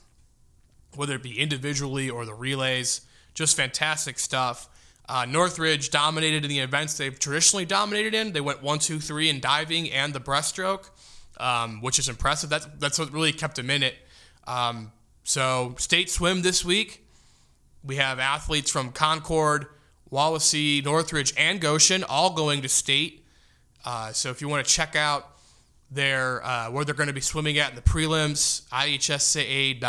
whether 0.97 1.15
it 1.15 1.23
be 1.23 1.39
individually 1.39 2.11
or 2.11 2.25
the 2.25 2.35
relays. 2.35 3.03
Just 3.35 3.57
fantastic 3.57 4.19
stuff. 4.19 4.69
Uh, 5.11 5.25
Northridge 5.25 5.91
dominated 5.91 6.45
in 6.45 6.49
the 6.49 6.61
events 6.61 6.97
they've 6.97 7.19
traditionally 7.19 7.65
dominated 7.65 8.15
in. 8.15 8.33
They 8.33 8.41
went 8.41 8.63
one, 8.63 8.79
two, 8.79 9.01
three 9.01 9.29
in 9.29 9.41
diving 9.41 9.91
and 9.91 10.13
the 10.13 10.21
breaststroke, 10.21 10.89
um, 11.39 11.83
which 11.83 11.99
is 11.99 12.09
impressive. 12.09 12.49
That's 12.49 12.69
that's 12.79 12.97
what 12.97 13.13
really 13.13 13.33
kept 13.33 13.57
them 13.57 13.71
in 13.71 13.83
it. 13.83 13.97
Um, 14.47 14.93
so 15.25 15.75
state 15.79 16.11
swim 16.11 16.43
this 16.43 16.65
week. 16.65 17.05
We 17.83 17.97
have 17.97 18.21
athletes 18.21 18.71
from 18.71 18.93
Concord, 18.93 19.67
Wawasee, 20.13 20.85
Northridge, 20.85 21.35
and 21.37 21.61
Goshen 21.61 22.05
all 22.05 22.33
going 22.33 22.63
to 22.63 22.69
state. 22.69 23.27
Uh, 23.85 24.13
so 24.13 24.31
if 24.31 24.41
you 24.41 24.49
want 24.49 24.65
to 24.65 24.73
check 24.73 24.95
out 24.95 25.29
their 25.91 26.47
uh, 26.47 26.71
where 26.71 26.85
they're 26.85 26.95
going 26.95 27.09
to 27.09 27.13
be 27.13 27.21
swimming 27.21 27.59
at 27.59 27.71
in 27.71 27.75
the 27.75 27.83
prelims, 27.83 28.63
ihsaa.org, 28.69 29.81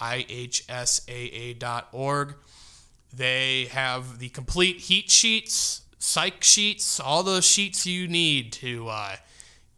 ihsaa.org. 0.00 1.54
They 3.12 3.66
have 3.66 4.18
the 4.18 4.28
complete 4.30 4.78
heat 4.78 5.10
sheets, 5.10 5.82
psych 5.98 6.42
sheets, 6.42 6.98
all 6.98 7.22
those 7.22 7.44
sheets 7.44 7.86
you 7.86 8.08
need 8.08 8.52
to 8.54 8.88
uh, 8.88 9.16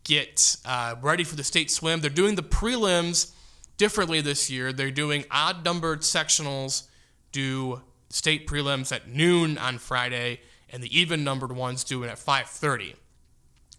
get 0.05 0.57
uh, 0.65 0.95
ready 1.03 1.25
for 1.25 1.37
the 1.37 1.45
state 1.45 1.71
swim. 1.71 2.01
They're 2.01 2.11
doing 2.11 2.37
the 2.37 2.43
prelims 2.43 3.33
differently 3.77 4.21
this 4.21 4.51
year. 4.51 4.73
They're 4.73 4.91
doing 4.91 5.25
odd 5.31 5.65
numbered 5.65 6.03
sectionals, 6.03 6.85
do 7.33 7.83
state 8.09 8.47
prelims 8.47 8.93
at 8.93 9.09
noon 9.09 9.59
on 9.59 9.79
Friday, 9.79 10.41
and 10.71 10.83
the 10.83 10.97
even 10.97 11.25
numbered 11.25 11.53
ones 11.53 11.83
do 11.83 12.05
it 12.05 12.09
at 12.09 12.19
5:30 12.19 12.95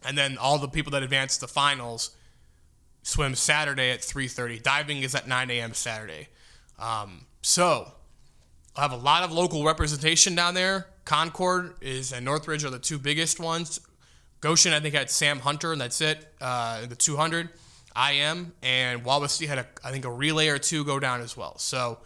and 0.05 0.17
then 0.17 0.37
all 0.37 0.59
the 0.59 0.67
people 0.67 0.91
that 0.91 1.03
advance 1.03 1.37
the 1.37 1.47
finals 1.47 2.11
swim 3.03 3.35
Saturday 3.35 3.91
at 3.91 4.01
3:30. 4.01 4.61
Diving 4.61 5.01
is 5.01 5.15
at 5.15 5.27
9 5.27 5.49
a.m. 5.51 5.73
Saturday. 5.73 6.29
Um, 6.77 7.25
so 7.41 7.93
Have 8.77 8.91
a 8.91 8.97
lot 8.97 9.23
of 9.23 9.31
local 9.31 9.63
representation 9.63 10.35
down 10.35 10.53
there. 10.53 10.87
Concord 11.05 11.75
is 11.81 12.11
and 12.11 12.25
Northridge 12.25 12.65
are 12.65 12.69
the 12.69 12.79
two 12.79 12.99
biggest 12.99 13.39
ones. 13.39 13.79
Goshen, 14.41 14.73
I 14.73 14.79
think, 14.79 14.93
had 14.93 15.09
Sam 15.09 15.39
Hunter, 15.39 15.71
and 15.71 15.81
that's 15.81 16.01
it. 16.01 16.27
Uh, 16.41 16.85
the 16.85 16.95
200, 16.95 17.49
I 17.95 18.13
am, 18.13 18.53
and 18.61 19.03
Wawasee 19.03 19.47
had 19.47 19.59
a, 19.59 19.67
I 19.83 19.91
think 19.91 20.05
a 20.05 20.11
relay 20.11 20.49
or 20.49 20.59
two 20.59 20.83
go 20.83 20.99
down 20.99 21.21
as 21.21 21.37
well. 21.37 21.57
So 21.57 21.99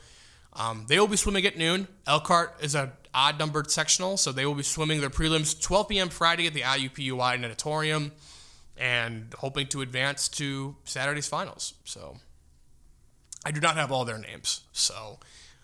um, 0.53 0.85
they 0.87 0.99
will 0.99 1.07
be 1.07 1.17
swimming 1.17 1.45
at 1.45 1.57
noon. 1.57 1.87
Elkhart 2.05 2.55
is 2.61 2.75
a 2.75 2.93
odd 3.13 3.39
numbered 3.39 3.71
sectional, 3.71 4.17
so 4.17 4.31
they 4.31 4.45
will 4.45 4.55
be 4.55 4.63
swimming 4.63 4.99
their 4.99 5.09
prelims 5.09 5.59
12 5.59 5.89
p.m. 5.89 6.09
Friday 6.09 6.47
at 6.47 6.53
the 6.53 6.61
IUPUI 6.61 7.39
Natatorium, 7.39 8.11
and 8.77 9.33
hoping 9.39 9.67
to 9.67 9.81
advance 9.81 10.29
to 10.29 10.75
Saturday's 10.83 11.27
finals. 11.27 11.73
So 11.83 12.17
I 13.43 13.51
do 13.51 13.59
not 13.59 13.75
have 13.75 13.91
all 13.91 14.05
their 14.05 14.19
names, 14.19 14.61
so 14.71 15.19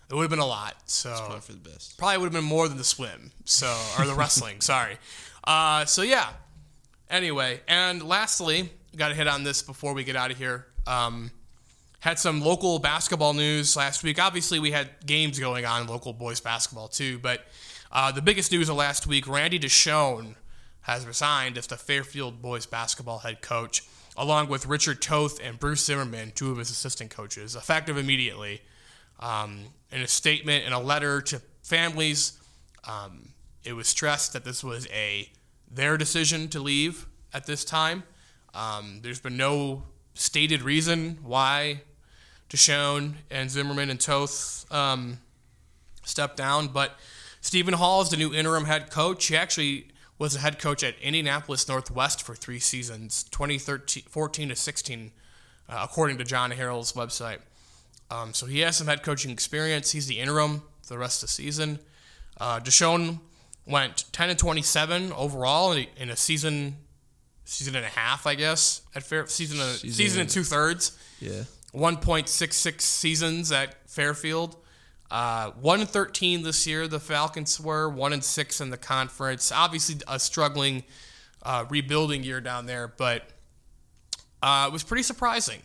it 0.10 0.14
would 0.14 0.22
have 0.24 0.30
been 0.30 0.40
a 0.40 0.46
lot. 0.46 0.76
So 0.86 1.14
Probably 1.18 1.40
for 1.42 1.54
the 1.54 1.70
best. 1.70 1.98
probably 1.98 2.18
would 2.20 2.26
have 2.26 2.34
been 2.34 2.44
more 2.44 2.68
than 2.68 2.78
the 2.78 2.84
swim, 2.84 3.32
so 3.46 3.76
or 4.00 4.06
the 4.06 4.14
wrestling. 4.16 4.62
sorry. 4.62 4.98
Uh, 5.44 5.86
so 5.86 6.02
yeah, 6.02 6.30
Anyway, 7.10 7.62
and 7.68 8.02
lastly, 8.04 8.70
got 8.96 9.10
to 9.10 9.14
hit 9.16 9.28
on 9.28 9.44
this 9.44 9.62
before 9.62 9.94
we 9.94 10.04
get 10.04 10.16
out 10.16 10.32
of 10.32 10.38
here. 10.38 10.66
Um, 10.88 11.32
had 12.00 12.18
some 12.20 12.42
local 12.42 12.80
basketball 12.80 13.34
news 13.34 13.76
last 13.76 14.04
week. 14.04 14.20
Obviously, 14.20 14.60
we 14.60 14.72
had 14.72 14.90
games 15.06 15.40
going 15.40 15.66
on 15.66 15.88
local 15.88 16.14
boys 16.14 16.40
basketball 16.40 16.88
too, 16.88 17.20
but 17.20 17.42
uh, 17.92 18.12
the 18.12 18.22
biggest 18.22 18.52
news 18.52 18.70
of 18.70 18.76
last 18.76 19.06
week: 19.08 19.28
Randy 19.28 19.60
DeShone 19.60 20.36
has 20.82 21.06
resigned 21.06 21.58
as 21.58 21.68
the 21.68 21.78
Fairfield 21.78 22.42
boys 22.42 22.66
basketball 22.66 23.20
head 23.20 23.42
coach, 23.42 23.84
along 24.18 24.48
with 24.50 24.66
Richard 24.66 25.02
Toth 25.02 25.40
and 25.44 25.60
Bruce 25.60 25.86
Zimmerman, 25.86 26.32
two 26.36 26.52
of 26.52 26.58
his 26.58 26.70
assistant 26.72 27.12
coaches, 27.12 27.56
effective 27.56 27.98
immediately. 27.98 28.62
Um, 29.20 29.66
in 29.92 30.02
a 30.02 30.08
statement 30.08 30.66
in 30.66 30.74
a 30.74 30.80
letter 30.80 31.22
to 31.22 31.42
families, 31.64 32.40
um, 32.88 33.30
it 33.64 33.74
was 33.74 33.88
stressed 33.88 34.34
that 34.34 34.44
this 34.44 34.64
was 34.64 34.88
a 34.92 35.30
their 35.72 35.98
decision 35.98 36.48
to 36.50 36.60
leave 36.60 37.08
at 37.34 37.46
this 37.46 37.66
time. 37.66 38.04
Um, 38.54 39.00
there's 39.02 39.20
been 39.20 39.38
no 39.38 39.84
stated 40.14 40.62
reason 40.62 41.20
why 41.24 41.82
DeShone 42.50 43.16
and 43.30 43.50
Zimmerman 43.50 43.90
and 43.90 44.00
Toth 44.00 44.66
um, 44.72 45.20
stepped 46.04 46.38
down, 46.38 46.68
but 46.70 46.94
Stephen 47.42 47.74
Hall 47.74 48.02
is 48.02 48.10
the 48.10 48.18
new 48.18 48.34
interim 48.34 48.66
head 48.66 48.90
coach. 48.90 49.26
He 49.28 49.36
actually 49.36 49.88
was 50.18 50.36
a 50.36 50.40
head 50.40 50.60
coach 50.60 50.84
at 50.84 50.98
Indianapolis 51.00 51.68
Northwest 51.68 52.24
for 52.24 52.36
three 52.36 52.60
seasons, 52.60 53.24
2013, 53.26 54.04
14 54.08 54.50
to 54.50 54.56
16, 54.56 55.12
uh, 55.68 55.80
according 55.84 56.18
to 56.18 56.24
John 56.24 56.52
Harrell's 56.52 56.94
website. 56.94 57.40
Um, 58.12 58.34
so 58.34 58.46
he 58.46 58.60
has 58.60 58.78
some 58.78 58.88
head 58.88 59.04
coaching 59.04 59.32
experience. 59.32 59.92
He's 59.92 60.08
the 60.08 60.20
interim 60.20 60.62
for 60.84 60.94
the 60.94 61.00
rest 61.00 61.24
of 61.24 61.30
the 61.30 61.34
season. 61.34 61.80
Uh, 62.40 62.60
DeShone 62.60 63.20
went 63.66 64.06
10 64.12 64.30
and 64.30 64.40
27 64.40 65.12
overall 65.14 65.72
in 65.72 65.80
a, 65.80 66.02
in 66.02 66.10
a 66.10 66.16
season, 66.16 66.76
season 67.46 67.76
and 67.76 67.86
a 67.86 67.90
half, 67.90 68.28
I 68.28 68.36
guess, 68.36 68.82
at 68.94 69.04
fair 69.04 69.26
season, 69.28 69.60
a, 69.60 69.74
season, 69.74 69.92
season 69.92 70.22
and 70.22 70.30
two 70.30 70.44
thirds. 70.44 70.98
Yeah. 71.20 71.44
1.66 71.74 72.82
seasons 72.82 73.52
at 73.52 73.90
Fairfield. 73.90 74.56
Uh, 75.12 75.52
one 75.52 75.82
and 75.82 75.90
13 75.90 76.44
this 76.44 76.66
year. 76.66 76.88
The 76.88 77.00
Falcons 77.00 77.60
were 77.60 77.90
one 77.90 78.14
and 78.14 78.24
six 78.24 78.62
in 78.62 78.70
the 78.70 78.78
conference. 78.78 79.52
Obviously, 79.52 79.98
a 80.08 80.20
struggling 80.20 80.84
uh, 81.44 81.66
rebuilding 81.70 82.24
year 82.24 82.42
down 82.42 82.66
there, 82.66 82.88
but 82.88 83.30
uh, 84.42 84.66
it 84.68 84.74
was 84.74 84.84
pretty 84.84 85.04
surprising. 85.04 85.62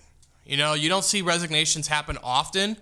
You 0.51 0.57
know, 0.57 0.75
you 0.75 0.89
don't 0.89 1.05
see 1.05 1.23
resignations 1.23 1.87
happen 1.87 2.19
often 2.25 2.77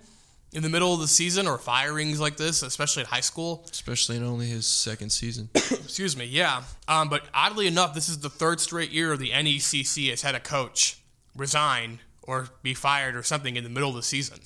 in 0.55 0.63
the 0.63 0.71
middle 0.71 0.95
of 0.95 1.01
the 1.01 1.07
season 1.07 1.47
or 1.47 1.59
firings 1.59 2.19
like 2.19 2.39
this, 2.39 2.63
especially 2.63 3.03
at 3.03 3.09
high 3.09 3.21
school. 3.21 3.67
Especially 3.71 4.17
in 4.17 4.25
only 4.25 4.47
his 4.47 4.67
second 4.67 5.11
season. 5.11 5.51
Excuse 5.55 6.17
me, 6.17 6.25
yeah. 6.25 6.63
Um, 6.89 7.11
but 7.11 7.25
oddly 7.35 7.67
enough, 7.67 7.93
this 7.93 8.09
is 8.09 8.21
the 8.21 8.31
third 8.31 8.59
straight 8.61 8.91
year 8.91 9.15
the 9.19 9.33
NECC 9.33 10.09
has 10.09 10.23
had 10.23 10.35
a 10.35 10.41
coach 10.41 10.99
resign 11.37 11.99
or 12.23 12.49
be 12.63 12.73
fired 12.73 13.15
or 13.15 13.23
something 13.23 13.57
in 13.57 13.65
the 13.65 13.71
middle 13.71 13.91
of 13.91 13.97
the 13.97 14.03
season. 14.03 14.39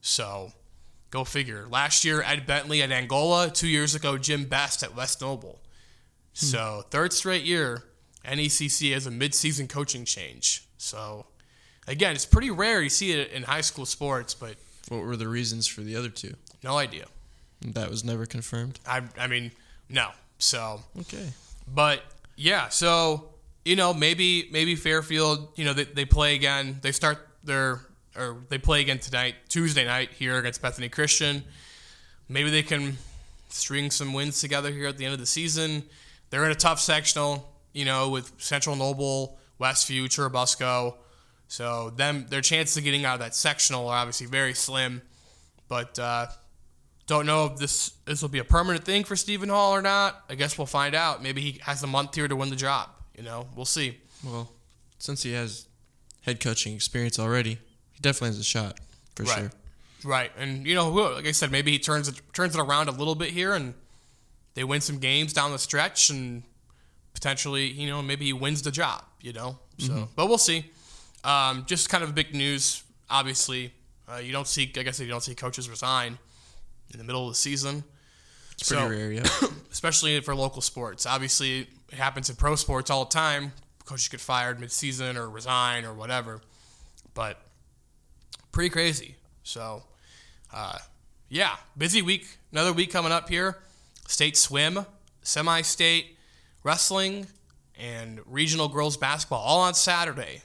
So, 0.00 0.52
go 1.10 1.24
figure. 1.24 1.66
Last 1.68 2.06
year, 2.06 2.22
Ed 2.22 2.46
Bentley 2.46 2.80
at 2.80 2.90
Angola. 2.90 3.50
Two 3.50 3.68
years 3.68 3.94
ago, 3.94 4.16
Jim 4.16 4.46
Best 4.46 4.82
at 4.82 4.96
West 4.96 5.20
Noble. 5.20 5.60
Hmm. 6.38 6.46
So, 6.46 6.84
third 6.90 7.12
straight 7.12 7.44
year, 7.44 7.82
NECC 8.24 8.94
has 8.94 9.06
a 9.06 9.10
midseason 9.10 9.68
coaching 9.68 10.06
change. 10.06 10.64
So, 10.78 11.26
again, 11.86 12.14
it's 12.14 12.26
pretty 12.26 12.50
rare 12.50 12.82
you 12.82 12.88
see 12.88 13.12
it 13.12 13.30
in 13.32 13.42
high 13.42 13.60
school 13.60 13.86
sports, 13.86 14.34
but 14.34 14.56
what 14.88 15.02
were 15.02 15.16
the 15.16 15.28
reasons 15.28 15.66
for 15.66 15.80
the 15.80 15.96
other 15.96 16.08
two? 16.08 16.34
No 16.62 16.76
idea. 16.76 17.06
That 17.62 17.90
was 17.90 18.04
never 18.04 18.26
confirmed. 18.26 18.80
I 18.86 19.02
I 19.18 19.26
mean, 19.26 19.52
no. 19.88 20.08
So 20.38 20.82
okay, 21.00 21.28
but 21.72 22.02
yeah, 22.36 22.68
so 22.68 23.28
you 23.64 23.76
know 23.76 23.94
maybe 23.94 24.48
maybe 24.50 24.74
Fairfield, 24.74 25.48
you 25.56 25.64
know 25.64 25.72
they, 25.72 25.84
they 25.84 26.04
play 26.04 26.34
again. 26.34 26.78
They 26.82 26.92
start 26.92 27.18
their 27.44 27.80
or 28.16 28.38
they 28.48 28.58
play 28.58 28.80
again 28.80 28.98
tonight, 28.98 29.36
Tuesday 29.48 29.84
night 29.84 30.10
here 30.10 30.36
against 30.36 30.60
Bethany 30.60 30.88
Christian. 30.88 31.44
Maybe 32.28 32.50
they 32.50 32.62
can 32.62 32.98
string 33.48 33.90
some 33.90 34.12
wins 34.12 34.40
together 34.40 34.70
here 34.70 34.88
at 34.88 34.98
the 34.98 35.04
end 35.04 35.14
of 35.14 35.20
the 35.20 35.26
season. 35.26 35.84
They're 36.30 36.44
in 36.44 36.50
a 36.50 36.56
tough 36.56 36.80
sectional, 36.80 37.48
you 37.72 37.84
know, 37.84 38.08
with 38.08 38.32
Central 38.38 38.74
Noble, 38.74 39.38
Westview, 39.60 40.04
Churubusco. 40.04 40.94
So 41.52 41.90
them 41.90 42.28
their 42.30 42.40
chances 42.40 42.78
of 42.78 42.84
getting 42.84 43.04
out 43.04 43.12
of 43.12 43.20
that 43.20 43.34
sectional 43.34 43.86
are 43.88 43.98
obviously 43.98 44.26
very 44.26 44.54
slim. 44.54 45.02
But 45.68 45.98
uh, 45.98 46.28
don't 47.06 47.26
know 47.26 47.44
if 47.44 47.58
this 47.58 47.90
this 48.06 48.22
will 48.22 48.30
be 48.30 48.38
a 48.38 48.44
permanent 48.44 48.86
thing 48.86 49.04
for 49.04 49.16
Stephen 49.16 49.50
Hall 49.50 49.74
or 49.74 49.82
not. 49.82 50.24
I 50.30 50.34
guess 50.34 50.56
we'll 50.56 50.66
find 50.66 50.94
out. 50.94 51.22
Maybe 51.22 51.42
he 51.42 51.60
has 51.64 51.82
a 51.82 51.86
month 51.86 52.14
here 52.14 52.26
to 52.26 52.34
win 52.34 52.48
the 52.48 52.56
job. 52.56 52.88
You 53.14 53.22
know, 53.22 53.48
we'll 53.54 53.66
see. 53.66 53.98
Well, 54.24 54.50
since 54.98 55.24
he 55.24 55.34
has 55.34 55.66
head 56.22 56.40
coaching 56.40 56.74
experience 56.74 57.18
already, 57.18 57.58
he 57.90 58.00
definitely 58.00 58.28
has 58.28 58.38
a 58.38 58.44
shot 58.44 58.80
for 59.14 59.24
right. 59.24 59.38
sure. 59.38 59.50
Right, 60.04 60.32
and 60.38 60.66
you 60.66 60.74
know, 60.74 60.88
like 60.88 61.26
I 61.26 61.32
said, 61.32 61.52
maybe 61.52 61.70
he 61.70 61.78
turns 61.78 62.08
it 62.08 62.18
turns 62.32 62.56
it 62.56 62.62
around 62.62 62.88
a 62.88 62.92
little 62.92 63.14
bit 63.14 63.28
here, 63.28 63.52
and 63.52 63.74
they 64.54 64.64
win 64.64 64.80
some 64.80 64.96
games 65.00 65.34
down 65.34 65.52
the 65.52 65.58
stretch, 65.58 66.08
and 66.08 66.44
potentially, 67.12 67.66
you 67.66 67.90
know, 67.90 68.00
maybe 68.00 68.24
he 68.24 68.32
wins 68.32 68.62
the 68.62 68.70
job. 68.70 69.04
You 69.20 69.34
know, 69.34 69.58
so 69.76 69.92
mm-hmm. 69.92 70.04
but 70.16 70.28
we'll 70.28 70.38
see. 70.38 70.64
Um, 71.24 71.64
just 71.66 71.88
kind 71.88 72.02
of 72.02 72.14
big 72.14 72.34
news. 72.34 72.82
Obviously, 73.08 73.72
uh, 74.08 74.16
you 74.16 74.32
don't 74.32 74.46
see. 74.46 74.70
I 74.76 74.82
guess 74.82 75.00
you 75.00 75.08
don't 75.08 75.22
see 75.22 75.34
coaches 75.34 75.68
resign 75.68 76.18
in 76.92 76.98
the 76.98 77.04
middle 77.04 77.26
of 77.26 77.32
the 77.32 77.36
season. 77.36 77.84
It's 78.52 78.68
so, 78.68 78.86
pretty 78.86 79.02
rare, 79.02 79.12
yeah. 79.12 79.48
especially 79.72 80.20
for 80.20 80.34
local 80.34 80.62
sports. 80.62 81.06
Obviously, 81.06 81.68
it 81.90 81.94
happens 81.94 82.30
in 82.30 82.36
pro 82.36 82.54
sports 82.56 82.90
all 82.90 83.04
the 83.04 83.10
time. 83.10 83.52
Coaches 83.84 84.08
get 84.08 84.20
fired 84.20 84.60
mid-season 84.60 85.16
or 85.16 85.28
resign 85.28 85.84
or 85.84 85.92
whatever. 85.92 86.40
But 87.14 87.38
pretty 88.52 88.70
crazy. 88.70 89.16
So, 89.42 89.82
uh, 90.52 90.78
yeah, 91.28 91.56
busy 91.76 92.02
week. 92.02 92.26
Another 92.52 92.72
week 92.72 92.92
coming 92.92 93.12
up 93.12 93.28
here. 93.28 93.58
State 94.06 94.36
swim, 94.36 94.86
semi-state 95.22 96.16
wrestling, 96.62 97.26
and 97.78 98.20
regional 98.26 98.68
girls 98.68 98.96
basketball 98.96 99.40
all 99.40 99.60
on 99.60 99.74
Saturday. 99.74 100.42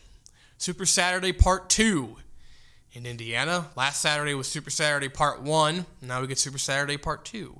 Super 0.57 0.85
Saturday 0.85 1.31
Part 1.31 1.69
2 1.69 2.17
in 2.93 3.05
Indiana. 3.05 3.67
Last 3.75 4.01
Saturday 4.01 4.33
was 4.33 4.47
Super 4.47 4.69
Saturday 4.69 5.09
Part 5.09 5.41
1. 5.41 5.85
Now 6.01 6.21
we 6.21 6.27
get 6.27 6.39
Super 6.39 6.57
Saturday 6.57 6.97
Part 6.97 7.25
2 7.25 7.59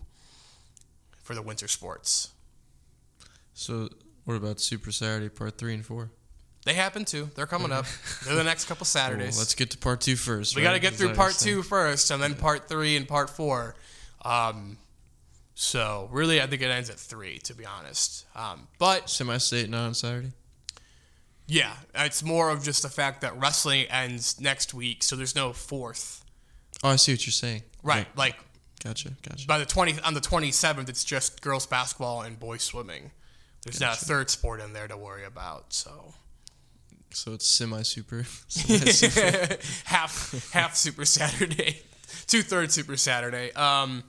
for 1.24 1.36
the 1.36 1.42
winter 1.42 1.68
sports. 1.68 2.32
So, 3.54 3.90
what 4.26 4.36
about 4.36 4.60
Super 4.60 4.92
Saturday 4.92 5.30
Part 5.30 5.58
3 5.58 5.76
and 5.76 5.86
4? 5.86 6.10
They 6.66 6.74
happen 6.74 7.06
too. 7.06 7.30
They're 7.36 7.46
coming 7.46 7.72
up. 7.72 7.86
They're 8.26 8.36
the 8.36 8.44
next 8.44 8.66
couple 8.66 8.86
Saturdays. 8.86 9.36
Well, 9.36 9.40
let's 9.40 9.56
get 9.56 9.70
to 9.72 9.78
part 9.78 10.02
two 10.02 10.18
first. 10.18 10.54
We 10.54 10.62
right? 10.62 10.70
got 10.70 10.74
to 10.74 10.80
get 10.80 10.96
through 10.96 11.14
part 11.14 11.34
two 11.34 11.64
first, 11.64 12.12
and 12.12 12.22
then 12.22 12.36
part 12.36 12.68
three 12.68 12.98
and 12.98 13.08
part 13.08 13.30
four. 13.30 13.76
Um, 14.22 14.78
so 15.56 16.10
really, 16.12 16.42
I 16.42 16.48
think 16.48 16.62
it 16.62 16.66
ends 16.66 16.90
at 16.90 16.98
three, 16.98 17.38
to 17.46 17.54
be 17.54 17.66
honest. 17.66 18.26
Um, 18.36 18.68
but 18.80 19.10
semi-state 19.10 19.70
not 19.70 19.86
on 19.86 19.94
Saturday. 19.94 20.34
Yeah, 21.48 21.74
it's 21.96 22.24
more 22.24 22.50
of 22.50 22.64
just 22.64 22.84
the 22.84 22.90
fact 22.90 23.22
that 23.22 23.40
wrestling 23.40 23.86
ends 23.90 24.40
next 24.42 24.74
week, 24.74 25.02
so 25.02 25.16
there's 25.16 25.36
no 25.36 25.54
fourth. 25.54 26.26
Oh, 26.84 26.90
I 26.90 26.98
see 26.98 27.14
what 27.14 27.26
you're 27.26 27.32
saying. 27.32 27.64
Right, 27.84 28.06
like 28.18 28.36
gotcha, 28.84 29.14
gotcha. 29.28 29.48
By 29.48 29.58
the 29.58 29.66
twenty 29.66 29.96
on 30.04 30.14
the 30.14 30.20
twenty 30.20 30.52
seventh, 30.52 30.90
it's 30.90 31.06
just 31.06 31.42
girls 31.42 31.66
basketball 31.66 32.22
and 32.22 32.38
boys 32.38 32.64
swimming. 32.64 33.12
There's 33.64 33.80
gotcha. 33.80 33.92
not 33.92 34.02
a 34.02 34.06
third 34.06 34.30
sport 34.30 34.60
in 34.60 34.74
there 34.74 34.90
to 34.90 34.98
worry 34.98 35.24
about. 35.24 35.72
So, 35.74 36.14
so 37.12 37.34
it's 37.34 37.48
semi 37.48 37.82
super, 37.82 38.18
half 39.86 40.52
half 40.52 40.76
Super 40.76 41.06
Saturday, 41.06 41.82
two 42.28 42.42
thirds 42.42 42.74
Super 42.74 42.98
Saturday. 42.98 43.54
Um, 43.54 44.04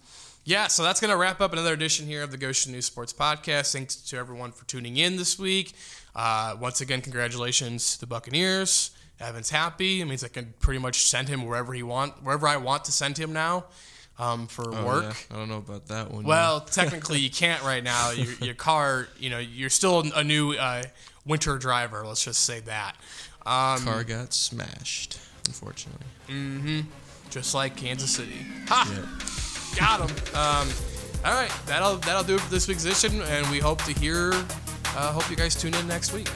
yeah, 0.44 0.66
so 0.68 0.82
that's 0.82 0.98
going 0.98 1.10
to 1.10 1.16
wrap 1.16 1.42
up 1.42 1.52
another 1.52 1.74
edition 1.74 2.06
here 2.06 2.22
of 2.22 2.30
the 2.30 2.38
Goshen 2.38 2.72
News 2.72 2.86
Sports 2.86 3.12
Podcast. 3.12 3.70
Thanks 3.70 3.96
to 3.96 4.16
everyone 4.16 4.50
for 4.50 4.64
tuning 4.64 4.96
in 4.96 5.16
this 5.16 5.38
week. 5.38 5.74
Uh, 6.18 6.56
once 6.60 6.80
again, 6.80 7.00
congratulations 7.00 7.94
to 7.94 8.00
the 8.00 8.06
Buccaneers. 8.06 8.90
Evan's 9.20 9.50
happy. 9.50 10.00
It 10.00 10.04
means 10.06 10.24
I 10.24 10.28
can 10.28 10.52
pretty 10.58 10.80
much 10.80 11.02
send 11.02 11.28
him 11.28 11.46
wherever 11.46 11.72
he 11.72 11.84
want, 11.84 12.24
wherever 12.24 12.48
I 12.48 12.56
want 12.56 12.84
to 12.86 12.92
send 12.92 13.16
him 13.16 13.32
now 13.32 13.66
um, 14.18 14.48
for 14.48 14.74
oh, 14.74 14.84
work. 14.84 15.04
Yeah. 15.04 15.36
I 15.36 15.38
don't 15.38 15.48
know 15.48 15.58
about 15.58 15.86
that 15.86 16.10
one. 16.10 16.24
Well, 16.24 16.60
technically 16.72 17.20
you 17.20 17.30
can't 17.30 17.62
right 17.62 17.84
now. 17.84 18.10
Your, 18.10 18.32
your, 18.40 18.54
car, 18.54 19.06
you 19.20 19.30
know, 19.30 19.38
you're 19.38 19.70
still 19.70 20.04
a 20.12 20.24
new 20.24 20.54
uh, 20.54 20.82
winter 21.24 21.56
driver. 21.56 22.04
Let's 22.04 22.24
just 22.24 22.42
say 22.42 22.58
that. 22.60 22.96
Um, 23.46 23.84
car 23.84 24.02
got 24.02 24.34
smashed, 24.34 25.20
unfortunately. 25.46 26.06
Mm-hmm. 26.28 26.80
Just 27.30 27.54
like 27.54 27.76
Kansas 27.76 28.10
City. 28.10 28.44
Ha! 28.66 29.76
Got 29.78 30.00
him. 30.00 30.16
Um, 30.34 30.68
all 31.24 31.40
right, 31.40 31.52
that'll 31.66 31.98
that'll 31.98 32.24
do 32.24 32.34
it 32.34 32.40
for 32.40 32.50
this 32.50 32.66
week's 32.66 32.84
edition, 32.84 33.22
and 33.22 33.46
we 33.50 33.60
hope 33.60 33.82
to 33.84 33.92
hear. 33.92 34.32
Uh, 34.96 35.12
hope 35.12 35.30
you 35.30 35.36
guys 35.36 35.54
tune 35.54 35.74
in 35.74 35.86
next 35.86 36.12
week. 36.12 36.28